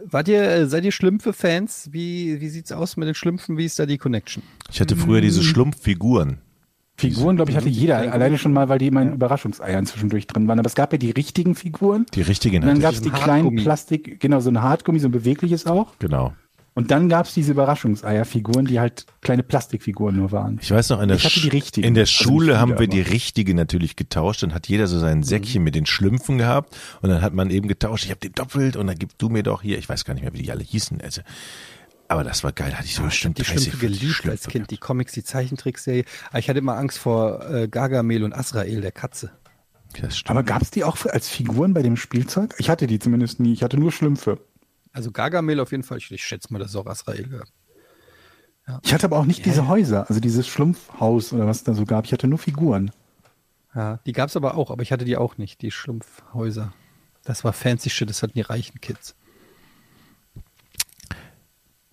[0.05, 1.89] Wart ihr, äh, seid ihr Schlümpfe-Fans?
[1.91, 3.59] Wie, wie sieht's aus mit den Schlümpfen?
[3.59, 4.41] Wie ist da die Connection?
[4.71, 6.39] Ich hatte früher diese Schlumpffiguren.
[7.01, 7.97] Figuren, glaube ich, hatte jeder.
[8.13, 10.59] Alleine schon mal, weil die immer in Überraschungseiern zwischendurch drin waren.
[10.59, 12.05] Aber es gab ja die richtigen Figuren.
[12.13, 13.23] Die richtigen Und dann gab es die Hartgummi.
[13.51, 15.93] kleinen Plastik, genau, so ein Hartgummi, so ein bewegliches auch.
[15.99, 16.33] Genau.
[16.73, 20.57] Und dann gab es diese Überraschungseierfiguren, die halt kleine Plastikfiguren nur waren.
[20.61, 21.85] Ich weiß noch, in der, Ich hatte die Sch- richtigen.
[21.85, 23.13] in der Also Schule nicht haben wir die aber- Mhm.
[23.13, 24.41] richtige natürlich getauscht.
[24.43, 26.77] Dann hat jeder so sein Säckchen mit den Schlümpfen gehabt.
[27.01, 29.43] Und dann hat man eben getauscht, ich habe den doppelt und dann gib du mir
[29.43, 31.01] doch hier, ich weiß gar nicht mehr, wie die alle hießen.
[31.01, 31.21] Also,
[32.11, 34.47] aber das war geil, hatte ich so bestimmt die 30, Schlümpfe 40 geliebt Schlümpfe als
[34.47, 36.05] Kind, die Comics, die Zeichentrickserie.
[36.29, 39.31] Aber ich hatte immer Angst vor äh, Gargamel und Asrael, der Katze.
[39.99, 40.31] Das stimmt.
[40.31, 42.53] Aber gab es die auch für- als Figuren bei dem Spielzeug?
[42.57, 43.53] Ich hatte die zumindest nie.
[43.53, 44.39] Ich hatte nur Schlümpfe.
[44.93, 45.97] Also Gargamel auf jeden Fall.
[45.97, 47.51] Ich, ich schätze mal, das ist auch Asrael gehört.
[48.83, 51.83] Ich hatte aber auch nicht diese Häuser, also dieses Schlumpfhaus oder was es da so
[51.85, 52.05] gab.
[52.05, 52.91] Ich hatte nur Figuren.
[53.75, 56.71] Ja, die gab es aber auch, aber ich hatte die auch nicht, die Schlumpfhäuser.
[57.23, 59.15] Das war fancy shit, das hatten die reichen Kids.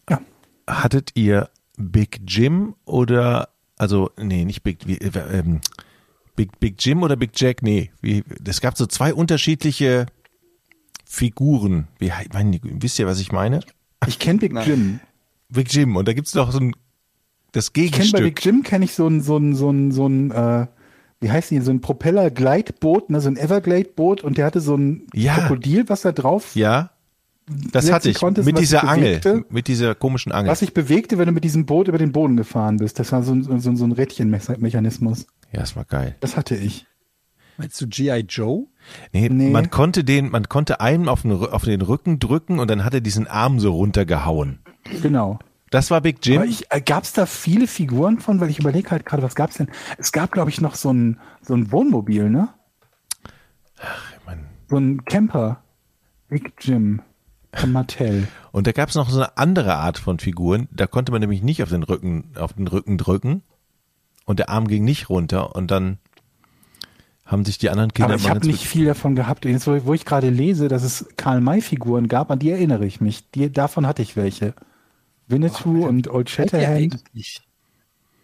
[0.09, 0.21] Ja.
[0.69, 5.61] Hattet ihr Big Jim oder, also, nee, nicht Big, wie, äh, ähm,
[6.37, 7.63] Big, Big Jim oder Big Jack?
[7.63, 10.07] Nee, wie, es gab so zwei unterschiedliche
[11.05, 11.89] Figuren.
[11.99, 13.61] Wie, hei- mein, wisst ihr, was ich meine?
[14.07, 15.01] Ich kenne Big Jim.
[15.49, 15.97] Big Jim.
[15.97, 16.77] Und da gibt's doch so ein,
[17.53, 18.23] das Ich kenne bei Gegenstück.
[18.25, 20.67] Big Jim kenne ich so ein, so ein, so ein, so ein, äh,
[21.21, 25.07] wie heißt die, so ein Propeller-Gleitboot, ne, so ein Everglade-Boot und der hatte so ein
[25.15, 25.35] Ja.
[25.35, 26.91] Krokodil, was da drauf, ja,
[27.73, 28.19] das hatte ich.
[28.19, 29.19] konntest, mit dieser sich Angel.
[29.21, 29.45] bewegte.
[29.51, 30.51] Mit dieser komischen Angel.
[30.51, 32.99] was sich bewegte, wenn du mit diesem Boot über den Boden gefahren bist.
[32.99, 35.27] Das war so ein, so, so ein Rädchenmechanismus.
[35.53, 36.17] Ja, das war geil.
[36.21, 36.87] Das hatte ich.
[37.57, 38.21] Meinst du G.I.
[38.29, 38.67] Joe?
[39.13, 39.51] Nee, Nee.
[39.51, 42.95] man konnte den, man konnte einem auf den, auf den Rücken drücken und dann hat
[42.95, 44.61] er diesen Arm so runtergehauen.
[45.03, 45.39] Genau.
[45.71, 46.37] Das war Big Jim.
[46.39, 48.41] Aber ich, äh, gab's da viele Figuren von?
[48.41, 49.69] Weil ich überlege halt gerade, was gab's denn?
[49.99, 52.49] Es gab, glaube ich, noch so ein, so ein Wohnmobil, ne?
[54.25, 54.47] Mann.
[54.69, 55.63] So ein Camper.
[56.29, 57.01] Big Jim
[57.53, 58.29] von Mattel.
[58.53, 60.69] Und da gab es noch so eine andere Art von Figuren.
[60.71, 63.43] Da konnte man nämlich nicht auf den Rücken, auf den Rücken drücken
[64.25, 65.99] und der Arm ging nicht runter und dann
[67.25, 69.45] haben sich die anderen Kinder Aber ich habe nicht viel davon gehabt.
[69.45, 73.31] Jetzt, wo, wo ich gerade lese, dass es Karl-May-Figuren gab, an die erinnere ich mich.
[73.31, 74.55] Die, davon hatte ich welche.
[75.27, 77.05] Winnetou und Old Shatterhand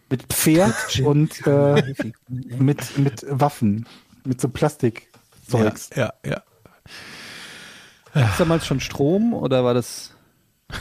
[0.09, 1.95] mit Pferd und äh,
[2.29, 3.87] mit, mit Waffen.
[4.25, 5.91] Mit so Plastikzeugs.
[5.95, 6.43] ja, ja, ja.
[8.15, 10.13] Gab es damals schon Strom oder war das,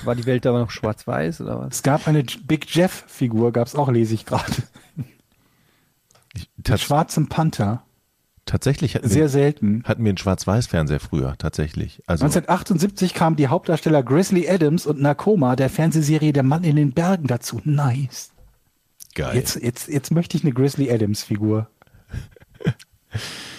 [0.05, 1.75] war die Welt da noch schwarz-weiß oder was?
[1.75, 4.51] Es gab eine Big Jeff-Figur, gab es auch, lese ich gerade.
[6.55, 7.83] Mit schwarzem Panther.
[8.45, 9.83] tatsächlich hatten Sehr wir, selten.
[9.85, 12.01] hatten wir einen Schwarz-Weiß-Fernseher früher, tatsächlich.
[12.07, 16.93] Also 1978 kamen die Hauptdarsteller Grizzly Adams und Nakoma der Fernsehserie Der Mann in den
[16.93, 17.61] Bergen dazu.
[17.63, 18.31] Nice.
[19.15, 19.35] geil.
[19.35, 21.67] Jetzt, jetzt, jetzt möchte ich eine Grizzly Adams Figur.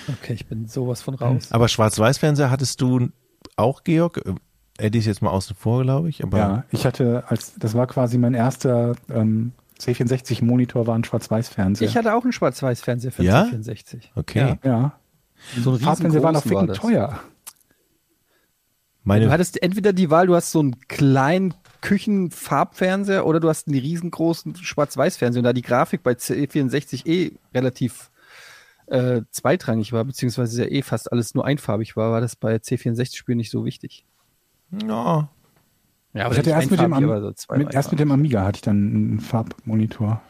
[0.09, 1.49] Okay, ich bin sowas von raus.
[1.51, 3.09] Aber Schwarz-Weiß-Fernseher hattest du
[3.57, 4.20] auch, Georg?
[4.24, 4.34] Äh,
[4.78, 6.22] Eddie ist jetzt mal außen vor, glaube ich.
[6.22, 11.05] Aber Ja, ich hatte als, das war quasi mein erster ähm, C64 Monitor, war ein
[11.05, 11.88] Schwarz-Weiß-Fernseher.
[11.88, 13.45] Ich hatte auch einen Schwarz-Weiß-Fernseher für Ja?
[13.45, 14.09] C64.
[14.16, 14.59] okay.
[14.64, 14.70] Ja.
[14.70, 14.99] ja.
[15.62, 17.20] So ein Farbfernseher war noch ficken war teuer.
[19.03, 23.68] Meine, Du hattest entweder die Wahl, du hast so einen kleinen Küchenfarbfernseher oder du hast
[23.68, 25.40] einen riesengroßen Schwarz-Weiß-Fernseher.
[25.40, 28.11] Und da die Grafik bei C64 eh relativ
[28.87, 33.39] äh, zweitrangig war, beziehungsweise ja eh fast alles nur einfarbig war, war das bei C64-Spielen
[33.39, 34.05] nicht so wichtig.
[34.70, 35.28] ja,
[36.14, 38.45] Ja, Ich hatte erst mit dem, Am aber so zwei mit, erst mit dem Amiga
[38.45, 40.22] hatte ich dann einen Farbmonitor.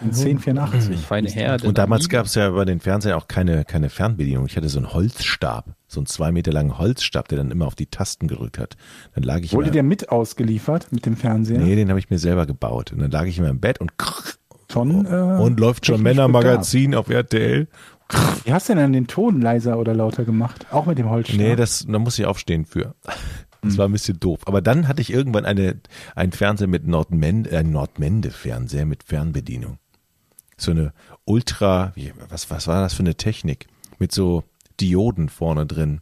[0.00, 0.98] Ein 1084.
[0.98, 1.64] feine Herr.
[1.64, 4.46] Und damals gab es ja bei den Fernsehern auch keine, keine Fernbedienung.
[4.46, 7.74] Ich hatte so einen Holzstab, so einen zwei Meter langen Holzstab, der dann immer auf
[7.74, 8.76] die Tasten gedrückt hat.
[9.16, 11.58] Dann lag ich Wurde immer, der mit ausgeliefert mit dem Fernseher?
[11.58, 12.92] Nee, den habe ich mir selber gebaut.
[12.92, 13.94] Und dann lag ich immer im Bett und
[14.72, 17.68] Schon, äh, und läuft schon Männermagazin auf RTL.
[18.44, 20.66] Wie hast du denn den Ton leiser oder lauter gemacht?
[20.70, 21.38] Auch mit dem Holzstab?
[21.38, 22.94] Nee, das, da muss ich aufstehen für.
[23.64, 24.40] Das war ein bisschen doof.
[24.46, 25.80] Aber dann hatte ich irgendwann eine,
[26.16, 29.78] einen Fernseher mit Nordmende, äh, Nordmende-Fernseher mit Fernbedienung.
[30.56, 30.92] So eine
[31.26, 33.68] Ultra, wie, was, was war das für eine Technik?
[34.00, 34.42] Mit so
[34.80, 36.00] Dioden vorne drin.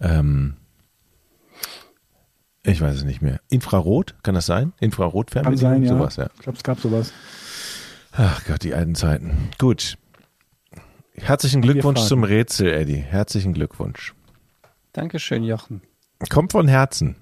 [0.00, 0.56] Ähm,
[2.62, 3.40] ich weiß es nicht mehr.
[3.48, 4.72] Infrarot, kann das sein?
[4.72, 5.72] Kann Infrarot-Fernbedienung?
[5.72, 5.88] sein, ja.
[5.88, 6.28] Sowas, ja.
[6.34, 7.12] Ich glaube, es gab sowas.
[8.12, 9.48] Ach Gott, die alten Zeiten.
[9.58, 9.96] Gut.
[11.24, 12.96] Herzlichen Glückwunsch zum Rätsel, Eddie.
[12.96, 14.12] Herzlichen Glückwunsch.
[14.92, 15.80] Dankeschön, Jochen.
[16.28, 17.16] Kommt von Herzen.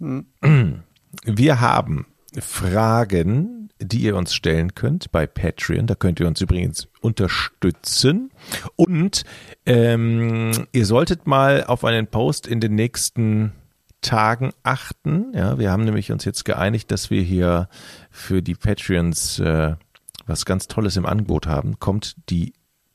[0.00, 0.82] Hm.
[1.24, 2.06] Wir haben
[2.40, 5.86] Fragen, die ihr uns stellen könnt bei Patreon.
[5.86, 8.32] Da könnt ihr uns übrigens unterstützen.
[8.74, 9.22] Und
[9.64, 13.52] ähm, ihr solltet mal auf einen Post in den nächsten
[14.00, 15.32] Tagen achten.
[15.34, 17.68] Ja, wir haben nämlich uns jetzt geeinigt, dass wir hier
[18.10, 19.76] für die Patreons äh,
[20.26, 21.78] was ganz Tolles im Angebot haben.
[21.78, 22.52] Kommt die,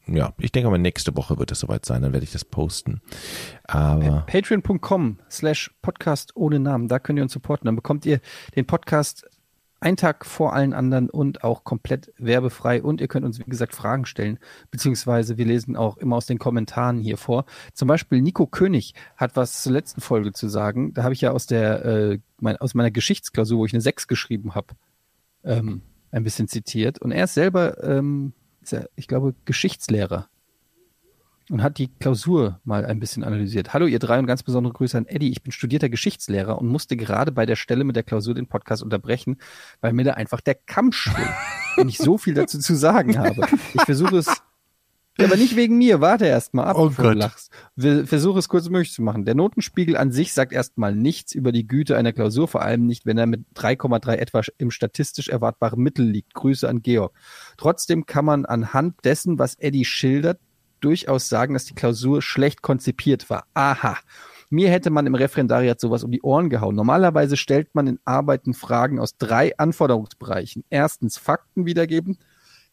[0.08, 3.02] ja, ich denke mal nächste Woche wird es soweit sein, dann werde ich das posten.
[3.64, 6.88] Aber Patreon.com slash Podcast ohne Namen.
[6.88, 7.66] Da könnt ihr uns supporten.
[7.66, 8.20] Dann bekommt ihr
[8.56, 9.26] den Podcast
[9.80, 12.82] einen Tag vor allen anderen und auch komplett werbefrei.
[12.82, 14.40] Und ihr könnt uns, wie gesagt, Fragen stellen.
[14.72, 17.46] Beziehungsweise wir lesen auch immer aus den Kommentaren hier vor.
[17.74, 20.94] Zum Beispiel Nico König hat was zur letzten Folge zu sagen.
[20.94, 24.08] Da habe ich ja aus der, äh, mein, aus meiner Geschichtsklausur, wo ich eine 6
[24.08, 24.68] geschrieben habe,
[25.44, 25.82] ähm,
[26.12, 27.00] ein bisschen zitiert.
[27.00, 28.34] Und er ist selber, ähm,
[28.64, 30.28] ist er, ich glaube, Geschichtslehrer
[31.50, 33.74] und hat die Klausur mal ein bisschen analysiert.
[33.74, 35.32] Hallo ihr drei und ganz besondere Grüße an Eddie.
[35.32, 38.82] Ich bin studierter Geschichtslehrer und musste gerade bei der Stelle mit der Klausur den Podcast
[38.82, 39.38] unterbrechen,
[39.82, 41.34] weil mir da einfach der Kamm schwillt,
[41.76, 43.48] wenn ich so viel dazu zu sagen habe.
[43.74, 44.43] Ich versuche es,
[45.20, 46.02] ja, aber nicht wegen mir.
[46.02, 47.20] Warte erst mal ab, Oh bevor du Gott.
[47.20, 47.52] lachst.
[47.78, 49.26] Versuche es kurz möglich zu machen.
[49.26, 53.06] Der Notenspiegel an sich sagt erstmal nichts über die Güte einer Klausur, vor allem nicht,
[53.06, 56.34] wenn er mit 3,3 etwa im statistisch erwartbaren Mittel liegt.
[56.34, 57.14] Grüße an Georg.
[57.58, 60.40] Trotzdem kann man anhand dessen, was Eddie schildert,
[60.80, 63.46] durchaus sagen, dass die Klausur schlecht konzipiert war.
[63.54, 63.98] Aha.
[64.50, 66.76] Mir hätte man im Referendariat sowas um die Ohren gehauen.
[66.76, 70.64] Normalerweise stellt man in Arbeiten Fragen aus drei Anforderungsbereichen.
[70.70, 72.20] Erstens Fakten wiedergeben,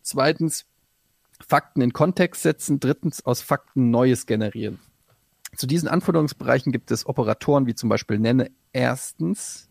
[0.03, 0.67] zweitens
[1.47, 4.79] Fakten in Kontext setzen, drittens aus Fakten Neues generieren.
[5.57, 9.69] Zu diesen Anforderungsbereichen gibt es Operatoren wie zum Beispiel nenne erstens,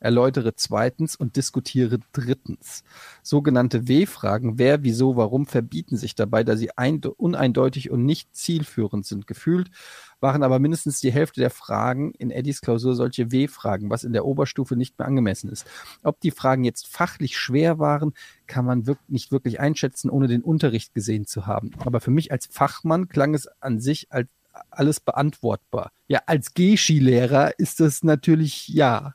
[0.00, 2.84] erläutere zweitens und diskutiere drittens.
[3.22, 6.70] Sogenannte W-Fragen, wer, wieso, warum, verbieten sich dabei, da sie
[7.16, 9.26] uneindeutig und nicht zielführend sind.
[9.26, 9.70] Gefühlt
[10.20, 14.24] waren aber mindestens die Hälfte der Fragen in Eddies Klausur solche W-Fragen, was in der
[14.24, 15.66] Oberstufe nicht mehr angemessen ist.
[16.02, 18.12] Ob die Fragen jetzt fachlich schwer waren,
[18.46, 21.70] kann man wirklich nicht wirklich einschätzen, ohne den Unterricht gesehen zu haben.
[21.84, 24.28] Aber für mich als Fachmann klang es an sich als
[24.70, 25.90] alles beantwortbar.
[26.06, 29.14] Ja, als Geschi-Lehrer ist das natürlich ja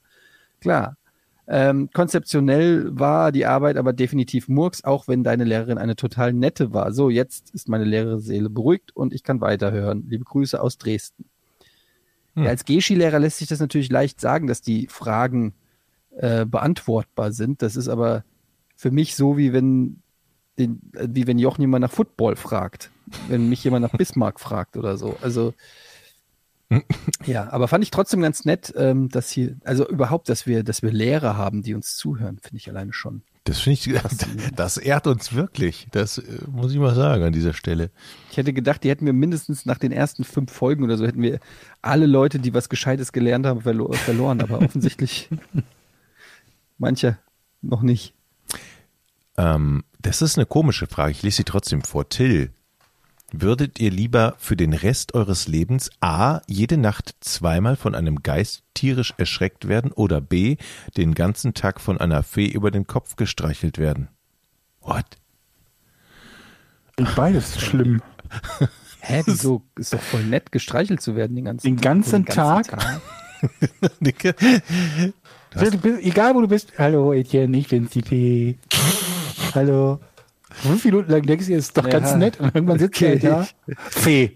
[0.60, 0.98] klar.
[1.52, 6.74] Ähm, konzeptionell war die Arbeit aber definitiv Murks, auch wenn deine Lehrerin eine total nette
[6.74, 6.94] war.
[6.94, 10.06] So, jetzt ist meine Lehrerseele beruhigt und ich kann weiterhören.
[10.08, 11.26] Liebe Grüße aus Dresden.
[12.36, 12.44] Hm.
[12.44, 15.56] Ja, als Geschi-Lehrer lässt sich das natürlich leicht sagen, dass die Fragen
[16.16, 17.64] äh, beantwortbar sind.
[17.64, 18.24] Das ist aber
[18.76, 20.04] für mich so, wie wenn,
[20.60, 22.92] den, wie wenn Jochen jemand nach Football fragt.
[23.28, 25.18] Wenn mich jemand nach Bismarck fragt oder so.
[25.24, 25.56] Also,
[27.26, 30.84] ja, aber fand ich trotzdem ganz nett, ähm, dass hier, also überhaupt, dass wir, dass
[30.84, 33.24] wir Lehrer haben, die uns zuhören, finde ich alleine schon.
[33.46, 35.88] Das finde ich, das ehrt uns wirklich.
[35.92, 37.90] Das äh, muss ich mal sagen an dieser Stelle.
[38.30, 41.24] Ich hätte gedacht, die hätten wir mindestens nach den ersten fünf Folgen oder so, hätten
[41.24, 41.40] wir
[41.82, 44.42] alle Leute, die was Gescheites gelernt haben, verlo verloren.
[44.42, 45.30] Aber offensichtlich
[46.78, 47.18] manche
[47.62, 48.14] noch nicht.
[49.38, 51.12] Ähm, das ist eine komische Frage.
[51.12, 52.08] Ich lese sie trotzdem vor.
[52.10, 52.52] Till
[53.32, 56.42] Würdet ihr lieber für den Rest eures Lebens A.
[56.48, 60.58] jede Nacht zweimal von einem Geist tierisch erschreckt werden oder B.
[60.98, 64.08] den ganzen Tag von einer Fee über den Kopf gestreichelt werden?
[64.82, 65.06] What?
[67.16, 68.02] Beides schlimm.
[69.02, 69.62] Hä, wieso?
[69.78, 72.80] Ist doch voll nett, gestreichelt zu werden den ganzen, den ganzen, den ganzen Tag.
[75.52, 75.86] Tag.
[76.04, 76.74] Egal wo du bist.
[76.78, 78.58] Hallo Etienne, ich bin's die Fee.
[79.54, 80.00] Hallo.
[80.50, 81.92] Fünf Minuten lang denkst du, ist doch ja.
[81.92, 82.40] ganz nett.
[82.40, 83.20] Und irgendwann sitzt okay.
[83.22, 83.48] er da.
[83.90, 84.36] Fee,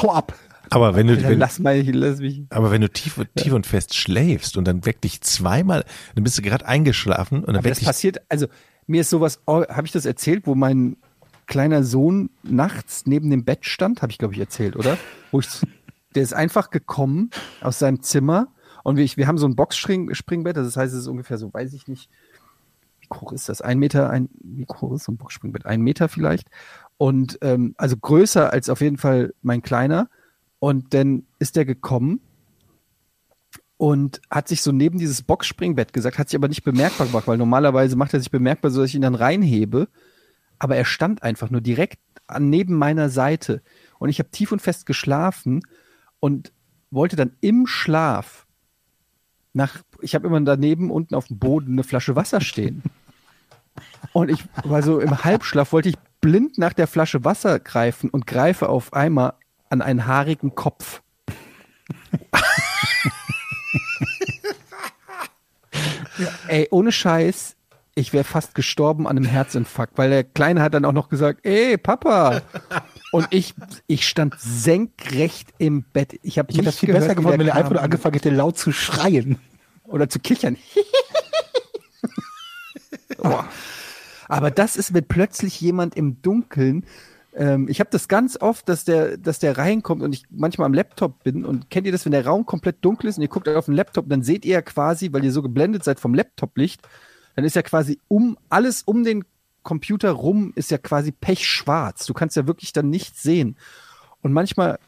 [0.00, 0.34] hau ab.
[0.70, 2.44] Aber wenn du, wenn, lass mal, lass mich.
[2.50, 5.84] aber wenn du tief, tief und fest schläfst und dann weckt dich zweimal,
[6.14, 7.86] dann bist du gerade eingeschlafen und dann aber weckt das dich.
[7.88, 8.46] passiert, also
[8.86, 10.96] mir ist sowas, oh, habe ich das erzählt, wo mein
[11.46, 14.96] kleiner Sohn nachts neben dem Bett stand, habe ich glaube ich erzählt, oder?
[15.32, 15.48] Wo ich,
[16.14, 17.30] der ist einfach gekommen
[17.60, 18.46] aus seinem Zimmer
[18.84, 21.88] und wir, wir haben so ein Boxspringbett, das heißt, es ist ungefähr so, weiß ich
[21.88, 22.08] nicht,
[23.12, 23.60] hoch ist das?
[23.60, 25.66] Ein Meter, ein, wie hoch ist so ein Boxspringbett?
[25.66, 26.48] Ein Meter vielleicht.
[26.96, 30.08] Und ähm, also größer als auf jeden Fall mein kleiner.
[30.58, 32.20] Und dann ist der gekommen
[33.78, 37.38] und hat sich so neben dieses Boxspringbett gesagt, hat sich aber nicht bemerkbar gemacht, weil
[37.38, 39.88] normalerweise macht er sich bemerkbar, so dass ich ihn dann reinhebe.
[40.58, 43.62] Aber er stand einfach nur direkt an, neben meiner Seite.
[43.98, 45.62] Und ich habe tief und fest geschlafen
[46.20, 46.52] und
[46.90, 48.46] wollte dann im Schlaf
[49.52, 52.82] nach, ich habe immer daneben unten auf dem Boden eine Flasche Wasser stehen.
[54.12, 58.26] Und ich war so im Halbschlaf, wollte ich blind nach der Flasche Wasser greifen und
[58.26, 59.34] greife auf einmal
[59.68, 61.02] an einen haarigen Kopf.
[66.18, 67.56] ja, ey, ohne Scheiß,
[67.94, 71.40] ich wäre fast gestorben an einem Herzinfarkt, weil der Kleine hat dann auch noch gesagt,
[71.44, 72.42] ey, Papa.
[73.12, 73.54] Und ich,
[73.86, 76.18] ich stand senkrecht im Bett.
[76.22, 78.72] Ich habe das viel gehört, besser geworden, wenn er einfach nur angefangen hätte, laut zu
[78.72, 79.38] schreien.
[79.84, 80.56] Oder zu kichern.
[83.18, 83.42] oh.
[84.28, 86.84] Aber das ist, wenn plötzlich jemand im Dunkeln
[87.32, 90.74] ähm, ich habe das ganz oft, dass der, dass der reinkommt und ich manchmal am
[90.74, 93.48] Laptop bin und kennt ihr das, wenn der Raum komplett dunkel ist und ihr guckt
[93.48, 96.80] auf den Laptop, dann seht ihr ja quasi, weil ihr so geblendet seid vom Laptoplicht,
[97.36, 99.24] dann ist ja quasi um alles um den
[99.62, 102.06] Computer rum ist ja quasi pechschwarz.
[102.06, 103.56] Du kannst ja wirklich dann nichts sehen.
[104.22, 104.78] Und manchmal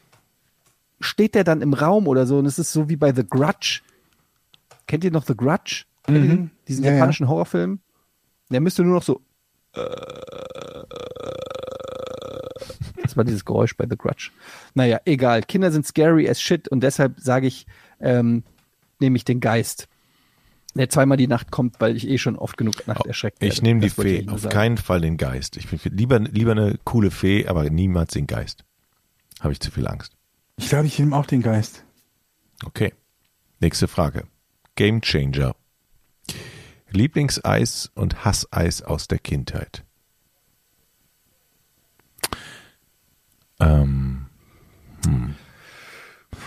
[0.99, 3.81] steht der dann im Raum oder so und es ist so wie bei The Grudge.
[4.87, 5.85] Kennt ihr noch The Grudge?
[6.07, 6.49] Mhm.
[6.67, 7.29] Diesen ja, japanischen ja.
[7.29, 7.79] Horrorfilm?
[8.53, 9.21] Der müsste nur noch so.
[13.01, 14.31] Das war dieses Geräusch bei The Grudge.
[14.73, 15.41] Naja, egal.
[15.41, 17.65] Kinder sind scary as shit und deshalb sage ich,
[17.99, 18.43] ähm,
[18.99, 19.87] nehme ich den Geist
[20.75, 23.53] der zweimal die Nacht kommt, weil ich eh schon oft genug Nacht erschreckt werde.
[23.53, 24.53] Ich nehme die Fee, auf sagen.
[24.53, 25.57] keinen Fall den Geist.
[25.57, 28.63] Ich finde lieber, lieber eine coole Fee, aber niemals den Geist.
[29.39, 30.13] Habe ich zu viel Angst.
[30.57, 31.83] Ich glaube, ich nehme auch den Geist.
[32.65, 32.93] Okay.
[33.59, 34.23] Nächste Frage.
[34.75, 35.55] Game Changer.
[36.95, 39.83] Lieblingseis und Hasseis aus der Kindheit.
[43.59, 44.27] Ähm,
[45.05, 45.35] hm.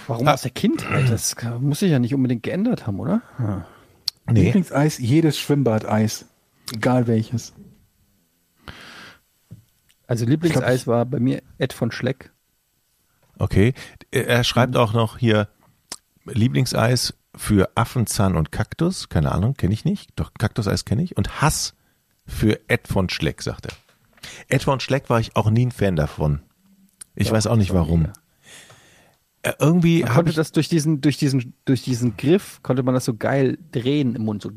[0.07, 0.35] Warum ah.
[0.35, 1.11] aus der Kindheit?
[1.11, 3.23] Das muss sich ja nicht unbedingt geändert haben, oder?
[3.39, 3.67] Ja.
[4.29, 4.45] Nee.
[4.45, 6.27] Lieblingseis, jedes Schwimmbadeis.
[6.75, 7.53] Egal welches.
[10.07, 12.33] Also Lieblingseis war bei mir Ed von Schleck.
[13.39, 13.75] Okay.
[14.11, 15.49] Er schreibt auch noch hier,
[16.25, 20.11] Lieblingseis für Affenzahn und Kaktus, keine Ahnung, kenne ich nicht.
[20.17, 21.17] Doch Kaktuseis kenne ich.
[21.17, 21.75] Und Hass
[22.27, 23.73] für Ed von Schleck, sagt er.
[24.49, 26.41] Ed von Schleck war ich auch nie ein Fan davon.
[27.15, 28.09] Ich weiß auch nicht warum.
[29.43, 32.95] Äh, Irgendwie Man konnte ich das durch diesen, durch diesen, durch diesen Griff, konnte man
[32.95, 34.43] das so geil drehen im Mund.
[34.43, 34.51] So.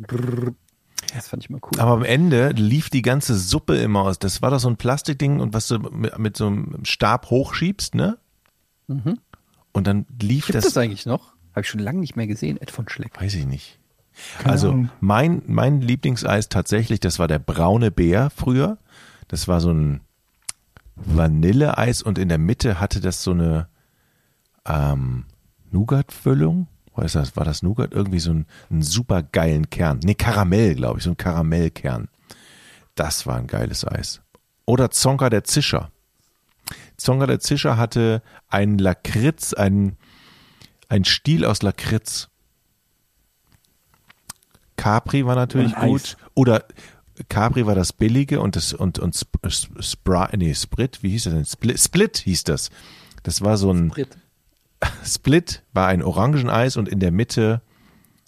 [1.13, 1.79] Das fand ich mal cool.
[1.79, 4.19] Aber am Ende lief die ganze Suppe immer aus.
[4.19, 7.95] Das war doch so ein Plastikding und was du mit, mit so einem Stab hochschiebst,
[7.95, 8.17] ne?
[9.71, 11.33] Und dann lief Gibt das, es das eigentlich noch?
[11.59, 13.19] Habe ich schon lange nicht mehr gesehen, Ed von Schleck.
[13.19, 13.79] weiß ich nicht.
[14.37, 14.89] Keine also Ahnung.
[15.01, 18.77] mein, mein Lieblingseis tatsächlich, das war der braune Bär früher.
[19.27, 19.99] Das war so ein
[20.95, 23.67] Vanilleeis und in der Mitte hatte das so eine
[24.65, 25.25] ähm,
[25.71, 26.67] Nougat-Füllung.
[26.95, 27.93] War das, war das Nougat?
[27.93, 29.99] Irgendwie so ein, einen super geilen Kern.
[30.01, 32.07] Nee, Karamell, glaube ich, so ein Karamellkern.
[32.95, 34.21] Das war ein geiles Eis.
[34.65, 35.91] Oder Zonka der Zischer.
[36.95, 39.97] Zonka der Zischer hatte einen Lakritz, einen,
[40.89, 42.27] einen Stiel aus Lakritz.
[44.75, 45.89] Capri war natürlich Und Eis.
[45.89, 46.17] gut.
[46.35, 46.65] Oder
[47.27, 51.33] Capri war das billige und das und und Sp Spra nee, Sprit, wie hieß das
[51.33, 51.45] denn?
[51.45, 52.69] Split, Split hieß das.
[53.23, 54.17] Das war so ein Brit.
[55.05, 57.61] Split war ein Orangeneis und in der Mitte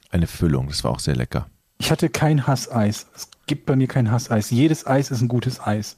[0.10, 0.68] eine Füllung.
[0.68, 1.50] Das war auch sehr lecker.
[1.80, 3.08] Ich hatte kein Hasseis.
[3.16, 4.52] Es gibt bei mir kein Hasseis.
[4.52, 5.98] Jedes Eis ist ein gutes Eis.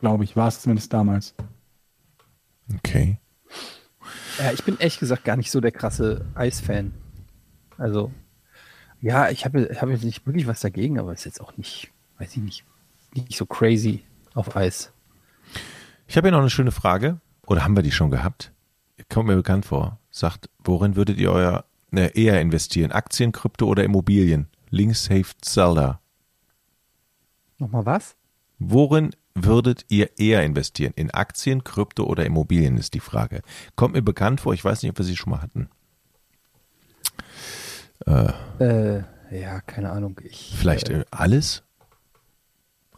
[0.00, 0.34] Glaube ich.
[0.34, 1.34] War es zumindest damals.
[2.76, 3.18] Okay.
[4.38, 6.92] Ja, ich bin ehrlich gesagt gar nicht so der krasse Eisfan.
[7.78, 8.10] Also,
[9.00, 12.36] ja, ich habe hab jetzt nicht wirklich was dagegen, aber ist jetzt auch nicht, weiß
[12.36, 12.64] ich nicht,
[13.14, 14.02] nicht so crazy
[14.34, 14.92] auf Eis.
[16.06, 17.20] Ich habe hier noch eine schöne Frage.
[17.46, 18.52] Oder haben wir die schon gehabt?
[19.08, 19.98] Kommt mir bekannt vor.
[20.10, 22.92] Sagt, worin würdet ihr euer ne, eher investieren?
[22.92, 24.48] Aktien, Krypto oder Immobilien?
[24.70, 26.00] Links hilft Zelda.
[27.58, 28.16] Nochmal was?
[28.58, 30.92] Worin würdet ihr eher investieren?
[30.96, 33.42] In Aktien, Krypto oder Immobilien ist die Frage.
[33.76, 35.68] Kommt mir bekannt vor, ich weiß nicht, ob wir sie schon mal hatten.
[38.58, 38.98] Äh,
[39.30, 40.20] ja, keine Ahnung.
[40.24, 41.62] Ich, Vielleicht äh, äh, alles?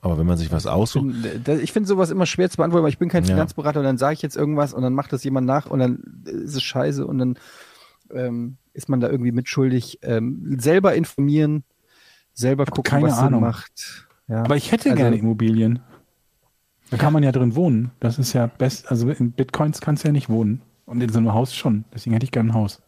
[0.01, 1.07] Aber wenn man sich was aussucht,
[1.45, 3.29] da- ich finde sowas immer schwer zu beantworten, weil ich bin kein Ja.
[3.35, 6.23] Finanzberater und dann sage ich jetzt irgendwas und dann macht das jemand nach und dann
[6.27, 7.39] ist es scheiße und dann
[8.11, 10.01] ähm, ist man da irgendwie mitschuldig.
[10.03, 11.65] Ähm, selber informieren,
[12.35, 13.41] selber gucken, keine was Sinn Ahnung.
[13.43, 14.07] macht.
[14.29, 14.43] Ja.
[14.43, 15.81] Aber ich hätte Also- gerne Immobilien.
[16.91, 17.91] Da kann man ja drin wohnen.
[18.01, 18.91] Das ist ja best.
[18.91, 20.63] Also in Bitcoins kannst du ja nicht wohnen.
[20.87, 21.85] Und in so einem Haus schon.
[21.95, 22.83] Deswegen hätte ich gerne ein Haus.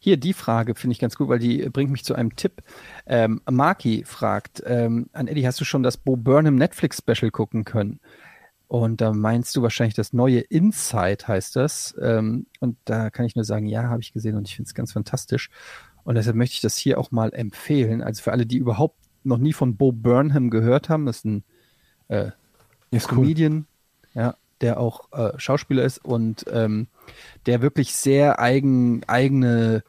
[0.00, 2.62] Hier, die Frage finde ich ganz gut, weil die bringt mich zu einem Tipp.
[3.06, 8.00] Ähm, Marki fragt, ähm, an Eddie, hast du schon das Bo Burnham Netflix-Special gucken können?
[8.66, 11.94] Und da meinst du wahrscheinlich das neue Inside heißt das.
[12.00, 14.74] Ähm, und da kann ich nur sagen, ja, habe ich gesehen und ich finde es
[14.74, 15.50] ganz fantastisch.
[16.02, 18.02] Und deshalb möchte ich das hier auch mal empfehlen.
[18.02, 21.44] Also für alle, die überhaupt noch nie von Bo Burnham gehört haben, das ist ein
[22.08, 22.30] äh,
[22.90, 23.18] Ist cool.
[23.18, 23.66] Comedian,
[24.14, 26.88] ja, der auch äh, Schauspieler ist und ähm,
[27.46, 29.82] der wirklich sehr eigen, eigene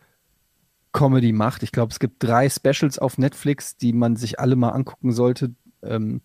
[0.91, 1.63] Comedy macht.
[1.63, 5.53] Ich glaube, es gibt drei Specials auf Netflix, die man sich alle mal angucken sollte.
[5.83, 6.21] Ähm,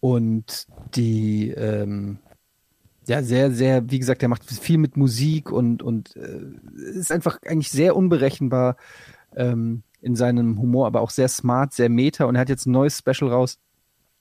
[0.00, 2.18] und die ähm,
[3.08, 6.40] ja sehr, sehr, wie gesagt, der macht viel mit Musik und, und äh,
[6.98, 8.76] ist einfach eigentlich sehr unberechenbar
[9.36, 12.24] ähm, in seinem Humor, aber auch sehr smart, sehr meta.
[12.24, 13.58] Und er hat jetzt ein neues Special raus.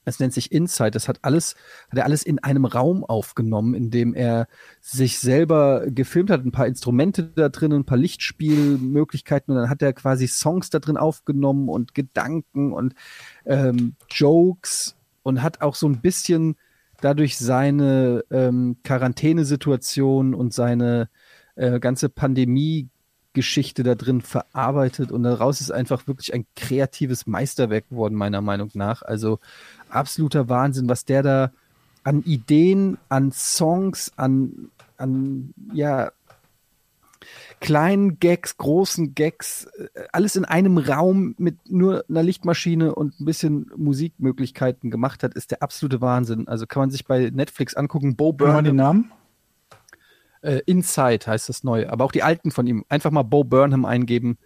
[0.06, 0.92] Das nennt sich Inside.
[0.92, 1.56] Das hat alles,
[1.90, 4.48] hat er alles in einem Raum aufgenommen, in dem er
[4.82, 9.82] sich selber gefilmt hat, ein paar Instrumente da drin, ein paar Lichtspielmöglichkeiten und dann hat
[9.82, 12.94] er quasi Songs da drin aufgenommen und Gedanken und
[13.46, 16.56] ähm, Jokes und hat auch so ein bisschen
[17.04, 21.10] dadurch seine ähm, Quarantänesituation und seine
[21.56, 28.16] äh, ganze Pandemie-Geschichte da drin verarbeitet und daraus ist einfach wirklich ein kreatives Meisterwerk geworden,
[28.16, 29.02] meiner Meinung nach.
[29.02, 29.40] Also
[29.94, 31.52] absoluter Wahnsinn, was der da
[32.03, 36.11] an Ideen, an Songs, an, an ja,
[37.60, 43.26] kleinen Gags, großen Gags, äh, alles in einem Raum mit nur einer Lichtmaschine und ein
[43.26, 46.48] bisschen Musikmöglichkeiten gemacht hat, ist der absolute Wahnsinn.
[46.48, 48.15] Also kann man sich bei Netflix angucken.
[48.15, 49.11] Bo Können wir den Burnham, Namen?
[50.41, 52.84] äh, Inside heißt das neue, aber auch die alten von ihm.
[52.90, 54.38] Einfach mal Bo Burnham eingeben,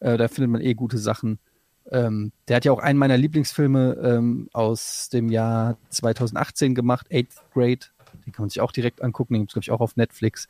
[0.00, 1.38] äh, da findet man eh gute Sachen.
[1.90, 7.42] Ähm, der hat ja auch einen meiner Lieblingsfilme ähm, aus dem Jahr 2018 gemacht, Eighth
[7.52, 7.86] Grade.
[8.24, 10.48] Den kann man sich auch direkt angucken, den gibt es, glaube ich, auch auf Netflix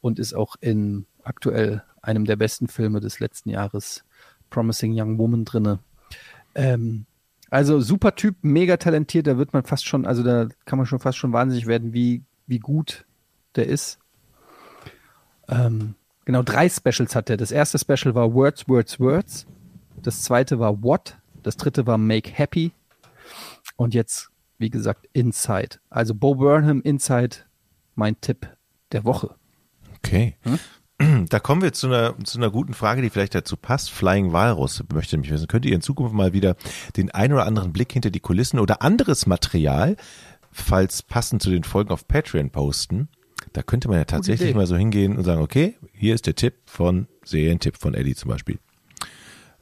[0.00, 4.04] und ist auch in aktuell einem der besten Filme des letzten Jahres,
[4.50, 5.78] Promising Young Woman, drinne.
[6.54, 7.06] Ähm,
[7.48, 10.98] also super Typ, mega talentiert, da wird man fast schon, also da kann man schon
[10.98, 13.04] fast schon wahnsinnig werden, wie, wie gut
[13.54, 13.98] der ist.
[15.48, 15.94] Ähm,
[16.24, 17.36] genau, drei Specials hat er.
[17.36, 19.46] Das erste Special war Words, Words, Words.
[20.00, 21.16] Das zweite war What.
[21.42, 22.72] Das dritte war Make Happy.
[23.76, 25.78] Und jetzt, wie gesagt, Inside.
[25.90, 27.36] Also Bo Burnham, Inside,
[27.94, 28.48] mein Tipp
[28.92, 29.34] der Woche.
[29.96, 30.36] okay.
[30.42, 30.58] Hm?
[31.28, 33.90] da kommen wir zu einer, zu einer guten Frage, die vielleicht dazu passt.
[33.90, 35.48] Flying Walrus möchte mich wissen.
[35.48, 36.56] Könnt ihr in Zukunft mal wieder
[36.96, 39.96] den ein oder anderen Blick hinter die Kulissen oder anderes Material,
[40.50, 43.08] falls passend zu den Folgen auf Patreon posten?
[43.52, 46.54] Da könnte man ja tatsächlich mal so hingehen und sagen, okay, hier ist der Tipp
[46.64, 48.58] von, Serientipp von Eddie zum Beispiel.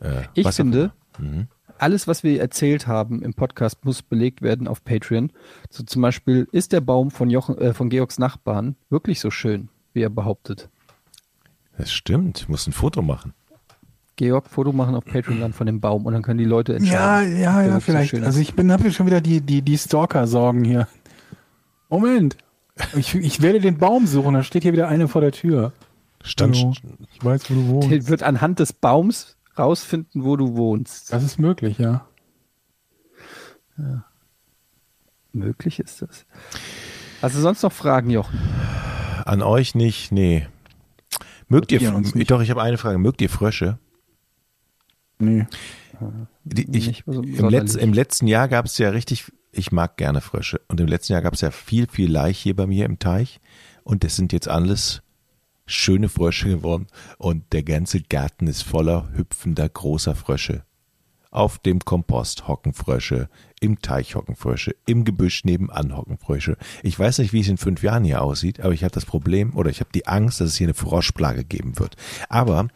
[0.00, 1.48] Äh, Ich finde, Mhm.
[1.78, 5.32] alles, was wir erzählt haben im Podcast, muss belegt werden auf Patreon.
[5.70, 9.68] So zum Beispiel, ist der Baum von, Jochen, äh, von Georgs Nachbarn wirklich so schön,
[9.92, 10.68] wie er behauptet?
[11.78, 13.32] Das stimmt, ich muss ein Foto machen.
[14.16, 16.78] Georg, Foto machen auf Patreon dann von dem Baum und dann können die Leute Ja,
[17.22, 17.40] entscheiden.
[17.40, 18.12] ja, ja, so vielleicht.
[18.12, 18.22] ist.
[18.22, 20.88] Also ich bin habe schon wieder die, die, die Stalker-Sorgen hier.
[21.88, 22.36] Moment.
[22.96, 25.72] Ich, ich werde den Baum suchen, da steht hier wieder eine vor der Tür.
[26.22, 26.74] Stand, Hallo.
[27.14, 27.90] Ich weiß, wo du wohnst.
[27.90, 31.12] Der wird anhand des Baums rausfinden, wo du wohnst.
[31.12, 32.06] Das ist möglich, ja.
[35.32, 36.26] Möglich ist das.
[37.22, 38.38] Hast du sonst noch Fragen, Jochen?
[39.24, 40.46] An euch nicht, nee.
[41.48, 42.30] Mögt ihr, nicht.
[42.30, 42.98] doch, ich habe eine Frage.
[42.98, 43.78] Mögt ihr Frösche?
[45.18, 45.46] Nee.
[46.44, 47.48] Die, ich, so im.
[47.48, 50.60] Letz-, Im letzten Jahr gab es ja richtig, ich mag gerne Frösche.
[50.68, 53.40] Und im letzten Jahr gab es ja viel, viel Laich hier bei mir im Teich.
[53.84, 55.02] Und das sind jetzt alles
[55.70, 56.86] schöne Frösche geworden.
[57.18, 60.64] Und der ganze Garten ist voller hüpfender großer Frösche.
[61.32, 63.28] Auf dem Kompost hocken Frösche,
[63.60, 66.56] im Teich hocken Frösche, im Gebüsch nebenan hocken Frösche.
[66.82, 69.54] Ich weiß nicht, wie es in fünf Jahren hier aussieht, aber ich habe das Problem
[69.54, 71.96] oder ich habe die Angst, dass es hier eine Froschplage geben wird.
[72.28, 72.66] Aber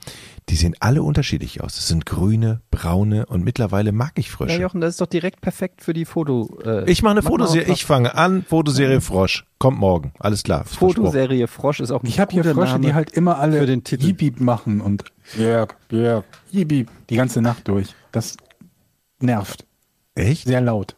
[0.49, 1.79] die sehen alle unterschiedlich aus.
[1.79, 4.61] Es sind grüne, braune und mittlerweile mag ich Ja, Frösche.
[4.61, 6.59] Jochen, das ist doch direkt perfekt für die Foto.
[6.65, 9.47] Äh, ich mache eine mach Fotoserie, ich fange an, Fotoserie Frosch.
[9.59, 10.65] Kommt morgen, alles klar.
[10.65, 13.67] Fotoserie Frosch ist auch ein Ich habe hier Frösche, Name die halt immer alle für
[13.67, 14.43] den Titel.
[14.43, 15.05] Machen und
[15.37, 15.75] Yip,
[16.51, 17.95] Yip, die ganze Nacht durch.
[18.13, 18.37] Das
[19.21, 19.65] nervt.
[20.15, 20.47] Echt?
[20.47, 20.95] Sehr laut.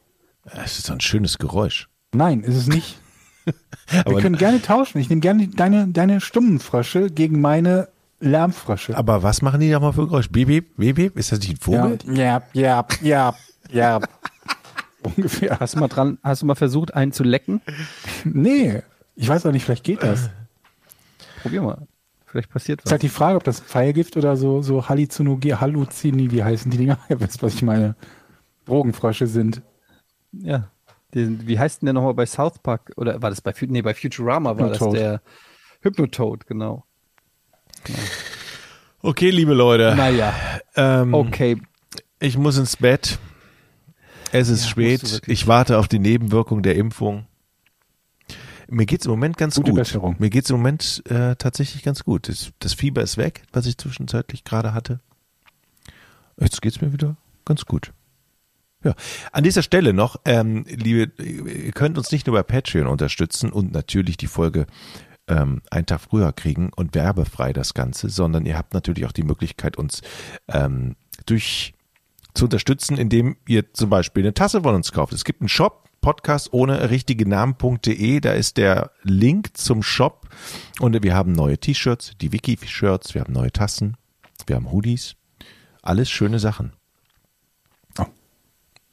[0.55, 1.89] Das ist so ein schönes Geräusch.
[2.13, 2.99] Nein, ist es nicht.
[3.91, 4.99] Wir können gerne tauschen.
[4.99, 8.97] Ich nehme gerne deine, deine stummen Frösche gegen meine Lärmfrösche.
[8.97, 10.31] aber was machen die da mal für Geräusch?
[10.31, 11.19] Bip, bip, bip, bip?
[11.19, 11.99] Ist das nicht ein Vogel?
[12.13, 13.35] Ja, ja, ja,
[13.71, 14.01] ja.
[15.03, 15.61] Ungefähr.
[15.61, 17.61] Hast du mal dran, hast du mal versucht, einen zu lecken?
[18.25, 18.83] Nee,
[19.15, 20.31] ich weiß auch nicht, vielleicht geht das.
[21.43, 21.87] Probier mal.
[22.27, 22.93] Vielleicht passiert Ist was.
[22.93, 26.99] halt die Frage, ob das Pfeilgift oder so, so Halluzinugi, Halluzini, wie heißen die Dinger?
[27.09, 27.95] Ihr wisst, was ich meine.
[28.67, 29.63] Drogenfrösche sind.
[30.33, 30.69] Ja.
[31.15, 32.93] Den, wie heißt denn der nochmal bei South Park?
[32.97, 34.99] Oder war das bei, nee, bei Futurama war das Hypnotoad.
[34.99, 35.23] der
[35.83, 36.85] Hypnotoad, genau.
[39.03, 39.95] Okay, liebe Leute.
[39.97, 40.35] Naja,
[40.75, 41.61] Ähm, okay.
[42.19, 43.19] Ich muss ins Bett.
[44.33, 45.23] Es ist Ja, spät.
[45.27, 47.27] Ich warte auf die Nebenwirkung der Impfung.
[48.69, 49.79] Mir geht's im Moment ganz Gute gut.
[49.79, 50.17] Besserung.
[50.19, 52.29] Mir geht's im Moment äh, tatsächlich ganz gut.
[52.29, 55.01] Das, das Fieber ist weg, was ich zwischenzeitlich gerade hatte.
[56.41, 57.93] Jetzt geht's mir wieder ganz gut.
[58.83, 58.95] Ja,
[59.33, 63.73] an dieser Stelle noch, ähm, liebe, ihr könnt uns nicht nur bei Patreon unterstützen und
[63.73, 64.67] natürlich die Folge
[65.29, 69.23] ähm, einen Tag früher kriegen und werbefrei das Ganze, sondern ihr habt natürlich auch die
[69.23, 70.03] Möglichkeit, uns
[70.49, 70.97] ähm,
[71.27, 71.75] durch
[72.35, 75.13] zu unterstützen, indem ihr zum Beispiel eine Tasse von uns kauft.
[75.13, 80.29] Es gibt einen Shop, Podcast ohne richtige Namen.de, da ist der Link zum Shop
[80.79, 83.97] und wir haben neue T-Shirts, die Wiki-Shirts, wir haben neue Tassen,
[84.47, 85.17] wir haben Hoodies,
[85.83, 86.75] alles schöne Sachen.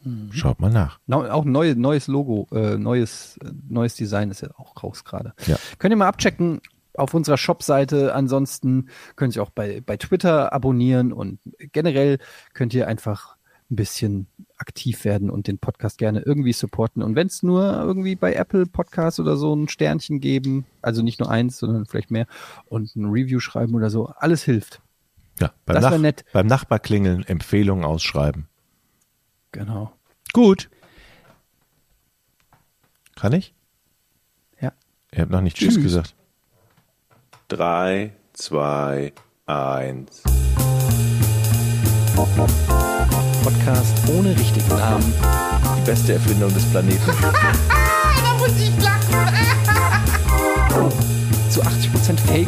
[0.06, 0.10] Oh.
[0.32, 1.00] Schaut mal nach.
[1.08, 3.40] No, auch neu, neues Logo, äh, neues,
[3.70, 5.34] neues Design ist ja auch raus gerade.
[5.46, 5.58] Ja.
[5.78, 6.62] Könnt ihr mal abchecken
[6.96, 8.14] auf unserer Shop-Seite.
[8.14, 11.40] Ansonsten könnt ihr auch bei, bei Twitter abonnieren und
[11.72, 12.20] generell
[12.54, 13.36] könnt ihr einfach
[13.72, 14.28] ein bisschen
[14.58, 17.02] aktiv werden und den Podcast gerne irgendwie supporten.
[17.02, 21.20] Und wenn es nur irgendwie bei Apple Podcasts oder so ein Sternchen geben, also nicht
[21.20, 22.28] nur eins, sondern vielleicht mehr,
[22.66, 24.82] und ein Review schreiben oder so, alles hilft.
[25.40, 26.24] Ja, beim, Das Nach nett.
[26.34, 28.48] beim Nachbar klingeln, Empfehlungen ausschreiben.
[29.54, 29.94] Genau.
[30.34, 30.70] Gut.
[33.16, 33.54] Kann ich?
[34.60, 34.74] Ja.
[35.14, 35.84] Ihr habt noch nicht Tschüss, Tschüss.
[35.84, 36.16] gesagt.
[37.48, 39.14] Drei, zwei,
[39.46, 40.24] eins.
[43.44, 45.14] Podcast ohne richtigen Namen.
[45.78, 47.02] Die beste Erfindung des Planeten.
[48.24, 49.30] Da muss ich lachen.
[51.50, 52.48] Zu 80% Fake.